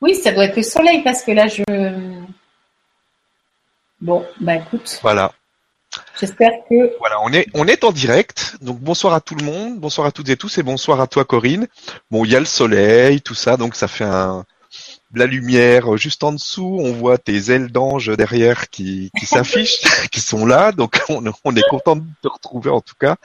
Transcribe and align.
Oui, 0.00 0.14
ça 0.14 0.32
doit 0.32 0.44
être 0.44 0.56
le 0.56 0.62
soleil 0.62 1.02
parce 1.02 1.22
que 1.22 1.32
là, 1.32 1.46
je. 1.46 1.62
Bon, 4.00 4.24
bah 4.40 4.56
écoute. 4.56 4.98
Voilà. 5.02 5.32
J'espère 6.18 6.50
que. 6.68 6.96
Voilà, 6.98 7.20
on 7.22 7.32
est, 7.32 7.46
on 7.54 7.66
est 7.66 7.84
en 7.84 7.92
direct. 7.92 8.56
Donc 8.62 8.78
bonsoir 8.78 9.12
à 9.14 9.20
tout 9.20 9.34
le 9.34 9.44
monde, 9.44 9.78
bonsoir 9.78 10.06
à 10.06 10.12
toutes 10.12 10.28
et 10.28 10.36
tous 10.36 10.58
et 10.58 10.62
bonsoir 10.62 11.00
à 11.00 11.06
toi 11.06 11.24
Corinne. 11.24 11.66
Bon, 12.10 12.24
il 12.24 12.30
y 12.30 12.36
a 12.36 12.40
le 12.40 12.46
soleil, 12.46 13.20
tout 13.20 13.34
ça, 13.34 13.56
donc 13.56 13.74
ça 13.74 13.88
fait 13.88 14.04
un, 14.04 14.44
la 15.14 15.26
lumière 15.26 15.96
juste 15.96 16.22
en 16.24 16.32
dessous. 16.32 16.78
On 16.80 16.92
voit 16.92 17.18
tes 17.18 17.50
ailes 17.50 17.70
d'ange 17.70 18.16
derrière 18.16 18.70
qui, 18.70 19.10
qui 19.18 19.26
s'affichent, 19.26 19.80
qui 20.10 20.20
sont 20.20 20.46
là. 20.46 20.72
Donc 20.72 21.02
on, 21.08 21.22
on 21.44 21.56
est 21.56 21.68
content 21.68 21.96
de 21.96 22.04
te 22.22 22.28
retrouver 22.28 22.70
en 22.70 22.80
tout 22.80 22.94
cas. 22.98 23.16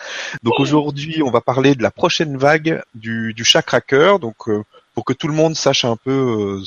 Donc 0.43 0.59
aujourd'hui, 0.59 1.21
on 1.23 1.31
va 1.31 1.41
parler 1.41 1.75
de 1.75 1.83
la 1.83 1.91
prochaine 1.91 2.37
vague 2.37 2.81
du, 2.95 3.33
du 3.33 3.45
chakra 3.45 3.81
cœur. 3.81 4.19
Donc 4.19 4.49
euh, 4.49 4.63
pour 4.95 5.05
que 5.05 5.13
tout 5.13 5.27
le 5.27 5.33
monde 5.35 5.55
sache 5.55 5.85
un 5.85 5.97
peu 5.97 6.11
euh, 6.11 6.63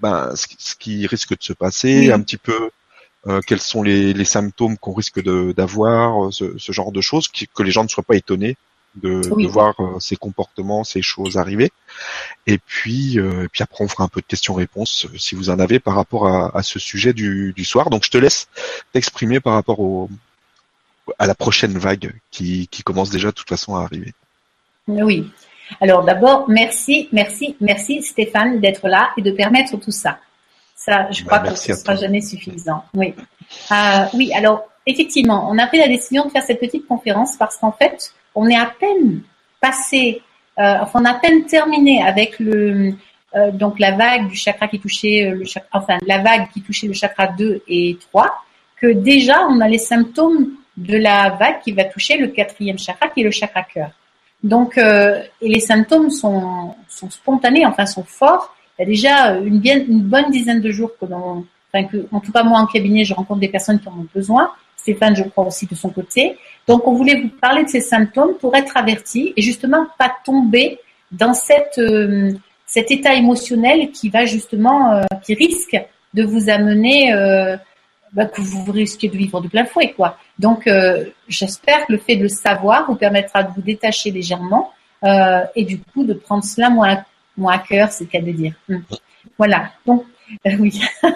ben, 0.00 0.34
ce, 0.36 0.46
ce, 0.58 0.74
qui 0.76 1.06
risque 1.06 1.36
de 1.36 1.42
se 1.42 1.52
passer, 1.52 1.98
Oui. 2.00 2.12
un 2.12 2.20
petit 2.22 2.36
peu 2.38 2.70
euh, 3.26 3.40
quels 3.46 3.60
sont 3.60 3.82
les, 3.82 4.14
les 4.14 4.24
symptômes 4.24 4.78
qu'on 4.78 4.94
risque 4.94 5.20
d'avoir, 5.54 6.26
euh, 6.26 6.30
ce, 6.30 6.56
ce 6.56 6.72
genre 6.72 6.92
de 6.92 7.00
choses, 7.00 7.28
qui- 7.28 7.48
que 7.48 7.62
les 7.64 7.70
gens 7.72 7.82
ne 7.82 7.88
soient 7.88 8.04
pas 8.04 8.14
étonnés 8.16 8.56
de, 8.94 9.20
Oui. 9.32 9.44
de 9.44 9.48
voir 9.48 9.74
euh, 9.80 9.98
ces 10.00 10.16
comportements, 10.16 10.84
ces 10.84 11.02
choses 11.02 11.36
arriver. 11.36 11.70
Et 12.46 12.58
puis, 12.58 13.18
euh, 13.18 13.44
et 13.44 13.48
puis 13.48 13.62
après, 13.62 13.84
on 13.84 13.88
fera 13.88 14.04
un 14.04 14.08
peu 14.08 14.20
de 14.20 14.26
questions-réponses 14.26 15.08
si 15.18 15.34
vous 15.34 15.50
en 15.50 15.58
avez 15.58 15.78
par 15.80 15.94
rapport 15.96 16.26
à, 16.28 16.56
à 16.56 16.62
ce 16.62 16.78
sujet 16.78 17.12
du, 17.12 17.52
du 17.54 17.64
soir. 17.64 17.90
Donc, 17.90 18.04
je 18.04 18.10
te 18.10 18.18
laisse 18.18 18.48
t'exprimer 18.92 19.40
par 19.40 19.54
rapport 19.54 19.80
au, 19.80 20.08
à 21.18 21.26
la 21.26 21.34
prochaine 21.34 21.76
vague 21.76 22.14
qui, 22.30 22.68
qui 22.68 22.82
commence 22.82 23.10
déjà 23.10 23.28
de 23.28 23.34
toute 23.34 23.48
façon 23.48 23.74
à 23.76 23.82
arriver. 23.82 24.14
Oui. 24.86 25.28
Alors 25.80 26.04
d'abord, 26.04 26.48
merci, 26.48 27.08
merci, 27.12 27.56
merci 27.60 28.02
Stéphane 28.02 28.60
d'être 28.60 28.88
là 28.88 29.10
et 29.16 29.22
de 29.22 29.30
permettre 29.30 29.76
tout 29.78 29.90
ça. 29.90 30.18
Ça, 30.74 31.08
je 31.10 31.22
Bah, 31.24 31.26
crois 31.26 31.38
que 31.40 31.44
merci 31.48 31.66
ce 31.66 31.72
à 31.72 31.74
sera 31.76 31.92
toi. 31.94 32.02
jamais 32.02 32.20
suffisant. 32.20 32.84
Oui. 32.94 33.14
Euh, 33.72 34.04
oui, 34.14 34.32
alors 34.34 34.64
effectivement, 34.86 35.48
on 35.50 35.58
a 35.58 35.66
pris 35.66 35.78
la 35.78 35.88
décision 35.88 36.24
de 36.24 36.30
faire 36.30 36.42
cette 36.42 36.60
petite 36.60 36.86
conférence 36.86 37.36
parce 37.36 37.56
qu'en 37.56 37.72
fait, 37.72 38.12
on 38.34 38.48
est 38.48 38.56
à 38.56 38.72
peine 38.78 39.22
passé, 39.60 40.22
euh, 40.58 40.76
enfin, 40.80 41.00
on 41.02 41.04
a 41.04 41.10
à 41.12 41.14
peine 41.18 41.44
terminé 41.46 42.02
avec 42.02 42.38
le 42.38 42.94
euh, 43.34 43.50
donc 43.50 43.78
la 43.78 43.92
vague 43.92 44.28
du 44.28 44.36
chakra 44.36 44.68
qui 44.68 44.80
touchait 44.80 45.30
le 45.34 45.44
chakra, 45.44 45.68
enfin 45.72 45.98
la 46.06 46.18
vague 46.18 46.48
qui 46.52 46.62
touchait 46.62 46.86
le 46.86 46.94
chakra 46.94 47.26
2 47.26 47.62
et 47.68 47.98
3, 48.10 48.32
que 48.80 48.86
déjà 48.86 49.46
on 49.48 49.60
a 49.60 49.68
les 49.68 49.78
symptômes 49.78 50.52
de 50.78 50.96
la 50.96 51.30
vague 51.30 51.60
qui 51.62 51.72
va 51.72 51.84
toucher 51.84 52.16
le 52.16 52.28
quatrième 52.28 52.78
chakra 52.78 53.08
qui 53.08 53.20
est 53.20 53.24
le 53.24 53.30
chakra 53.30 53.62
cœur. 53.64 53.90
Donc, 54.42 54.78
euh, 54.78 55.20
et 55.40 55.48
les 55.48 55.60
symptômes 55.60 56.10
sont, 56.10 56.74
sont 56.88 57.10
spontanés, 57.10 57.66
enfin 57.66 57.86
sont 57.86 58.04
forts. 58.04 58.54
Il 58.78 58.82
y 58.82 58.84
a 58.84 58.86
déjà 58.86 59.38
une, 59.38 59.58
bien, 59.58 59.78
une 59.78 60.02
bonne 60.02 60.30
dizaine 60.30 60.60
de 60.60 60.70
jours 60.70 60.92
que 61.00 61.06
enfin 61.06 61.84
que, 61.84 62.06
en 62.12 62.20
tout 62.20 62.30
cas 62.30 62.44
moi 62.44 62.60
en 62.60 62.66
cabinet, 62.66 63.04
je 63.04 63.14
rencontre 63.14 63.40
des 63.40 63.48
personnes 63.48 63.80
qui 63.80 63.88
en 63.88 63.92
ont 63.92 64.06
besoin. 64.14 64.50
Stéphane, 64.76 65.16
je 65.16 65.24
crois 65.24 65.46
aussi 65.46 65.66
de 65.66 65.74
son 65.74 65.90
côté. 65.90 66.38
Donc, 66.66 66.86
on 66.86 66.94
voulait 66.94 67.20
vous 67.20 67.28
parler 67.28 67.64
de 67.64 67.68
ces 67.68 67.80
symptômes 67.80 68.34
pour 68.40 68.54
être 68.54 68.76
averti 68.76 69.32
et 69.36 69.42
justement 69.42 69.86
pas 69.98 70.12
tomber 70.24 70.78
dans 71.10 71.34
cette, 71.34 71.78
euh, 71.78 72.32
cet 72.64 72.90
état 72.90 73.14
émotionnel 73.14 73.90
qui 73.90 74.08
va 74.08 74.24
justement, 74.24 74.92
euh, 74.92 75.02
qui 75.22 75.34
risque 75.34 75.76
de 76.14 76.22
vous 76.22 76.48
amener, 76.48 77.12
euh, 77.12 77.56
bah, 78.12 78.26
que 78.26 78.40
vous 78.40 78.70
risquez 78.70 79.08
de 79.08 79.16
vivre 79.16 79.40
de 79.40 79.48
plein 79.48 79.64
fouet, 79.64 79.92
quoi. 79.92 80.16
Donc, 80.38 80.66
euh, 80.66 81.04
j'espère 81.28 81.86
que 81.86 81.92
le 81.92 81.98
fait 81.98 82.16
de 82.16 82.22
le 82.22 82.28
savoir 82.28 82.86
vous 82.86 82.96
permettra 82.96 83.42
de 83.42 83.52
vous 83.54 83.62
détacher 83.62 84.10
légèrement 84.10 84.72
euh, 85.04 85.40
et 85.54 85.64
du 85.64 85.78
coup 85.78 86.04
de 86.04 86.14
prendre 86.14 86.44
cela 86.44 86.70
moins, 86.70 87.04
moins 87.36 87.54
à 87.54 87.58
cœur, 87.58 87.90
c'est 87.90 88.04
le 88.04 88.10
cas 88.10 88.20
de 88.20 88.32
dire. 88.32 88.54
Hum. 88.70 88.82
Voilà. 89.36 89.70
Donc, 89.86 90.04
euh, 90.46 90.50
oui. 90.58 90.80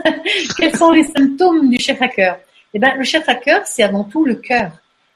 Quels 0.57 0.77
sont 0.77 0.91
les 0.93 1.05
symptômes 1.05 1.71
du 1.71 1.79
chakra 1.79 2.09
cœur? 2.09 2.39
Eh 2.75 2.79
ben, 2.79 2.95
le 2.97 3.05
chakra 3.05 3.35
cœur, 3.35 3.63
c'est 3.65 3.83
avant 3.83 4.05
tout 4.05 4.25
le 4.25 4.37
cœur. 4.37 4.73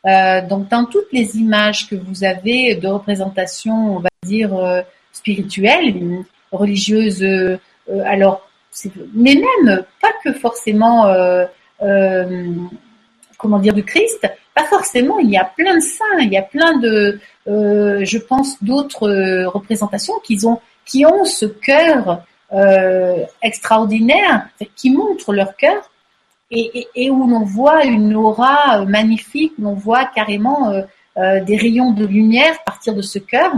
Euh, 0.06 0.46
donc, 0.46 0.68
dans 0.68 0.84
toutes 0.84 1.12
les 1.12 1.36
images 1.36 1.88
que 1.88 1.96
vous 1.96 2.24
avez 2.24 2.74
de 2.76 2.86
représentation, 2.86 3.96
on 3.96 3.98
va 4.00 4.08
dire 4.24 4.54
euh, 4.54 4.82
spirituelle, 5.12 6.24
religieuse, 6.52 7.26
alors, 8.04 8.48
mais 9.14 9.34
même 9.34 9.84
pas 10.00 10.12
que 10.24 10.32
forcément. 10.32 11.06
Euh, 11.06 11.46
euh, 11.82 12.52
comment 13.38 13.58
dire, 13.58 13.74
du 13.74 13.84
Christ, 13.84 14.26
pas 14.54 14.64
forcément, 14.64 15.18
il 15.18 15.30
y 15.30 15.36
a 15.36 15.44
plein 15.44 15.76
de 15.76 15.80
saints, 15.80 16.18
il 16.20 16.32
y 16.32 16.38
a 16.38 16.42
plein 16.42 16.78
de, 16.78 17.20
euh, 17.48 18.04
je 18.04 18.18
pense, 18.18 18.62
d'autres 18.62 19.08
euh, 19.08 19.48
représentations 19.48 20.14
qui 20.24 20.38
ont, 20.46 21.24
ce 21.24 21.46
cœur 21.46 22.24
extraordinaire, 23.42 24.48
qui 24.76 24.90
montrent 24.90 25.32
leur 25.32 25.56
cœur 25.56 25.90
et, 26.52 27.10
où 27.10 27.26
l'on 27.26 27.44
voit 27.44 27.84
une 27.84 28.14
aura 28.14 28.84
magnifique, 28.84 29.54
où 29.58 29.62
l'on 29.62 29.74
voit 29.74 30.04
carrément 30.04 30.72
des 31.16 31.56
rayons 31.56 31.90
de 31.90 32.06
lumière 32.06 32.62
partir 32.64 32.94
de 32.94 33.02
ce 33.02 33.18
cœur. 33.18 33.52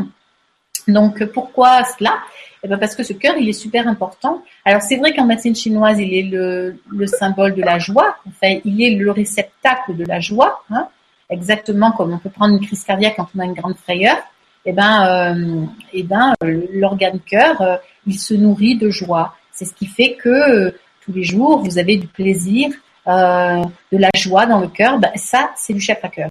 Donc 0.88 1.22
pourquoi 1.26 1.84
cela? 1.84 2.14
Eh 2.62 2.68
ben 2.68 2.78
parce 2.78 2.94
que 2.96 3.02
ce 3.02 3.12
cœur, 3.12 3.34
il 3.38 3.48
est 3.48 3.52
super 3.52 3.86
important. 3.86 4.42
Alors 4.64 4.82
c'est 4.82 4.96
vrai 4.96 5.14
qu'en 5.14 5.26
médecine 5.26 5.54
chinoise, 5.54 5.98
il 6.00 6.12
est 6.14 6.22
le, 6.22 6.76
le, 6.90 7.06
symbole 7.06 7.54
de 7.54 7.62
la 7.62 7.78
joie. 7.78 8.16
Enfin, 8.28 8.58
il 8.64 8.82
est 8.82 8.96
le 8.96 9.10
réceptacle 9.10 9.96
de 9.96 10.04
la 10.04 10.18
joie. 10.20 10.62
Hein, 10.70 10.88
exactement 11.30 11.92
comme 11.92 12.12
on 12.12 12.18
peut 12.18 12.30
prendre 12.30 12.54
une 12.54 12.64
crise 12.64 12.84
cardiaque 12.84 13.14
quand 13.16 13.28
on 13.36 13.40
a 13.40 13.44
une 13.44 13.54
grande 13.54 13.76
frayeur. 13.76 14.16
Eh 14.64 14.72
ben, 14.72 15.06
euh, 15.06 15.66
eh 15.92 16.02
ben, 16.02 16.34
l'organe 16.72 17.20
cœur, 17.20 17.60
euh, 17.62 17.76
il 18.06 18.18
se 18.18 18.34
nourrit 18.34 18.76
de 18.76 18.90
joie. 18.90 19.34
C'est 19.52 19.64
ce 19.64 19.72
qui 19.72 19.86
fait 19.86 20.14
que 20.14 20.28
euh, 20.28 20.70
tous 21.00 21.12
les 21.12 21.22
jours, 21.22 21.62
vous 21.62 21.78
avez 21.78 21.96
du 21.96 22.06
plaisir, 22.06 22.68
euh, 23.06 23.62
de 23.92 23.98
la 23.98 24.10
joie 24.16 24.46
dans 24.46 24.60
le 24.60 24.68
cœur. 24.68 24.98
Ben, 24.98 25.10
ça, 25.14 25.50
c'est 25.56 25.72
du 25.72 25.80
chakra 25.80 26.08
cœur. 26.08 26.28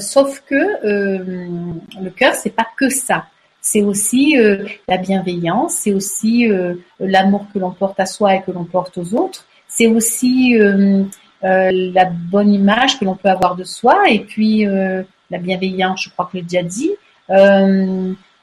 Sauf 0.00 0.40
que 0.40 0.54
le 0.82 2.10
cœur, 2.10 2.34
c'est 2.34 2.54
pas 2.54 2.66
que 2.76 2.88
ça 2.88 3.26
c'est 3.64 3.80
aussi 3.80 4.38
euh, 4.38 4.66
la 4.86 4.98
bienveillance, 4.98 5.76
c'est 5.76 5.94
aussi 5.94 6.46
euh, 6.46 6.74
l'amour 7.00 7.46
que 7.52 7.58
l'on 7.58 7.70
porte 7.70 7.98
à 7.98 8.04
soi 8.04 8.34
et 8.34 8.42
que 8.42 8.50
l'on 8.50 8.64
porte 8.64 8.98
aux 8.98 9.14
autres, 9.14 9.46
c'est 9.66 9.86
aussi 9.86 10.54
euh, 10.60 11.04
la 11.40 12.04
bonne 12.04 12.52
image 12.52 13.00
que 13.00 13.06
l'on 13.06 13.16
peut 13.16 13.30
avoir 13.30 13.56
de 13.56 13.64
soi 13.64 14.10
et 14.10 14.18
puis 14.18 14.66
la 14.66 15.38
bienveillance, 15.38 16.04
je 16.04 16.10
crois 16.10 16.26
que 16.26 16.32
je 16.34 16.36
l'ai 16.38 16.42
déjà 16.42 16.62
dit. 16.62 16.92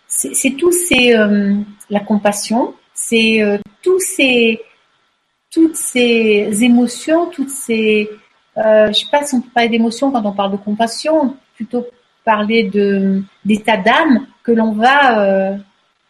c'est 0.07 0.51
tout 0.57 0.71
ces 0.71 1.13
la 1.89 1.99
compassion, 1.99 2.73
c'est 2.93 3.59
tous 3.83 3.99
ces 3.99 4.59
toutes 5.51 5.75
ces 5.75 6.63
émotions, 6.63 7.27
toutes 7.27 7.49
ces 7.49 8.09
je 8.57 8.91
sais 8.91 9.11
pas 9.11 9.23
si 9.23 9.35
on 9.35 9.41
peut 9.41 9.49
parler 9.53 9.69
d'émotions 9.69 10.11
quand 10.11 10.25
on 10.25 10.33
parle 10.33 10.53
de 10.53 10.57
compassion, 10.57 11.37
plutôt 11.55 11.85
parler 12.23 12.63
de 12.63 13.23
d'état 13.45 13.77
d'âme 13.77 14.25
que 14.43 14.51
l'on 14.51 14.73
va 14.73 15.19
euh, 15.19 15.57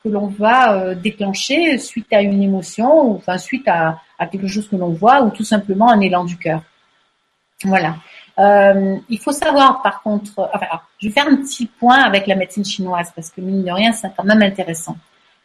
que 0.04 0.10
l'on 0.10 0.28
va 0.28 0.74
euh, 0.74 0.96
déclencher 0.96 1.78
suite 1.78 2.12
à 2.12 2.22
une 2.22 2.42
émotion 2.42 3.04
ou 3.04 3.16
enfin 3.16 3.38
suite 3.38 3.68
à, 3.68 4.00
quelque 4.32 4.48
chose 4.48 4.68
que 4.68 4.76
l'on 4.76 4.90
voit 4.90 5.22
ou 5.24 5.32
tout 5.32 5.44
simplement 5.44 5.90
un 5.90 6.00
élan 6.00 6.24
du 6.24 6.38
cœur. 6.38 6.62
Voilà. 7.64 7.96
Euh, 8.40 8.98
il 9.10 9.20
faut 9.20 9.32
savoir 9.32 9.82
par 9.82 10.02
contre, 10.02 10.50
enfin, 10.54 10.66
je 11.00 11.08
vais 11.08 11.14
faire 11.14 11.28
un 11.28 11.38
petit 11.38 11.66
point 11.66 12.02
avec 12.02 12.28
la 12.28 12.36
médecine 12.36 12.66
chinoise 12.66 13.12
parce 13.16 13.30
que 13.30 13.42
mine 13.42 13.64
de 13.64 13.72
rien 13.72 13.92
c'est 13.94 14.12
quand 14.16 14.24
même 14.24 14.42
intéressant. 14.42 14.96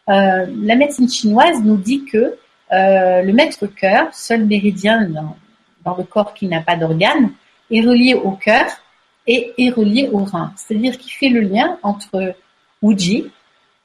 la 0.09 0.76
médecine 0.76 1.09
chinoise 1.09 1.62
nous 1.62 1.76
dit 1.76 2.05
que 2.05 2.37
le 2.71 3.32
maître 3.32 3.66
cœur, 3.66 4.09
seul 4.12 4.44
méridien 4.44 5.09
dans, 5.09 5.37
dans 5.84 5.97
le 5.97 6.05
corps 6.05 6.32
qui 6.34 6.47
n'a 6.47 6.60
pas 6.60 6.76
d'organes, 6.76 7.31
est 7.71 7.81
relié 7.81 8.15
au 8.15 8.32
cœur 8.32 8.66
et 9.26 9.53
est 9.59 9.70
relié 9.70 10.09
au 10.12 10.25
rein. 10.25 10.53
C'est-à-dire 10.56 10.97
qu'il 10.98 11.12
fait 11.12 11.28
le 11.28 11.41
lien 11.41 11.78
entre 11.82 12.34
Wuji, 12.82 13.31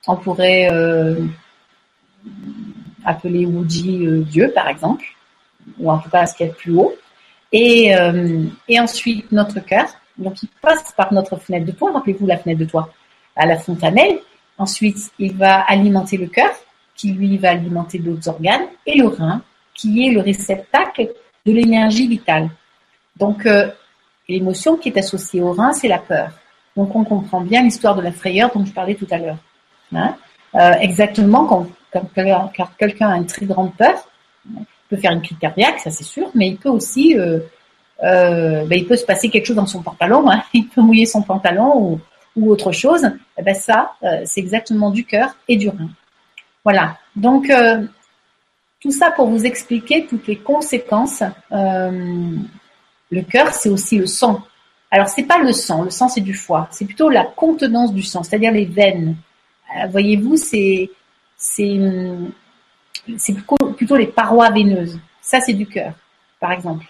on 0.07 0.16
pourrait 0.16 0.69
euh, 0.72 1.25
appeler 3.05 3.46
Wuji 3.46 4.05
euh, 4.05 4.22
Dieu 4.22 4.52
par 4.53 4.67
exemple, 4.67 5.05
ou 5.79 5.91
en 5.91 5.99
tout 5.99 6.09
cas 6.09 6.26
ce 6.26 6.35
qu'il 6.35 6.47
y 6.47 6.49
a 6.49 6.52
de 6.52 6.58
plus 6.58 6.76
haut, 6.76 6.93
et, 7.52 7.96
euh, 7.96 8.43
et 8.67 8.79
ensuite 8.79 9.32
notre 9.32 9.59
cœur, 9.59 9.88
donc 10.17 10.43
il 10.43 10.49
passe 10.61 10.91
par 10.96 11.11
notre 11.14 11.38
fenêtre 11.38 11.66
de 11.66 11.72
toit, 11.72 11.91
rappelez-vous 11.91 12.28
la 12.28 12.38
fenêtre 12.38 12.59
de 12.59 12.66
toit, 12.66 12.93
à 13.35 13.46
la 13.46 13.58
fontanelle, 13.58 14.20
ensuite 14.58 15.11
il 15.17 15.35
va 15.35 15.61
alimenter 15.61 16.17
le 16.17 16.28
cœur, 16.28 16.52
qui 16.96 17.11
lui 17.14 17.38
va 17.38 17.52
alimenter 17.52 17.97
d'autres 17.97 18.28
organes, 18.29 18.67
et 18.85 18.97
le 18.97 19.08
rein, 19.08 19.41
qui 19.73 20.05
est 20.05 20.11
le 20.11 20.22
réceptacle 20.22 21.09
de 21.46 21.52
l'énergie 21.52 22.08
vitale. 22.08 22.49
Donc 23.17 23.47
l'émotion 24.31 24.78
qui 24.78 24.89
est 24.89 24.97
associée 24.97 25.41
au 25.41 25.51
rein, 25.51 25.73
c'est 25.73 25.87
la 25.87 25.99
peur. 25.99 26.31
Donc 26.75 26.95
on 26.95 27.03
comprend 27.03 27.41
bien 27.41 27.63
l'histoire 27.63 27.95
de 27.95 28.01
la 28.01 28.11
frayeur 28.11 28.51
dont 28.53 28.66
je 28.66 28.72
parlais 28.72 28.95
tout 28.95 29.07
à 29.11 29.17
l'heure. 29.17 29.37
Hein 29.93 30.16
euh, 30.55 30.72
exactement 30.79 31.45
quand, 31.45 31.67
quelqu'un 32.78 33.09
a 33.09 33.17
une 33.17 33.25
très 33.25 33.45
grande 33.45 33.73
peur, 33.75 34.07
il 34.49 34.66
peut 34.89 34.97
faire 34.97 35.11
une 35.11 35.22
crise 35.22 35.37
cardiaque, 35.37 35.79
ça 35.79 35.91
c'est 35.91 36.03
sûr, 36.03 36.29
mais 36.35 36.49
il 36.49 36.57
peut 36.57 36.69
aussi, 36.69 37.17
euh, 37.17 37.39
euh, 38.03 38.66
ben, 38.66 38.78
il 38.78 38.85
peut 38.85 38.97
se 38.97 39.05
passer 39.05 39.29
quelque 39.29 39.45
chose 39.45 39.55
dans 39.55 39.66
son 39.66 39.81
pantalon, 39.81 40.29
hein, 40.29 40.43
il 40.53 40.67
peut 40.67 40.81
mouiller 40.81 41.05
son 41.05 41.22
pantalon 41.22 41.99
ou, 42.35 42.49
autre 42.49 42.72
chose. 42.72 43.03
Et 43.37 43.43
ben 43.43 43.53
ça, 43.53 43.91
c'est 44.23 44.39
exactement 44.39 44.89
du 44.89 45.03
cœur 45.03 45.35
et 45.49 45.57
du 45.57 45.67
rein. 45.67 45.89
Voilà. 46.63 46.97
Donc, 47.13 47.51
tout 48.79 48.91
ça 48.91 49.11
pour 49.11 49.28
vous 49.28 49.45
expliquer 49.45 50.05
toutes 50.05 50.28
les 50.28 50.37
conséquences. 50.37 51.23
Euh, 53.11 53.16
le 53.16 53.22
cœur, 53.22 53.53
c'est 53.53 53.69
aussi 53.69 53.97
le 53.97 54.08
sang. 54.08 54.43
Alors, 54.90 55.08
c'est 55.08 55.23
pas 55.23 55.40
le 55.40 55.53
sang. 55.53 55.84
Le 55.84 55.90
sang, 55.90 56.09
c'est 56.09 56.22
du 56.22 56.34
foie. 56.34 56.67
C'est 56.72 56.85
plutôt 56.85 57.09
la 57.09 57.23
contenance 57.23 57.93
du 57.93 58.03
sang, 58.03 58.23
c'est-à-dire 58.23 58.52
les 58.52 58.66
veines. 58.66 59.16
Euh, 59.78 59.87
voyez-vous, 59.87 60.35
c'est 60.37 60.90
plutôt 63.78 63.96
les 63.96 64.08
parois 64.08 64.49
veineuses. 64.49 64.99
Ça, 65.22 65.40
c'est 65.40 65.53
du 65.53 65.66
cœur, 65.66 65.93
par 66.40 66.52
exemple. 66.52 66.85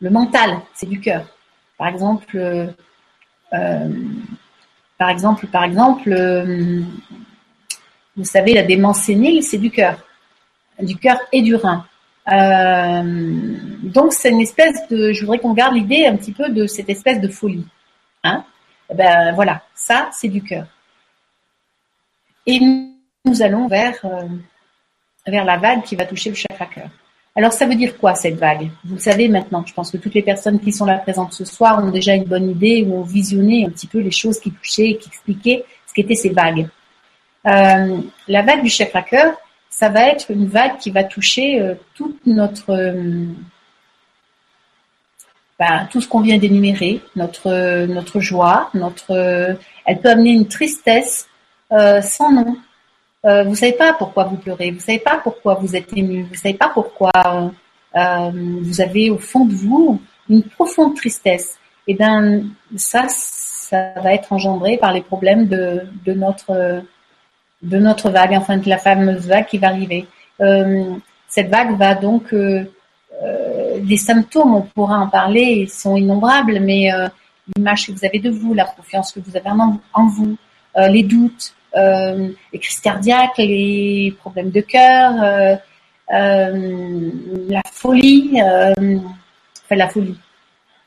Le 0.00 0.10
mental, 0.10 0.60
c'est 0.74 0.88
du 0.88 1.00
cœur. 1.00 1.26
Par 1.76 1.88
exemple, 1.88 2.36
euh, 3.52 3.88
par 4.96 5.10
exemple, 5.10 5.46
par 5.46 5.64
exemple, 5.64 6.12
euh, 6.12 6.82
vous 8.16 8.24
savez, 8.24 8.54
la 8.54 8.64
démence 8.64 9.02
sénile, 9.02 9.42
c'est 9.42 9.58
du 9.58 9.70
cœur, 9.70 9.98
du 10.80 10.96
cœur 10.96 11.18
et 11.32 11.42
du 11.42 11.54
rein. 11.54 11.86
Euh, 12.30 13.02
donc 13.82 14.12
c'est 14.12 14.30
une 14.30 14.40
espèce 14.40 14.86
de, 14.88 15.12
je 15.12 15.20
voudrais 15.20 15.38
qu'on 15.38 15.54
garde 15.54 15.74
l'idée 15.74 16.06
un 16.06 16.16
petit 16.16 16.32
peu 16.32 16.50
de 16.50 16.66
cette 16.66 16.90
espèce 16.90 17.20
de 17.20 17.28
folie. 17.28 17.66
Hein 18.24 18.44
eh 18.90 18.94
ben 18.94 19.32
voilà, 19.34 19.62
ça 19.74 20.08
c'est 20.12 20.28
du 20.28 20.42
cœur. 20.42 20.66
Et 22.46 22.60
nous 23.24 23.42
allons 23.42 23.68
vers 23.68 24.04
vers 25.30 25.44
la 25.44 25.56
vague 25.56 25.82
qui 25.82 25.96
va 25.96 26.06
toucher 26.06 26.30
le 26.30 26.36
chakra 26.36 26.66
cœur. 26.66 26.88
Alors 27.34 27.52
ça 27.52 27.66
veut 27.66 27.74
dire 27.74 27.96
quoi 27.96 28.14
cette 28.14 28.36
vague? 28.36 28.68
Vous 28.84 28.96
le 28.96 29.00
savez 29.00 29.28
maintenant. 29.28 29.64
Je 29.64 29.72
pense 29.72 29.90
que 29.90 29.96
toutes 29.96 30.14
les 30.14 30.22
personnes 30.22 30.58
qui 30.58 30.72
sont 30.72 30.84
là 30.84 30.98
présentes 30.98 31.32
ce 31.32 31.44
soir 31.44 31.84
ont 31.84 31.90
déjà 31.90 32.14
une 32.14 32.24
bonne 32.24 32.50
idée 32.50 32.84
ou 32.86 32.96
ont 32.96 33.02
visionné 33.02 33.64
un 33.64 33.70
petit 33.70 33.86
peu 33.86 34.00
les 34.00 34.10
choses 34.10 34.40
qui 34.40 34.50
touchaient, 34.50 34.98
qui 35.00 35.08
expliquaient 35.08 35.64
ce 35.86 35.94
qu'étaient 35.94 36.16
ces 36.16 36.30
vagues. 36.30 36.68
Euh, 37.46 37.98
la 38.26 38.42
vague 38.42 38.62
du 38.62 38.68
chakra 38.68 39.02
cœur, 39.02 39.34
ça 39.70 39.88
va 39.88 40.08
être 40.08 40.30
une 40.30 40.46
vague 40.46 40.78
qui 40.78 40.90
va 40.90 41.04
toucher 41.04 41.60
euh, 41.60 41.74
toute 41.94 42.26
notre 42.26 42.70
euh, 42.70 43.24
ben, 45.58 45.88
tout 45.90 46.00
ce 46.00 46.08
qu'on 46.08 46.20
vient 46.20 46.38
d'énumérer, 46.38 47.00
notre 47.16 47.86
notre 47.86 48.20
joie, 48.20 48.70
notre 48.74 49.56
elle 49.86 50.00
peut 50.00 50.10
amener 50.10 50.30
une 50.30 50.46
tristesse 50.46 51.28
sans 51.70 52.32
nom, 52.32 52.56
euh, 53.24 53.42
vous 53.42 53.56
savez 53.56 53.72
pas 53.72 53.92
pourquoi 53.92 54.24
vous 54.24 54.36
pleurez, 54.36 54.70
vous 54.70 54.80
savez 54.80 55.00
pas 55.00 55.18
pourquoi 55.22 55.54
vous 55.54 55.74
êtes 55.74 55.92
ému, 55.96 56.22
vous 56.22 56.34
savez 56.34 56.54
pas 56.54 56.70
pourquoi 56.72 57.10
euh, 57.96 58.30
vous 58.62 58.80
avez 58.80 59.10
au 59.10 59.18
fond 59.18 59.44
de 59.44 59.54
vous 59.54 60.00
une 60.28 60.44
profonde 60.44 60.94
tristesse. 60.94 61.58
Et 61.86 61.92
eh 61.92 61.94
bien 61.94 62.42
ça, 62.76 63.06
ça 63.08 63.92
va 63.96 64.14
être 64.14 64.32
engendré 64.32 64.76
par 64.76 64.92
les 64.92 65.00
problèmes 65.00 65.46
de, 65.48 65.82
de 66.04 66.12
notre 66.12 66.82
de 67.62 67.78
notre 67.78 68.10
vague, 68.10 68.32
enfin 68.34 68.56
de 68.58 68.68
la 68.68 68.78
fameuse 68.78 69.26
vague 69.26 69.46
qui 69.46 69.58
va 69.58 69.68
arriver. 69.68 70.06
Euh, 70.40 70.94
cette 71.26 71.48
vague 71.48 71.76
va 71.76 71.94
donc 71.94 72.32
euh, 72.32 72.64
euh, 73.22 73.80
les 73.84 73.96
symptômes, 73.96 74.54
on 74.54 74.62
pourra 74.62 74.98
en 74.98 75.08
parler, 75.08 75.42
ils 75.42 75.70
sont 75.70 75.96
innombrables, 75.96 76.60
mais 76.60 76.90
l'image 77.56 77.86
que 77.86 77.92
vous 77.92 78.04
avez 78.04 78.18
de 78.18 78.30
vous, 78.30 78.54
la 78.54 78.64
confiance 78.64 79.12
que 79.12 79.20
vous 79.20 79.36
avez 79.36 79.50
en, 79.50 80.06
vous, 80.06 80.36
les 80.76 81.02
doutes, 81.02 81.54
euh, 81.76 82.30
les 82.52 82.58
crises 82.58 82.80
cardiaques, 82.80 83.38
les 83.38 84.14
problèmes 84.18 84.50
de 84.50 84.60
cœur, 84.60 85.12
euh, 85.22 85.56
euh, 86.14 87.10
la 87.48 87.62
folie, 87.70 88.40
enfin 88.40 89.76
la 89.76 89.88
folie, 89.88 90.16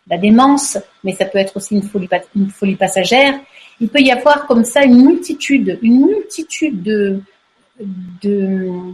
la 0.10 0.18
démence, 0.18 0.80
mais 1.04 1.14
ça 1.14 1.26
peut 1.26 1.38
être 1.38 1.56
aussi 1.58 1.76
une 1.76 2.08
une 2.36 2.50
folie 2.50 2.76
passagère. 2.76 3.36
Il 3.82 3.90
peut 3.90 4.00
y 4.00 4.12
avoir 4.12 4.48
comme 4.48 4.64
ça 4.64 4.84
une 4.86 5.06
multitude, 5.06 5.78
une 5.82 6.06
multitude 6.06 6.82
de, 6.82 7.22
de 8.22 8.94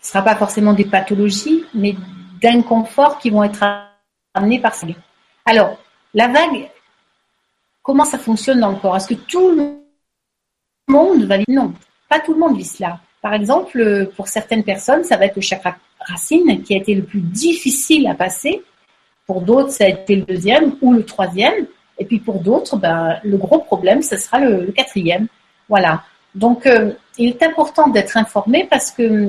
ce 0.00 0.12
sera 0.12 0.22
pas 0.22 0.36
forcément 0.36 0.74
des 0.74 0.84
pathologies, 0.84 1.64
mais 1.72 1.94
d'inconfort 2.42 3.18
qui 3.18 3.30
vont 3.30 3.44
être 3.44 3.64
amenés 4.34 4.60
par 4.60 4.74
ça. 4.74 4.86
Alors, 5.46 5.78
la 6.12 6.28
vague, 6.28 6.68
Comment 7.88 8.04
ça 8.04 8.18
fonctionne 8.18 8.60
dans 8.60 8.72
le 8.72 8.76
corps? 8.76 8.98
Est-ce 8.98 9.08
que 9.08 9.14
tout 9.14 9.48
le 9.48 9.78
monde 10.88 11.24
va 11.24 11.38
vivre? 11.38 11.48
Non, 11.48 11.72
pas 12.06 12.20
tout 12.20 12.34
le 12.34 12.38
monde 12.38 12.54
vit 12.54 12.66
cela. 12.66 13.00
Par 13.22 13.32
exemple, 13.32 14.10
pour 14.14 14.28
certaines 14.28 14.62
personnes, 14.62 15.04
ça 15.04 15.16
va 15.16 15.24
être 15.24 15.36
le 15.36 15.40
chakra 15.40 15.74
racine 15.98 16.62
qui 16.64 16.74
a 16.74 16.76
été 16.76 16.94
le 16.94 17.02
plus 17.02 17.22
difficile 17.22 18.06
à 18.06 18.14
passer. 18.14 18.62
Pour 19.26 19.40
d'autres, 19.40 19.70
ça 19.70 19.84
a 19.84 19.88
été 19.88 20.16
le 20.16 20.22
deuxième 20.26 20.76
ou 20.82 20.92
le 20.92 21.02
troisième. 21.02 21.66
Et 21.98 22.04
puis 22.04 22.20
pour 22.20 22.40
d'autres, 22.40 22.76
ben, 22.76 23.18
le 23.24 23.36
gros 23.36 23.58
problème, 23.58 24.02
ce 24.02 24.16
sera 24.16 24.38
le, 24.38 24.72
quatrième. 24.72 25.26
Voilà. 25.68 26.04
Donc, 26.34 26.66
euh, 26.66 26.92
il 27.16 27.30
est 27.30 27.42
important 27.42 27.88
d'être 27.88 28.16
informé 28.16 28.66
parce 28.70 28.90
que 28.90 29.28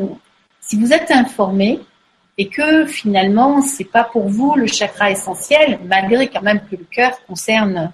si 0.62 0.80
vous 0.80 0.94
êtes 0.94 1.12
informé 1.12 1.80
et 2.38 2.48
que 2.48 2.86
finalement, 2.86 3.62
c'est 3.62 3.86
pas 3.86 4.04
pour 4.04 4.30
vous 4.30 4.56
le 4.56 4.68
chakra 4.68 5.12
essentiel, 5.12 5.80
malgré 5.86 6.28
quand 6.28 6.42
même 6.42 6.62
que 6.70 6.76
le 6.76 6.86
cœur 6.90 7.12
concerne 7.26 7.92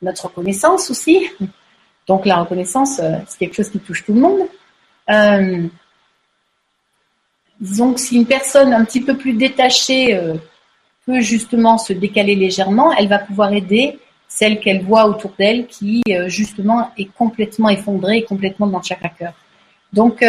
notre 0.00 0.26
reconnaissance 0.26 0.90
aussi. 0.90 1.28
Donc 2.06 2.24
la 2.24 2.36
reconnaissance, 2.36 3.00
euh, 3.00 3.18
c'est 3.26 3.38
quelque 3.38 3.54
chose 3.54 3.70
qui 3.70 3.80
touche 3.80 4.04
tout 4.04 4.14
le 4.14 4.20
monde. 4.20 4.40
Euh, 5.10 5.66
disons 7.60 7.94
que 7.94 8.00
si 8.00 8.16
une 8.16 8.26
personne 8.26 8.72
un 8.72 8.84
petit 8.84 9.00
peu 9.00 9.16
plus 9.16 9.32
détachée 9.32 10.18
justement 11.20 11.78
se 11.78 11.92
décaler 11.92 12.34
légèrement, 12.34 12.92
elle 12.92 13.08
va 13.08 13.18
pouvoir 13.18 13.52
aider 13.52 13.98
celle 14.28 14.60
qu'elle 14.60 14.82
voit 14.82 15.06
autour 15.06 15.32
d'elle 15.38 15.66
qui 15.66 16.02
justement 16.26 16.90
est 16.98 17.08
complètement 17.16 17.70
effondrée 17.70 18.18
et 18.18 18.24
complètement 18.24 18.66
dans 18.66 18.78
le 18.78 18.84
chakra 18.84 19.08
cœur. 19.08 19.32
Donc 19.92 20.22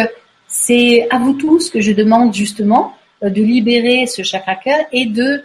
c'est 0.48 1.08
à 1.10 1.20
vous 1.20 1.34
tous 1.34 1.70
que 1.70 1.82
je 1.82 1.92
demande 1.92 2.34
justement 2.34 2.94
de 3.22 3.42
libérer 3.42 4.08
ce 4.08 4.24
chakra 4.24 4.56
cœur 4.56 4.80
et 4.94 5.06
de 5.06 5.44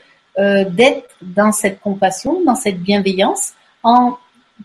d'être 0.71 1.17
dans 1.21 1.51
cette 1.53 1.81
compassion, 1.81 2.43
dans 2.45 2.55
cette 2.55 2.81
bienveillance 2.81 3.55
en 3.83 4.17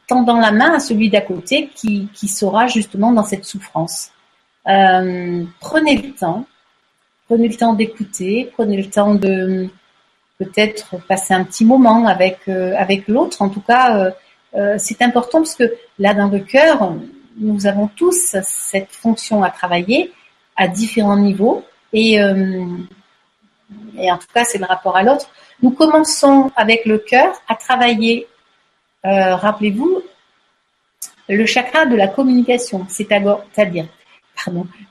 tendant 0.08 0.40
la 0.40 0.52
main 0.52 0.74
à 0.74 0.80
celui 0.80 1.10
d'à 1.10 1.22
côté 1.22 1.70
qui, 1.76 2.10
qui 2.14 2.28
sera 2.28 2.68
justement 2.68 3.12
dans 3.12 3.24
cette 3.24 3.46
souffrance. 3.46 4.12
Euh, 4.68 5.44
prenez 5.60 5.98
le 5.98 6.12
temps, 6.14 6.46
prenez 7.28 7.48
le 7.48 7.56
temps 7.56 7.74
d'écouter, 7.74 8.52
prenez 8.54 8.78
le 8.78 8.90
temps 8.90 9.16
de 9.16 9.70
peut-être 10.40 10.98
passer 11.08 11.34
un 11.34 11.44
petit 11.44 11.66
moment 11.66 12.08
avec 12.08 12.40
euh, 12.48 12.74
avec 12.78 13.08
l'autre. 13.08 13.42
En 13.42 13.50
tout 13.50 13.62
cas, 13.62 14.14
euh, 14.56 14.76
c'est 14.80 15.02
important 15.02 15.40
parce 15.40 15.56
que 15.56 15.72
là 16.00 16.14
dans 16.14 16.28
le 16.28 16.40
cœur, 16.40 16.94
nous 17.38 17.68
avons 17.68 17.88
tous 17.88 18.36
cette 18.42 18.92
fonction 18.92 19.44
à 19.44 19.52
travailler 19.52 20.12
à 20.56 20.68
différents 20.68 21.18
niveaux 21.18 21.64
et 21.94 22.22
en 22.22 24.18
tout 24.18 24.28
cas 24.34 24.44
c'est 24.44 24.58
le 24.58 24.66
rapport 24.66 24.98
à 24.98 25.04
l'autre. 25.04 25.30
Nous 25.62 25.72
commençons 25.72 26.52
avec 26.56 26.86
le 26.86 26.98
cœur 26.98 27.34
à 27.48 27.56
travailler 27.56 28.28
euh, 29.06 29.36
rappelez-vous, 29.36 30.02
le 31.30 31.46
chakra 31.46 31.86
de 31.86 31.96
la 31.96 32.08
communication, 32.08 32.86
c'est-à-dire, 32.90 33.88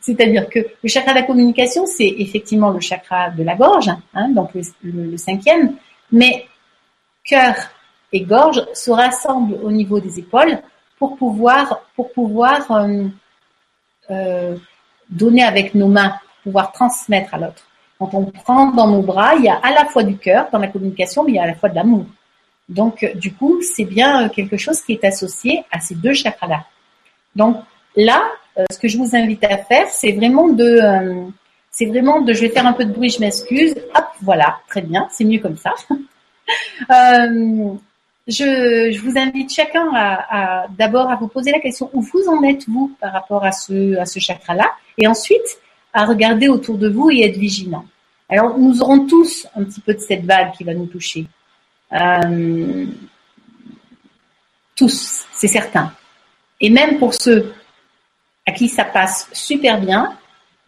c'est-à-dire 0.00 0.48
que 0.48 0.58
le 0.58 0.88
chakra 0.88 1.12
de 1.12 1.18
la 1.18 1.26
communication, 1.26 1.86
c'est 1.86 2.14
effectivement 2.18 2.70
le 2.70 2.80
chakra 2.80 3.30
de 3.30 3.42
la 3.42 3.54
gorge, 3.54 3.90
hein, 4.14 4.28
donc 4.30 4.50
le, 4.82 5.16
cinquième, 5.16 5.74
mais 6.12 6.46
cœur 7.24 7.54
et 8.12 8.20
gorge 8.22 8.62
se 8.74 8.90
rassemblent 8.90 9.58
au 9.62 9.70
niveau 9.70 10.00
des 10.00 10.18
épaules 10.18 10.58
pour 10.98 11.16
pouvoir, 11.16 11.82
pour 11.94 12.12
pouvoir 12.12 12.70
euh, 12.70 13.04
euh, 14.10 14.56
donner 15.08 15.42
avec 15.42 15.74
nos 15.74 15.88
mains, 15.88 16.14
pouvoir 16.42 16.72
transmettre 16.72 17.34
à 17.34 17.38
l'autre. 17.38 17.64
Quand 17.98 18.14
on 18.14 18.26
prend 18.26 18.70
dans 18.72 18.88
nos 18.88 19.02
bras, 19.02 19.34
il 19.36 19.44
y 19.44 19.48
a 19.48 19.56
à 19.56 19.72
la 19.72 19.84
fois 19.86 20.04
du 20.04 20.16
cœur 20.16 20.48
dans 20.52 20.58
la 20.58 20.68
communication, 20.68 21.24
mais 21.24 21.32
il 21.32 21.34
y 21.36 21.38
a 21.38 21.42
à 21.42 21.46
la 21.46 21.54
fois 21.54 21.68
de 21.68 21.74
l'amour. 21.74 22.06
Donc, 22.68 23.04
du 23.14 23.32
coup, 23.32 23.60
c'est 23.62 23.84
bien 23.84 24.24
euh, 24.24 24.28
quelque 24.28 24.56
chose 24.56 24.82
qui 24.82 24.92
est 24.92 25.04
associé 25.04 25.64
à 25.70 25.80
ces 25.80 25.94
deux 25.94 26.12
chakras-là. 26.12 26.64
Donc, 27.34 27.56
là, 27.96 28.22
euh, 28.22 28.47
ce 28.70 28.78
que 28.78 28.88
je 28.88 28.98
vous 28.98 29.14
invite 29.14 29.44
à 29.44 29.58
faire, 29.58 29.88
c'est 29.88 30.12
vraiment 30.12 30.48
de, 30.48 30.64
euh, 30.64 31.24
c'est 31.70 31.86
vraiment 31.86 32.20
de, 32.20 32.32
je 32.32 32.40
vais 32.40 32.48
faire 32.48 32.66
un 32.66 32.72
peu 32.72 32.84
de 32.84 32.92
bruit, 32.92 33.10
je 33.10 33.20
m'excuse. 33.20 33.74
Hop, 33.94 34.06
voilà, 34.22 34.58
très 34.68 34.82
bien, 34.82 35.08
c'est 35.10 35.24
mieux 35.24 35.38
comme 35.38 35.56
ça. 35.56 35.74
je, 36.90 37.74
je, 38.26 39.00
vous 39.00 39.18
invite 39.18 39.52
chacun 39.52 39.88
à, 39.94 40.66
d'abord 40.76 41.10
à 41.10 41.16
vous 41.16 41.28
poser 41.28 41.52
la 41.52 41.60
question 41.60 41.90
où 41.92 42.00
vous 42.00 42.28
en 42.28 42.42
êtes 42.42 42.68
vous 42.68 42.94
par 43.00 43.12
rapport 43.12 43.44
à 43.44 43.52
ce, 43.52 43.96
à 43.98 44.06
ce 44.06 44.18
chakra-là, 44.18 44.70
et 44.96 45.06
ensuite 45.06 45.58
à 45.92 46.04
regarder 46.04 46.48
autour 46.48 46.78
de 46.78 46.88
vous 46.88 47.10
et 47.10 47.22
être 47.22 47.38
vigilant. 47.38 47.84
Alors, 48.28 48.58
nous 48.58 48.82
aurons 48.82 49.06
tous 49.06 49.46
un 49.56 49.64
petit 49.64 49.80
peu 49.80 49.94
de 49.94 50.00
cette 50.00 50.24
vague 50.24 50.52
qui 50.52 50.64
va 50.64 50.74
nous 50.74 50.86
toucher. 50.86 51.26
Euh, 51.92 52.86
tous, 54.76 55.26
c'est 55.32 55.48
certain. 55.48 55.92
Et 56.60 56.68
même 56.68 56.98
pour 56.98 57.14
ceux 57.14 57.52
à 58.48 58.52
qui 58.52 58.68
ça 58.68 58.86
passe 58.86 59.28
super 59.34 59.78
bien, 59.78 60.16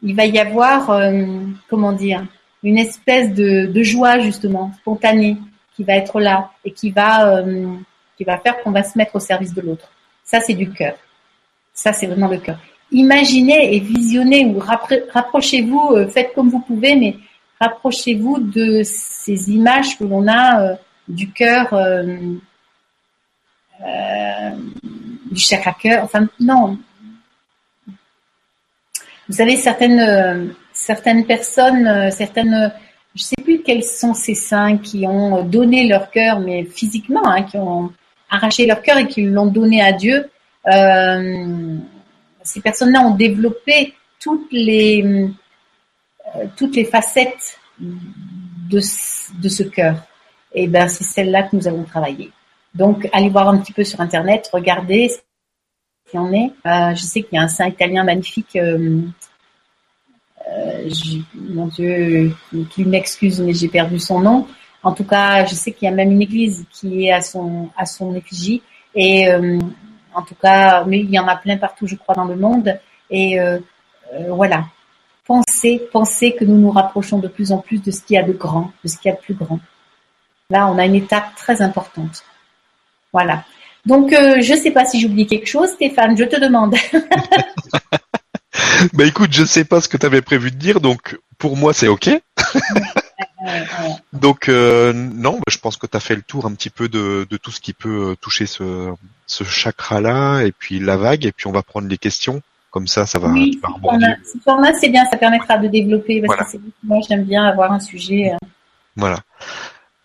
il 0.02 0.14
va 0.14 0.26
y 0.26 0.38
avoir, 0.38 0.90
euh, 0.90 1.24
comment 1.70 1.92
dire, 1.92 2.26
une 2.62 2.76
espèce 2.76 3.32
de, 3.32 3.82
joie 3.82 4.18
justement 4.18 4.70
spontanée 4.80 5.38
qui 5.74 5.84
va 5.84 5.94
être 5.94 6.20
là 6.20 6.50
et 6.62 6.72
qui 6.72 6.90
va, 6.90 7.38
euh, 7.38 7.74
qui 8.18 8.24
va 8.24 8.36
faire 8.36 8.62
qu'on 8.62 8.70
va 8.70 8.82
se 8.82 8.98
mettre 8.98 9.16
au 9.16 9.18
service 9.18 9.54
de 9.54 9.62
l'autre. 9.62 9.88
Ça, 10.24 10.40
c'est 10.42 10.52
du 10.52 10.68
cœur. 10.70 10.94
Ça, 11.72 11.94
c'est 11.94 12.06
vraiment 12.06 12.28
le 12.28 12.36
cœur. 12.36 12.58
imaginez 12.92 13.74
et 13.74 13.80
visionnez 13.80 14.44
ou 14.44 14.58
rapprochez-vous, 14.58 16.06
faites 16.10 16.34
comme 16.34 16.50
vous 16.50 16.60
pouvez, 16.60 16.96
mais 16.96 17.16
rapprochez-vous 17.58 18.40
de 18.40 18.82
ces 18.84 19.50
images 19.50 19.96
que 19.96 20.04
l'on 20.04 20.28
a 20.28 20.76
du 21.08 21.30
cœur, 21.30 21.74
du 25.30 25.40
chakra 25.40 25.72
cœur. 25.72 26.04
Enfin, 26.04 26.28
non. 26.38 26.76
Vous 29.30 29.36
savez, 29.36 29.56
certaines, 29.56 30.52
certaines 30.72 31.24
personnes, 31.24 32.10
certaines 32.10 32.72
je 33.14 33.22
sais 33.22 33.36
plus 33.42 33.62
quels 33.62 33.84
sont 33.84 34.12
ces 34.12 34.34
saints 34.34 34.78
qui 34.78 35.06
ont 35.06 35.44
donné 35.44 35.86
leur 35.88 36.10
cœur, 36.10 36.40
mais 36.40 36.64
physiquement, 36.64 37.26
hein, 37.26 37.42
qui 37.42 37.56
ont 37.56 37.92
arraché 38.28 38.66
leur 38.66 38.82
cœur 38.82 38.98
et 38.98 39.06
qui 39.06 39.22
l'ont 39.22 39.46
donné 39.46 39.82
à 39.82 39.92
Dieu. 39.92 40.28
Euh, 40.66 41.76
ces 42.42 42.60
personnes-là 42.60 43.00
ont 43.02 43.14
développé 43.14 43.94
toutes 44.20 44.50
les 44.52 45.04
euh, 45.04 46.44
toutes 46.56 46.76
les 46.76 46.84
facettes 46.84 47.58
de, 47.78 48.78
de 48.78 49.48
ce 49.48 49.62
cœur. 49.64 49.96
Et 50.52 50.68
ben 50.68 50.88
c'est 50.88 51.04
celle-là 51.04 51.44
que 51.44 51.56
nous 51.56 51.66
avons 51.66 51.84
travaillé. 51.84 52.30
Donc 52.74 53.08
allez 53.12 53.28
voir 53.28 53.48
un 53.48 53.58
petit 53.58 53.72
peu 53.72 53.84
sur 53.84 54.00
internet, 54.00 54.48
regardez 54.52 55.10
en 56.18 56.32
est. 56.32 56.52
Euh, 56.66 56.94
je 56.94 57.02
sais 57.02 57.22
qu'il 57.22 57.36
y 57.36 57.38
a 57.38 57.42
un 57.42 57.48
saint 57.48 57.68
italien 57.68 58.04
magnifique. 58.04 58.56
Euh, 58.56 59.02
euh, 60.58 60.88
mon 61.34 61.66
Dieu, 61.66 62.34
qu'il 62.70 62.88
m'excuse, 62.88 63.40
mais 63.40 63.52
j'ai 63.52 63.68
perdu 63.68 63.98
son 63.98 64.20
nom. 64.20 64.46
En 64.82 64.92
tout 64.92 65.04
cas, 65.04 65.44
je 65.44 65.54
sais 65.54 65.72
qu'il 65.72 65.86
y 65.86 65.92
a 65.92 65.94
même 65.94 66.10
une 66.10 66.22
église 66.22 66.64
qui 66.72 67.06
est 67.06 67.12
à 67.12 67.20
son 67.20 67.68
à 67.76 67.86
son 67.86 68.14
effigie. 68.14 68.62
Et 68.94 69.28
euh, 69.28 69.58
en 70.14 70.22
tout 70.22 70.34
cas, 70.34 70.84
mais 70.84 71.00
il 71.00 71.10
y 71.10 71.18
en 71.18 71.28
a 71.28 71.36
plein 71.36 71.56
partout, 71.56 71.86
je 71.86 71.96
crois, 71.96 72.14
dans 72.14 72.24
le 72.24 72.36
monde. 72.36 72.78
Et 73.10 73.38
euh, 73.40 73.58
voilà, 74.28 74.64
pensez, 75.26 75.82
pensez 75.92 76.34
que 76.34 76.44
nous 76.44 76.56
nous 76.56 76.70
rapprochons 76.70 77.18
de 77.18 77.28
plus 77.28 77.52
en 77.52 77.58
plus 77.58 77.82
de 77.82 77.90
ce 77.90 78.02
qu'il 78.02 78.14
y 78.14 78.18
a 78.18 78.22
de 78.22 78.32
grand, 78.32 78.72
de 78.82 78.88
ce 78.88 78.98
qu'il 78.98 79.10
y 79.10 79.12
a 79.12 79.16
de 79.16 79.20
plus 79.20 79.34
grand. 79.34 79.60
Là, 80.48 80.66
on 80.68 80.78
a 80.78 80.86
une 80.86 80.96
étape 80.96 81.36
très 81.36 81.62
importante. 81.62 82.24
Voilà. 83.12 83.44
Donc, 83.86 84.10
je 84.10 84.52
ne 84.52 84.58
sais 84.58 84.72
pas 84.72 84.84
si 84.84 85.00
j'oublie 85.00 85.26
quelque 85.26 85.46
chose, 85.46 85.70
Stéphane, 85.70 86.16
je 86.16 86.24
te 86.24 86.40
demande. 86.40 86.74
bah 88.92 89.04
écoute, 89.04 89.32
je 89.32 89.44
sais 89.44 89.64
pas 89.64 89.80
ce 89.80 89.88
que 89.88 89.96
tu 89.96 90.06
avais 90.06 90.22
prévu 90.22 90.50
de 90.50 90.56
dire, 90.56 90.80
donc 90.80 91.18
pour 91.38 91.56
moi 91.56 91.72
c'est 91.72 91.88
ok. 91.88 92.10
donc 94.12 94.48
euh, 94.48 94.92
non, 94.92 95.34
bah, 95.34 95.44
je 95.48 95.58
pense 95.58 95.76
que 95.76 95.86
tu 95.86 95.96
as 95.96 96.00
fait 96.00 96.16
le 96.16 96.22
tour 96.22 96.46
un 96.46 96.54
petit 96.54 96.70
peu 96.70 96.88
de, 96.88 97.26
de 97.28 97.36
tout 97.36 97.50
ce 97.50 97.60
qui 97.60 97.72
peut 97.72 98.10
euh, 98.10 98.16
toucher 98.16 98.46
ce, 98.46 98.92
ce 99.26 99.44
chakra-là, 99.44 100.42
et 100.42 100.52
puis 100.52 100.78
la 100.78 100.96
vague, 100.96 101.26
et 101.26 101.32
puis 101.32 101.46
on 101.46 101.52
va 101.52 101.62
prendre 101.62 101.88
les 101.88 101.98
questions. 101.98 102.42
Comme 102.70 102.86
ça, 102.86 103.04
ça 103.04 103.18
va. 103.18 103.28
Oui, 103.28 103.60
ce 103.60 104.38
format, 104.44 104.72
c'est 104.78 104.90
bien, 104.90 105.04
ça 105.10 105.16
permettra 105.16 105.58
de 105.58 105.66
développer. 105.66 106.22
Parce 106.22 106.52
que 106.52 106.58
moi, 106.84 106.98
j'aime 107.08 107.24
bien 107.24 107.44
avoir 107.44 107.72
un 107.72 107.80
sujet. 107.80 108.30
Euh. 108.32 108.46
Voilà. 108.94 109.18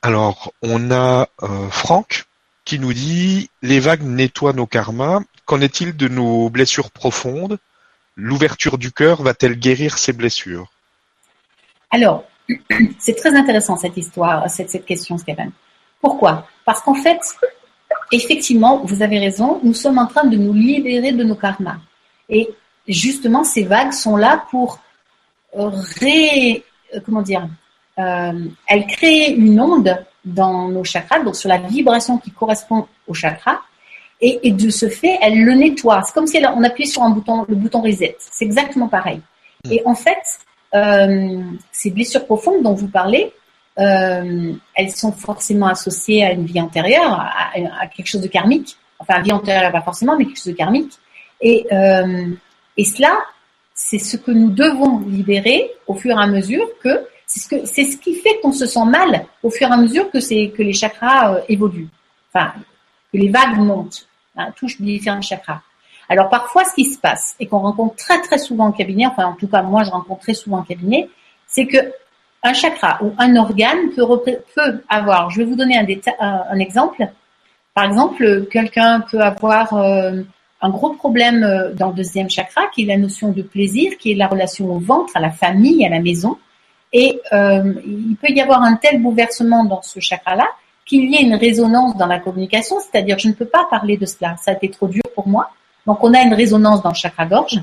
Alors, 0.01 0.51
on 0.63 0.89
a 0.89 1.27
euh, 1.43 1.69
Franck 1.69 2.25
qui 2.63 2.79
nous 2.79 2.91
dit 2.91 3.51
les 3.61 3.79
vagues 3.79 4.01
nettoient 4.01 4.53
nos 4.53 4.65
karmas. 4.65 5.19
Qu'en 5.45 5.61
est-il 5.61 5.95
de 5.95 6.07
nos 6.07 6.49
blessures 6.49 6.89
profondes? 6.89 7.59
L'ouverture 8.15 8.77
du 8.77 8.91
cœur 8.91 9.21
va-t-elle 9.21 9.55
guérir 9.55 9.97
ces 9.97 10.13
blessures? 10.13 10.71
Alors, 11.91 12.23
c'est 12.99 13.15
très 13.15 13.35
intéressant 13.35 13.77
cette 13.77 13.97
histoire, 13.97 14.49
cette, 14.49 14.85
question, 14.85 15.17
Stéphane. 15.17 15.51
Pourquoi? 16.01 16.47
Parce 16.63 16.81
qu'en 16.81 16.93
fait, 16.93 17.19
effectivement, 18.11 18.83
vous 18.85 19.01
avez 19.01 19.19
raison, 19.19 19.59
nous 19.63 19.73
sommes 19.73 19.97
en 19.97 20.07
train 20.07 20.25
de 20.25 20.37
nous 20.37 20.53
libérer 20.53 21.11
de 21.11 21.23
nos 21.23 21.35
karmas. 21.35 21.77
Et 22.29 22.49
justement, 22.87 23.43
ces 23.43 23.63
vagues 23.63 23.91
sont 23.91 24.15
là 24.15 24.45
pour 24.49 24.79
ré, 25.53 26.63
comment 27.05 27.21
dire, 27.21 27.47
euh, 27.99 28.47
elles 28.67 28.87
créent 28.87 29.33
une 29.33 29.59
onde 29.59 30.05
dans 30.23 30.67
nos 30.69 30.83
chakras, 30.83 31.19
donc 31.19 31.35
sur 31.35 31.49
la 31.49 31.57
vibration 31.57 32.17
qui 32.17 32.31
correspond 32.31 32.87
au 33.07 33.13
chakra, 33.13 33.61
et, 34.21 34.51
de 34.51 34.69
ce 34.69 34.87
fait, 34.87 35.17
elle 35.21 35.43
le 35.43 35.53
nettoie. 35.53 36.01
C'est 36.03 36.13
comme 36.13 36.27
si 36.27 36.37
on 36.37 36.63
appuyait 36.63 36.89
sur 36.89 37.03
un 37.03 37.09
bouton, 37.09 37.45
le 37.47 37.55
bouton 37.55 37.81
reset. 37.81 38.15
C'est 38.19 38.45
exactement 38.45 38.87
pareil. 38.87 39.21
Mm. 39.65 39.71
Et 39.71 39.81
en 39.85 39.95
fait, 39.95 40.39
euh, 40.73 41.41
ces 41.71 41.91
blessures 41.91 42.25
profondes 42.25 42.63
dont 42.63 42.73
vous 42.73 42.87
parlez, 42.87 43.33
euh, 43.77 44.53
elles 44.73 44.91
sont 44.91 45.11
forcément 45.11 45.67
associées 45.67 46.23
à 46.23 46.31
une 46.31 46.45
vie 46.45 46.61
antérieure, 46.61 47.11
à, 47.11 47.87
quelque 47.87 48.07
chose 48.07 48.21
de 48.21 48.27
karmique. 48.27 48.77
Enfin, 48.99 49.21
vie 49.21 49.33
antérieure, 49.33 49.71
pas 49.71 49.81
forcément, 49.81 50.17
mais 50.17 50.25
quelque 50.25 50.37
chose 50.37 50.53
de 50.53 50.57
karmique. 50.57 50.93
Et, 51.41 51.67
euh, 51.73 52.29
et 52.77 52.85
cela, 52.85 53.17
c'est 53.73 53.99
ce 53.99 54.15
que 54.15 54.31
nous 54.31 54.49
devons 54.49 54.99
libérer 54.99 55.71
au 55.87 55.95
fur 55.95 56.17
et 56.17 56.23
à 56.23 56.27
mesure 56.27 56.65
que 56.81 57.05
c'est 57.27 57.39
ce 57.41 57.47
que 57.49 57.65
c'est 57.65 57.83
ce 57.83 57.97
qui 57.97 58.15
fait 58.15 58.39
qu'on 58.41 58.53
se 58.53 58.65
sent 58.65 58.85
mal 58.85 59.25
au 59.43 59.49
fur 59.49 59.67
et 59.67 59.71
à 59.71 59.77
mesure 59.77 60.09
que 60.11 60.21
c'est 60.21 60.53
que 60.55 60.63
les 60.63 60.71
chakras 60.71 61.39
évoluent. 61.49 61.89
Enfin, 62.33 62.53
les 63.17 63.29
vagues 63.29 63.57
montent, 63.57 64.07
hein, 64.35 64.51
touchent 64.55 64.81
différents 64.81 65.21
chakras. 65.21 65.61
Alors 66.09 66.29
parfois, 66.29 66.65
ce 66.65 66.73
qui 66.75 66.85
se 66.85 66.99
passe 66.99 67.35
et 67.39 67.47
qu'on 67.47 67.59
rencontre 67.59 67.95
très 67.95 68.21
très 68.21 68.37
souvent 68.37 68.67
en 68.67 68.71
cabinet, 68.71 69.07
enfin 69.07 69.25
en 69.25 69.33
tout 69.33 69.47
cas 69.47 69.63
moi 69.63 69.83
je 69.83 69.91
rencontre 69.91 70.21
très 70.21 70.33
souvent 70.33 70.59
en 70.59 70.63
cabinet, 70.63 71.09
c'est 71.47 71.65
que 71.65 71.77
un 72.43 72.53
chakra 72.53 72.99
ou 73.01 73.11
un 73.17 73.35
organe 73.35 73.89
peut, 73.95 74.03
avoir. 74.87 75.31
Je 75.31 75.39
vais 75.39 75.45
vous 75.45 75.55
donner 75.55 75.77
un, 75.77 75.85
un 76.19 76.59
exemple. 76.59 77.07
Par 77.73 77.85
exemple, 77.85 78.45
quelqu'un 78.51 79.01
peut 79.01 79.19
avoir 79.19 79.73
euh, 79.73 80.21
un 80.61 80.69
gros 80.69 80.93
problème 80.93 81.43
euh, 81.43 81.73
dans 81.73 81.89
le 81.89 81.95
deuxième 81.95 82.29
chakra, 82.29 82.67
qui 82.73 82.83
est 82.83 82.85
la 82.85 82.97
notion 82.97 83.31
de 83.31 83.41
plaisir, 83.41 83.97
qui 83.97 84.11
est 84.11 84.15
la 84.15 84.27
relation 84.27 84.71
au 84.71 84.79
ventre, 84.79 85.11
à 85.15 85.19
la 85.19 85.31
famille, 85.31 85.85
à 85.85 85.89
la 85.89 85.99
maison. 85.99 86.37
Et 86.93 87.19
euh, 87.33 87.73
il 87.85 88.15
peut 88.15 88.29
y 88.29 88.39
avoir 88.39 88.61
un 88.61 88.75
tel 88.75 89.01
bouleversement 89.01 89.65
dans 89.65 89.81
ce 89.81 89.99
chakra-là 89.99 90.47
qu'il 90.85 91.09
y 91.09 91.15
ait 91.15 91.23
une 91.23 91.35
résonance 91.35 91.97
dans 91.97 92.05
la 92.05 92.19
communication, 92.19 92.77
c'est-à-dire 92.79 93.17
je 93.17 93.27
ne 93.27 93.33
peux 93.33 93.45
pas 93.45 93.65
parler 93.69 93.97
de 93.97 94.05
cela, 94.05 94.35
ça 94.37 94.51
a 94.51 94.53
été 94.53 94.69
trop 94.69 94.87
dur 94.87 95.03
pour 95.13 95.27
moi. 95.27 95.49
Donc 95.85 96.03
on 96.03 96.13
a 96.13 96.21
une 96.21 96.33
résonance 96.33 96.81
dans 96.81 96.89
le 96.89 96.95
chakra-gorge 96.95 97.61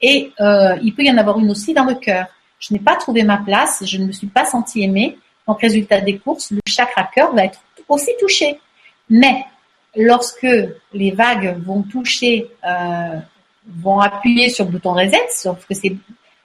et 0.00 0.32
euh, 0.40 0.76
il 0.82 0.94
peut 0.94 1.02
y 1.02 1.10
en 1.10 1.18
avoir 1.18 1.38
une 1.38 1.50
aussi 1.50 1.74
dans 1.74 1.84
le 1.84 1.94
cœur. 1.94 2.26
Je 2.58 2.72
n'ai 2.72 2.80
pas 2.80 2.96
trouvé 2.96 3.22
ma 3.22 3.38
place, 3.38 3.84
je 3.84 3.98
ne 3.98 4.06
me 4.06 4.12
suis 4.12 4.26
pas 4.26 4.44
sentie 4.44 4.82
aimée. 4.82 5.18
Donc 5.46 5.60
résultat 5.60 6.00
des 6.00 6.18
courses, 6.18 6.50
le 6.50 6.60
chakra-cœur 6.66 7.34
va 7.34 7.44
être 7.44 7.60
aussi 7.88 8.10
touché. 8.18 8.58
Mais 9.10 9.44
lorsque 9.94 10.46
les 10.92 11.10
vagues 11.10 11.58
vont 11.62 11.82
toucher, 11.82 12.50
euh, 12.66 13.18
vont 13.66 14.00
appuyer 14.00 14.48
sur 14.48 14.64
le 14.64 14.72
bouton 14.72 14.92
reset, 14.92 15.26
sauf 15.30 15.66
que 15.66 15.74
c'est 15.74 15.94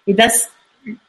eh 0.07 0.13
ben, 0.13 0.29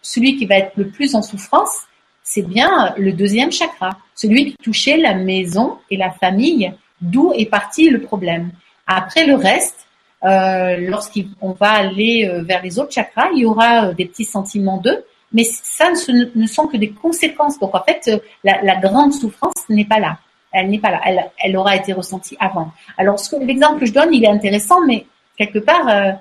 celui 0.03 0.37
qui 0.37 0.47
va 0.47 0.57
être 0.57 0.73
le 0.77 0.89
plus 0.89 1.15
en 1.15 1.23
souffrance, 1.23 1.87
c'est 2.31 2.43
bien 2.43 2.95
le 2.97 3.13
deuxième 3.13 3.51
chakra, 3.51 3.91
celui 4.15 4.53
qui 4.53 4.57
touchait 4.63 4.97
la 4.97 5.15
maison 5.15 5.79
et 5.91 5.97
la 5.97 6.13
famille, 6.13 6.73
d'où 7.01 7.33
est 7.35 7.47
parti 7.47 7.91
le 7.91 8.01
problème. 8.01 8.53
Après 8.87 9.27
le 9.27 9.35
reste, 9.35 9.89
euh, 10.25 10.77
lorsqu'on 10.79 11.53
va 11.59 11.71
aller 11.71 12.29
euh, 12.29 12.43
vers 12.43 12.63
les 12.63 12.79
autres 12.79 12.93
chakras, 12.93 13.31
il 13.35 13.41
y 13.41 13.45
aura 13.45 13.87
euh, 13.87 13.95
des 13.95 14.05
petits 14.05 14.25
sentiments 14.25 14.77
d'eux, 14.77 15.05
mais 15.33 15.43
ça 15.43 15.91
ne, 15.91 16.47
sont 16.47 16.69
que 16.69 16.77
des 16.77 16.91
conséquences. 16.91 17.59
Donc 17.59 17.75
en 17.75 17.83
fait, 17.83 18.09
la, 18.45 18.77
grande 18.77 19.13
souffrance 19.13 19.69
n'est 19.69 19.85
pas 19.85 19.99
là. 19.99 20.19
Elle 20.53 20.71
n'est 20.71 20.79
pas 20.79 20.93
là. 20.93 21.01
Elle, 21.43 21.57
aura 21.57 21.75
été 21.75 21.93
ressentie 21.93 22.37
avant. 22.39 22.71
Alors 22.97 23.17
l'exemple 23.41 23.81
que 23.81 23.87
je 23.87 23.93
donne, 23.93 24.15
il 24.15 24.25
est 24.25 24.29
intéressant, 24.29 24.87
mais 24.87 25.05
quelque 25.37 25.59
part, 25.59 26.19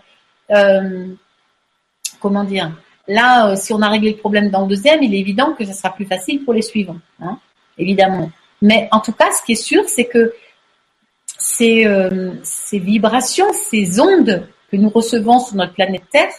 comment 2.19 2.43
dire 2.43 2.71
Là, 3.09 3.49
euh, 3.49 3.55
si 3.55 3.73
on 3.73 3.81
a 3.81 3.89
réglé 3.89 4.11
le 4.11 4.17
problème 4.17 4.51
dans 4.51 4.61
le 4.61 4.67
deuxième, 4.67 5.01
il 5.01 5.15
est 5.15 5.19
évident 5.19 5.53
que 5.53 5.65
ce 5.65 5.73
sera 5.73 5.89
plus 5.89 6.05
facile 6.05 6.45
pour 6.45 6.53
les 6.53 6.61
suivants, 6.61 6.99
hein, 7.19 7.39
évidemment. 7.75 8.29
Mais 8.61 8.87
en 8.91 8.99
tout 8.99 9.13
cas, 9.13 9.31
ce 9.31 9.43
qui 9.43 9.53
est 9.53 9.63
sûr, 9.63 9.89
c'est 9.89 10.05
que 10.05 10.31
ces, 11.39 11.87
euh, 11.87 12.33
vibrations, 12.71 13.51
ces 13.51 13.99
ondes 13.99 14.47
que 14.71 14.77
nous 14.77 14.89
recevons 14.89 15.39
sur 15.39 15.55
notre 15.55 15.73
planète 15.73 16.03
Terre, 16.11 16.31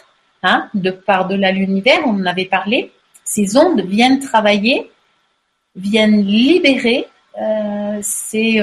hein, 0.43 0.69
de 0.73 0.91
par 0.91 1.27
de 1.27 1.35
l'univers, 1.35 1.99
on 2.05 2.21
en 2.21 2.25
avait 2.25 2.45
parlé, 2.45 2.93
ces 3.25 3.57
ondes 3.57 3.81
viennent 3.81 4.19
travailler, 4.19 4.89
viennent 5.75 6.23
libérer 6.23 7.05
euh, 7.41 7.99
ces, 8.01 8.61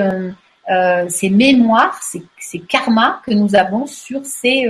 mémoires, 1.28 2.00
ces 2.02 2.60
karmas 2.60 3.20
que 3.26 3.34
nous 3.34 3.54
avons 3.54 3.86
sur 3.86 4.24
ces 4.24 4.66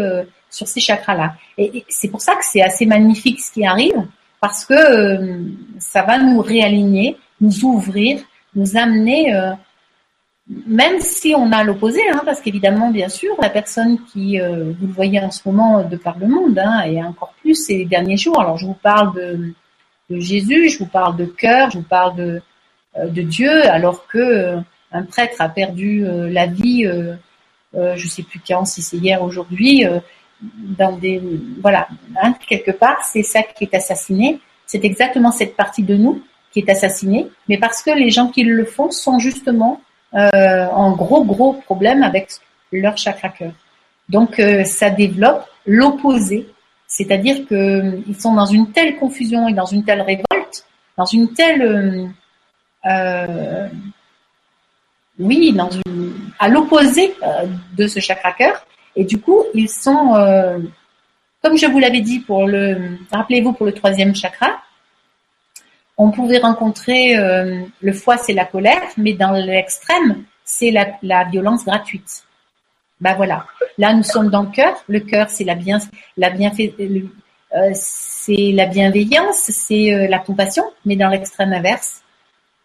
sur 0.50 0.66
ces 0.66 0.80
chakras-là. 0.80 1.34
Et, 1.56 1.84
c'est 1.88 2.08
pour 2.08 2.20
ça 2.20 2.34
que 2.34 2.44
c'est 2.44 2.62
assez 2.62 2.86
magnifique 2.86 3.40
ce 3.40 3.52
qui 3.52 3.66
arrive, 3.66 4.06
parce 4.40 4.64
que 4.64 4.74
euh, 4.74 5.38
ça 5.78 6.02
va 6.02 6.18
nous 6.18 6.40
réaligner, 6.40 7.16
nous 7.40 7.64
ouvrir, 7.64 8.20
nous 8.54 8.76
amener, 8.76 9.34
euh, 9.34 9.52
même 10.66 11.00
si 11.00 11.34
on 11.36 11.52
a 11.52 11.62
l'opposé, 11.64 12.00
hein, 12.12 12.22
parce 12.24 12.40
qu'évidemment, 12.40 12.90
bien 12.90 13.08
sûr, 13.08 13.34
la 13.40 13.50
personne 13.50 13.98
qui, 14.12 14.40
euh, 14.40 14.72
vous 14.78 14.86
le 14.86 14.92
voyez 14.92 15.20
en 15.20 15.30
ce 15.30 15.46
moment 15.46 15.82
de 15.84 15.96
par 15.96 16.18
le 16.18 16.26
monde, 16.26 16.58
hein, 16.58 16.82
et 16.84 17.02
encore 17.02 17.34
plus 17.42 17.54
ces 17.54 17.84
derniers 17.84 18.16
jours, 18.16 18.40
alors 18.40 18.56
je 18.56 18.66
vous 18.66 18.74
parle 18.74 19.14
de, 19.14 19.52
Jésus, 20.10 20.70
je 20.70 20.78
vous 20.78 20.86
parle 20.86 21.16
de 21.16 21.26
cœur, 21.26 21.70
je 21.70 21.78
vous 21.78 21.84
parle 21.84 22.16
de, 22.16 22.42
Dieu, 23.22 23.62
alors 23.66 24.06
que 24.06 24.56
un 24.90 25.02
prêtre 25.02 25.36
a 25.40 25.50
perdu 25.50 26.02
la 26.30 26.46
vie, 26.46 26.90
je 27.74 28.08
sais 28.08 28.22
plus 28.22 28.40
quand, 28.40 28.64
si 28.64 28.80
c'est 28.80 28.96
hier, 28.96 29.22
aujourd'hui, 29.22 29.84
dans 30.40 30.92
des 30.96 31.20
voilà 31.60 31.88
hein, 32.22 32.34
quelque 32.48 32.70
part 32.70 32.98
c'est 33.04 33.22
ça 33.22 33.42
qui 33.42 33.64
est 33.64 33.74
assassiné. 33.74 34.40
C'est 34.66 34.84
exactement 34.84 35.32
cette 35.32 35.56
partie 35.56 35.82
de 35.82 35.96
nous 35.96 36.22
qui 36.52 36.60
est 36.60 36.70
assassinée. 36.70 37.28
Mais 37.48 37.58
parce 37.58 37.82
que 37.82 37.90
les 37.90 38.10
gens 38.10 38.28
qui 38.28 38.44
le 38.44 38.64
font 38.64 38.90
sont 38.90 39.18
justement 39.18 39.80
euh, 40.14 40.66
en 40.66 40.92
gros 40.92 41.24
gros 41.24 41.54
problème 41.54 42.02
avec 42.02 42.30
leur 42.72 42.96
chakra 42.96 43.28
cœur. 43.30 43.52
Donc 44.08 44.38
euh, 44.40 44.64
ça 44.64 44.90
développe 44.90 45.44
l'opposé. 45.66 46.48
C'est-à-dire 46.86 47.46
que 47.46 47.54
euh, 47.54 48.00
ils 48.06 48.18
sont 48.18 48.34
dans 48.34 48.46
une 48.46 48.70
telle 48.72 48.96
confusion 48.96 49.48
et 49.48 49.52
dans 49.52 49.66
une 49.66 49.84
telle 49.84 50.00
révolte 50.00 50.64
dans 50.96 51.04
une 51.04 51.32
telle 51.32 52.10
euh, 52.86 53.68
oui 55.18 55.52
dans 55.52 55.70
une 55.70 56.14
à 56.38 56.48
l'opposé 56.48 57.14
de 57.76 57.86
ce 57.86 58.00
chakra 58.00 58.32
cœur 58.32 58.64
et 58.98 59.04
du 59.04 59.20
coup, 59.20 59.44
ils 59.54 59.68
sont, 59.68 60.16
euh, 60.16 60.58
comme 61.40 61.56
je 61.56 61.66
vous 61.66 61.78
l'avais 61.78 62.00
dit 62.00 62.18
pour 62.18 62.48
le, 62.48 62.98
rappelez-vous 63.12 63.52
pour 63.52 63.64
le 63.64 63.72
troisième 63.72 64.12
chakra, 64.12 64.60
on 65.96 66.10
pouvait 66.10 66.38
rencontrer 66.38 67.16
euh, 67.16 67.62
le 67.80 67.92
foie, 67.92 68.16
c'est 68.16 68.32
la 68.32 68.44
colère, 68.44 68.82
mais 68.96 69.12
dans 69.12 69.30
l'extrême, 69.30 70.24
c'est 70.44 70.72
la, 70.72 71.24
violence 71.24 71.64
gratuite. 71.64 72.24
Ben 73.00 73.14
voilà. 73.14 73.46
Là, 73.78 73.94
nous 73.94 74.02
sommes 74.02 74.30
dans 74.30 74.42
le 74.42 74.50
cœur. 74.50 74.74
Le 74.88 74.98
cœur, 74.98 75.30
c'est 75.30 75.44
la 75.44 75.54
bien, 75.54 75.78
la 76.16 76.32
euh, 76.32 77.70
c'est 77.74 78.52
la 78.52 78.66
bienveillance, 78.66 79.42
c'est 79.42 80.08
la 80.08 80.18
compassion, 80.18 80.64
mais 80.84 80.96
dans 80.96 81.08
l'extrême 81.08 81.52
inverse, 81.52 82.02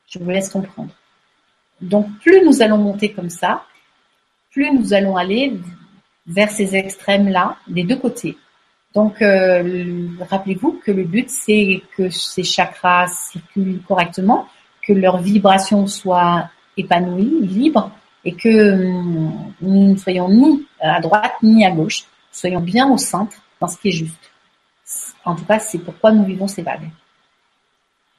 je 0.10 0.18
vous 0.18 0.32
laisse 0.32 0.50
comprendre. 0.50 0.96
Donc, 1.80 2.08
plus 2.22 2.44
nous 2.44 2.64
allons 2.64 2.80
monter 2.80 3.12
comme 3.12 3.30
ça, 3.30 3.66
plus 4.52 4.72
nous 4.72 4.94
allons 4.96 5.16
aller 5.16 5.54
vers 6.28 6.50
ces 6.50 6.76
extrêmes-là, 6.76 7.58
des 7.68 7.84
deux 7.84 7.98
côtés. 7.98 8.38
Donc, 8.94 9.22
euh, 9.22 10.08
rappelez-vous 10.30 10.80
que 10.86 10.92
le 10.92 11.04
but, 11.04 11.30
c'est 11.30 11.82
que 11.98 12.10
ces 12.10 12.44
chakras 12.44 13.08
circulent 13.08 13.82
correctement, 13.88 14.48
que 14.86 14.94
leur 14.94 15.18
vibration 15.18 15.88
soit 15.88 16.50
épanouie, 16.78 17.40
libre, 17.42 17.92
et 18.26 18.34
que 18.34 18.50
euh, 18.50 18.92
nous 19.62 19.92
ne 19.94 19.98
soyons 19.98 20.30
ni 20.30 20.66
à 20.80 21.02
droite 21.02 21.34
ni 21.42 21.66
à 21.66 21.72
gauche, 21.72 22.04
soyons 22.32 22.62
bien 22.62 22.90
au 22.90 22.98
centre 22.98 23.38
dans 23.60 23.68
ce 23.68 23.78
qui 23.78 23.90
est 23.90 23.92
juste. 23.92 24.32
En 25.26 25.36
tout 25.36 25.46
cas, 25.46 25.60
c'est 25.60 25.80
pourquoi 25.80 26.12
nous 26.12 26.26
vivons 26.26 26.48
ces 26.48 26.62
vagues. 26.62 26.90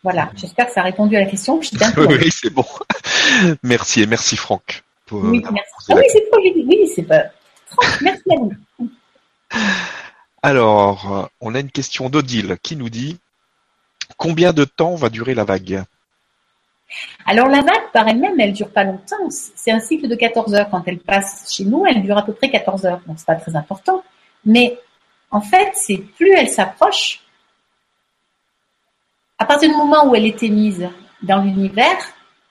Voilà, 0.03 0.31
j'espère 0.37 0.67
que 0.67 0.73
ça 0.73 0.81
a 0.81 0.85
répondu 0.85 1.17
à 1.17 1.21
la 1.21 1.27
question. 1.27 1.61
oui, 1.97 2.31
c'est 2.31 2.53
bon. 2.53 2.65
Merci 3.63 4.03
et 4.03 4.07
merci 4.07 4.37
Franck. 4.37 4.83
oui, 5.11 5.43
merci. 5.51 5.73
Ah 5.89 5.95
oui, 5.97 6.05
c'est 6.11 6.25
oui, 6.67 6.91
c'est 6.95 7.03
pas. 7.05 7.25
Merci 8.03 8.23
à 8.31 8.37
vous. 8.39 8.53
Alors, 10.43 11.31
on 11.41 11.55
a 11.55 11.61
une 11.61 11.71
question 11.71 12.11
d'Odile 12.11 12.59
qui 12.63 12.77
nous 12.77 12.91
dit 12.91 13.19
Combien 14.17 14.53
de 14.53 14.65
temps 14.65 14.95
va 14.95 15.09
durer 15.09 15.35
la 15.35 15.45
vague? 15.45 15.85
Alors 17.27 17.49
la 17.49 17.63
vague 17.63 17.91
par 17.93 18.07
elle-même, 18.07 18.39
elle 18.39 18.53
dure 18.53 18.71
pas 18.71 18.85
longtemps. 18.85 19.31
C'est 19.31 19.71
un 19.71 19.81
cycle 19.81 20.07
de 20.07 20.15
14 20.15 20.55
heures. 20.55 20.71
Quand 20.71 20.83
elle 20.87 20.99
passe 20.99 21.53
chez 21.53 21.65
nous, 21.65 21.87
elle 21.87 22.03
dure 22.03 22.19
à 22.19 22.25
peu 22.25 22.33
près 22.33 22.51
14 22.51 22.85
heures. 22.85 23.01
Donc 23.07 23.19
c'est 23.19 23.27
pas 23.27 23.37
très 23.37 23.57
important. 23.57 24.05
Mais 24.45 24.79
en 25.31 25.41
fait, 25.41 25.73
c'est 25.75 25.97
plus 25.97 26.33
elle 26.33 26.49
s'approche, 26.49 27.21
à 29.39 29.47
partir 29.47 29.69
du 29.69 29.77
moment 29.77 30.07
où 30.07 30.15
elle 30.15 30.27
est 30.27 30.43
émise 30.43 30.89
dans 31.23 31.43
l'univers, 31.43 31.99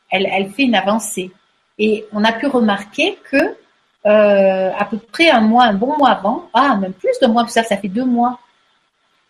elle, 0.10 0.28
elle 0.32 0.52
fait 0.52 0.64
une 0.64 0.76
avancée. 0.76 1.32
Et 1.80 2.06
on 2.12 2.24
a 2.24 2.34
pu 2.34 2.48
remarquer 2.48 3.18
que 3.32 3.56
euh, 4.06 4.72
à 4.78 4.86
peu 4.86 4.98
près 4.98 5.30
un 5.30 5.42
mois, 5.42 5.64
un 5.64 5.74
bon 5.74 5.98
mois 5.98 6.10
avant, 6.10 6.50
ah 6.54 6.76
même 6.76 6.94
plus 6.94 7.18
de 7.22 7.28
mois, 7.28 7.48
ça, 7.48 7.64
ça 7.64 7.78
fait 7.78 7.88
deux 7.88 8.04
mois. 8.04 8.40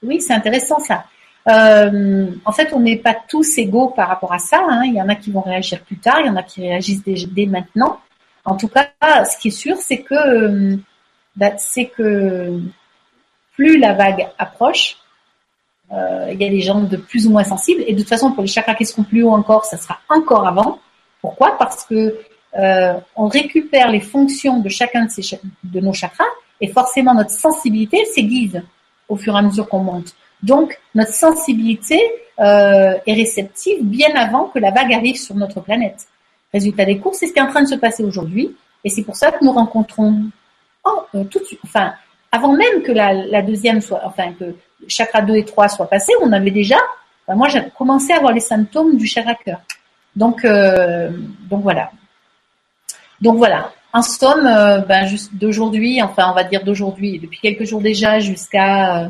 Oui, 0.02 0.20
c'est 0.20 0.34
intéressant 0.34 0.80
ça. 0.80 1.06
Euh, 1.48 2.28
en 2.46 2.52
fait, 2.52 2.74
on 2.74 2.80
n'est 2.80 2.98
pas 2.98 3.16
tous 3.28 3.58
égaux 3.58 3.90
par 3.90 4.08
rapport 4.08 4.34
à 4.34 4.40
ça. 4.40 4.66
Hein. 4.68 4.84
Il 4.86 4.94
y 4.96 5.02
en 5.02 5.10
a 5.10 5.16
qui 5.16 5.32
vont 5.32 5.42
réagir 5.42 5.82
plus 5.82 5.98
tard, 5.98 6.22
il 6.22 6.28
y 6.28 6.30
en 6.30 6.36
a 6.36 6.44
qui 6.44 6.62
réagissent 6.62 7.04
dès, 7.04 7.46
maintenant. 7.46 8.00
En 8.46 8.58
tout 8.58 8.68
cas, 8.68 8.90
ce 9.26 9.38
qui 9.40 9.50
est 9.50 9.52
sûr, 9.52 9.78
c'est 9.78 10.00
que 10.00 10.16
euh, 10.16 10.78
bah, 11.36 11.52
c'est 11.58 11.86
que 11.86 12.60
plus 13.54 13.78
la 13.78 13.94
vague 13.94 14.28
approche, 14.40 14.98
il 15.92 16.42
y 16.42 16.46
a 16.46 16.50
des 16.50 16.62
gens 16.62 16.82
de 16.82 16.98
plus 16.98 17.28
ou 17.28 17.30
moins 17.30 17.44
sensibles. 17.44 17.84
Et 17.86 17.94
de 17.94 18.00
toute 18.00 18.10
façon, 18.10 18.32
pour 18.32 18.42
les 18.42 18.50
chakras 18.50 18.74
qui 18.74 18.86
seront 18.86 19.04
plus 19.04 19.22
haut 19.22 19.30
encore, 19.30 19.66
ça 19.66 19.78
sera 19.78 20.00
encore 20.10 20.48
avant. 20.48 20.80
Pourquoi? 21.22 21.56
Parce 21.60 21.86
que 21.86 22.18
euh, 22.58 22.94
on 23.16 23.28
récupère 23.28 23.90
les 23.90 24.00
fonctions 24.00 24.60
de 24.60 24.70
chacun 24.70 25.08
de, 25.64 25.80
nos 25.80 25.94
chakras 25.94 26.24
et 26.62 26.68
forcément 26.68 27.14
notre 27.14 27.32
sensibilité 27.32 28.06
s'aiguise 28.06 28.62
au 29.10 29.16
fur 29.16 29.36
et 29.36 29.40
à 29.40 29.42
mesure 29.42 29.68
qu'on 29.68 29.80
monte. 29.80 30.14
Donc 30.44 30.80
notre 30.94 31.14
sensibilité 31.14 32.00
euh, 32.40 32.96
est 33.08 33.14
réceptive 33.14 33.84
bien 33.84 34.14
avant 34.16 34.46
que 34.46 34.60
la 34.60 34.72
vague 34.72 34.94
arrive 34.94 35.16
sur 35.16 35.36
notre 35.36 35.62
planète. 35.62 36.06
Résultat 36.54 36.86
des 36.86 37.00
cours, 37.00 37.16
c'est 37.16 37.28
ce 37.28 37.34
qui 37.34 37.40
est 37.40 37.42
en 37.42 37.48
train 37.48 37.64
de 37.64 37.68
se 37.68 37.76
passer 37.76 38.04
aujourd'hui 38.04 38.56
et 38.84 38.90
c'est 38.90 39.04
pour 39.04 39.16
ça 39.16 39.32
que 39.32 39.44
nous 39.44 39.52
rencontrons 39.52 40.26
euh, 41.16 41.24
tout 41.24 41.40
enfin 41.64 41.94
avant 42.32 42.54
même 42.54 42.84
que 42.84 42.92
la, 42.92 43.42
deuxième 43.42 43.82
soit, 43.82 44.02
enfin 44.04 44.34
que 44.34 44.56
chakra 44.88 45.22
2 45.22 45.36
et 45.36 45.46
3 45.46 45.70
soient 45.70 45.88
passés, 45.88 46.14
on 46.22 46.32
avait 46.32 46.52
déjà, 46.52 46.78
moi 47.28 47.48
j'ai 47.48 47.62
commencé 47.78 48.12
à 48.12 48.18
avoir 48.18 48.34
les 48.34 48.40
symptômes 48.40 48.98
du 48.98 49.06
chakra 49.06 49.36
cœur. 49.36 49.62
Donc, 50.16 50.44
donc 50.44 51.62
voilà. 51.62 51.92
Donc 53.24 53.38
voilà, 53.38 53.72
en 53.94 54.02
somme, 54.02 54.46
euh, 54.46 54.80
ben, 54.80 55.06
juste 55.06 55.34
d'aujourd'hui, 55.34 56.02
enfin 56.02 56.30
on 56.30 56.36
va 56.36 56.44
dire 56.44 56.66
d'aujourd'hui, 56.66 57.20
depuis 57.20 57.40
quelques 57.40 57.64
jours 57.64 57.80
déjà 57.80 58.20
jusqu'à 58.20 59.04
euh, 59.04 59.08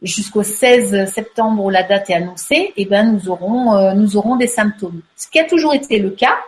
jusqu'au 0.00 0.42
16 0.42 1.12
septembre 1.12 1.62
où 1.62 1.68
la 1.68 1.82
date 1.82 2.08
est 2.08 2.14
annoncée, 2.14 2.54
et 2.54 2.72
eh 2.78 2.84
ben 2.86 3.12
nous 3.12 3.28
aurons 3.28 3.74
euh, 3.74 3.92
nous 3.92 4.16
aurons 4.16 4.36
des 4.36 4.46
symptômes. 4.46 5.02
Ce 5.16 5.28
qui 5.28 5.38
a 5.38 5.44
toujours 5.44 5.74
été 5.74 5.98
le 5.98 6.10
cas, 6.12 6.38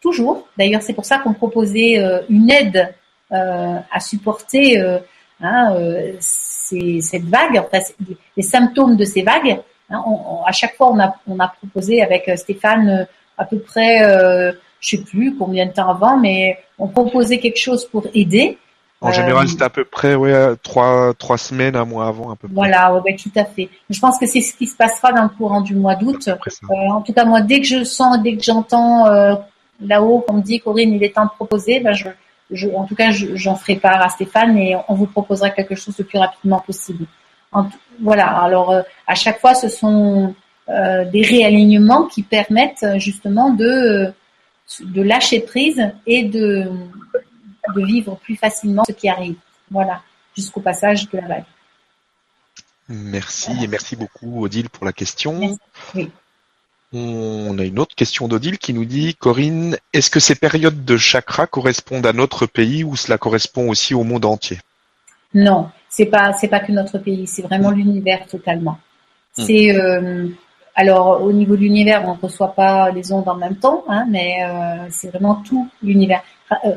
toujours. 0.00 0.48
D'ailleurs, 0.58 0.82
c'est 0.82 0.94
pour 0.94 1.04
ça 1.04 1.18
qu'on 1.18 1.32
proposait 1.32 2.02
une 2.28 2.50
aide 2.50 2.92
à 3.30 4.00
supporter 4.00 4.78
hein, 5.40 5.76
cette 6.18 7.24
vague, 7.26 7.56
enfin, 7.58 7.78
les 8.36 8.42
symptômes 8.42 8.96
de 8.96 9.04
ces 9.04 9.22
vagues. 9.22 9.60
Hein, 9.90 10.02
à 10.44 10.52
chaque 10.52 10.74
fois, 10.74 10.90
on 10.90 10.98
a 10.98 11.14
on 11.28 11.38
a 11.38 11.46
proposé 11.46 12.02
avec 12.02 12.28
Stéphane 12.36 13.06
à 13.36 13.44
peu 13.44 13.60
près 13.60 14.02
je 14.80 14.96
sais 14.96 15.02
plus 15.02 15.36
combien 15.36 15.66
de 15.66 15.72
temps 15.72 15.90
avant, 15.90 16.16
mais 16.16 16.58
on 16.78 16.88
proposait 16.88 17.38
quelque 17.38 17.58
chose 17.58 17.84
pour 17.84 18.06
aider. 18.14 18.58
En 19.00 19.12
général, 19.12 19.44
euh, 19.44 19.48
c'était 19.48 19.64
à 19.64 19.70
peu 19.70 19.84
près 19.84 20.16
ouais, 20.16 20.56
trois, 20.62 21.14
trois 21.14 21.38
semaines, 21.38 21.76
un 21.76 21.84
mois 21.84 22.08
avant, 22.08 22.32
à 22.32 22.36
peu 22.36 22.48
près. 22.48 22.54
Voilà, 22.54 22.94
ouais, 22.94 23.14
tout 23.14 23.30
à 23.36 23.44
fait. 23.44 23.68
Je 23.88 24.00
pense 24.00 24.18
que 24.18 24.26
c'est 24.26 24.40
ce 24.40 24.54
qui 24.56 24.66
se 24.66 24.76
passera 24.76 25.12
dans 25.12 25.22
le 25.22 25.28
courant 25.28 25.60
du 25.60 25.74
mois 25.74 25.94
d'août. 25.94 26.28
Euh, 26.28 26.74
en 26.90 27.00
tout 27.02 27.12
cas, 27.12 27.24
moi, 27.24 27.40
dès 27.40 27.60
que 27.60 27.66
je 27.66 27.84
sens, 27.84 28.20
dès 28.22 28.36
que 28.36 28.42
j'entends 28.42 29.06
euh, 29.06 29.34
là-haut 29.80 30.24
qu'on 30.26 30.34
me 30.34 30.42
dit, 30.42 30.58
Corinne, 30.58 30.92
il 30.92 31.04
est 31.04 31.14
temps 31.14 31.26
de 31.26 31.30
proposer, 31.30 31.78
ben 31.78 31.92
je, 31.92 32.08
je, 32.50 32.68
en 32.70 32.86
tout 32.86 32.96
cas, 32.96 33.10
j'en 33.12 33.54
ferai 33.54 33.76
part 33.76 34.02
à 34.02 34.08
Stéphane 34.08 34.58
et 34.58 34.76
on 34.88 34.94
vous 34.94 35.06
proposera 35.06 35.50
quelque 35.50 35.76
chose 35.76 35.96
le 35.96 36.04
plus 36.04 36.18
rapidement 36.18 36.58
possible. 36.58 37.04
voilà, 38.00 38.26
alors 38.26 38.74
à 39.06 39.14
chaque 39.14 39.38
fois, 39.40 39.54
ce 39.54 39.68
sont 39.68 40.34
des 40.68 41.22
réalignements 41.22 42.06
qui 42.06 42.22
permettent 42.22 42.84
justement 42.96 43.50
de 43.50 44.12
de 44.80 45.02
lâcher 45.02 45.40
prise 45.40 45.82
et 46.06 46.24
de, 46.24 46.70
de 47.74 47.84
vivre 47.84 48.16
plus 48.16 48.36
facilement 48.36 48.84
ce 48.86 48.92
qui 48.92 49.08
arrive. 49.08 49.36
Voilà, 49.70 50.02
jusqu'au 50.36 50.60
passage 50.60 51.08
de 51.08 51.18
la 51.18 51.26
vague. 51.26 51.44
Merci 52.88 53.52
et 53.62 53.66
merci 53.66 53.96
beaucoup 53.96 54.42
Odile 54.44 54.70
pour 54.70 54.86
la 54.86 54.92
question. 54.92 55.58
On 56.92 57.58
a 57.58 57.64
une 57.64 57.78
autre 57.78 57.94
question 57.94 58.28
d'Odile 58.28 58.58
qui 58.58 58.72
nous 58.72 58.86
dit 58.86 59.14
Corinne, 59.14 59.76
est-ce 59.92 60.08
que 60.08 60.20
ces 60.20 60.34
périodes 60.34 60.86
de 60.86 60.96
chakra 60.96 61.46
correspondent 61.46 62.06
à 62.06 62.14
notre 62.14 62.46
pays 62.46 62.82
ou 62.82 62.96
cela 62.96 63.18
correspond 63.18 63.68
aussi 63.68 63.92
au 63.94 64.04
monde 64.04 64.24
entier? 64.24 64.58
Non, 65.34 65.70
c'est 65.90 66.06
pas 66.06 66.32
c'est 66.32 66.48
pas 66.48 66.60
que 66.60 66.72
notre 66.72 66.96
pays, 66.96 67.26
c'est 67.26 67.42
vraiment 67.42 67.70
l'univers 67.70 68.26
totalement. 68.26 68.78
Hmm. 69.36 69.42
C'est 69.42 69.76
euh, 69.76 70.28
alors, 70.78 71.24
au 71.24 71.32
niveau 71.32 71.56
de 71.56 71.62
l'univers, 71.62 72.04
on 72.06 72.14
ne 72.14 72.20
reçoit 72.20 72.54
pas 72.54 72.92
les 72.92 73.10
ondes 73.10 73.28
en 73.28 73.34
même 73.34 73.56
temps, 73.56 73.82
hein, 73.88 74.06
mais 74.08 74.44
euh, 74.44 74.86
c'est 74.90 75.08
vraiment 75.08 75.42
tout 75.44 75.68
l'univers. 75.82 76.22
Euh, 76.52 76.76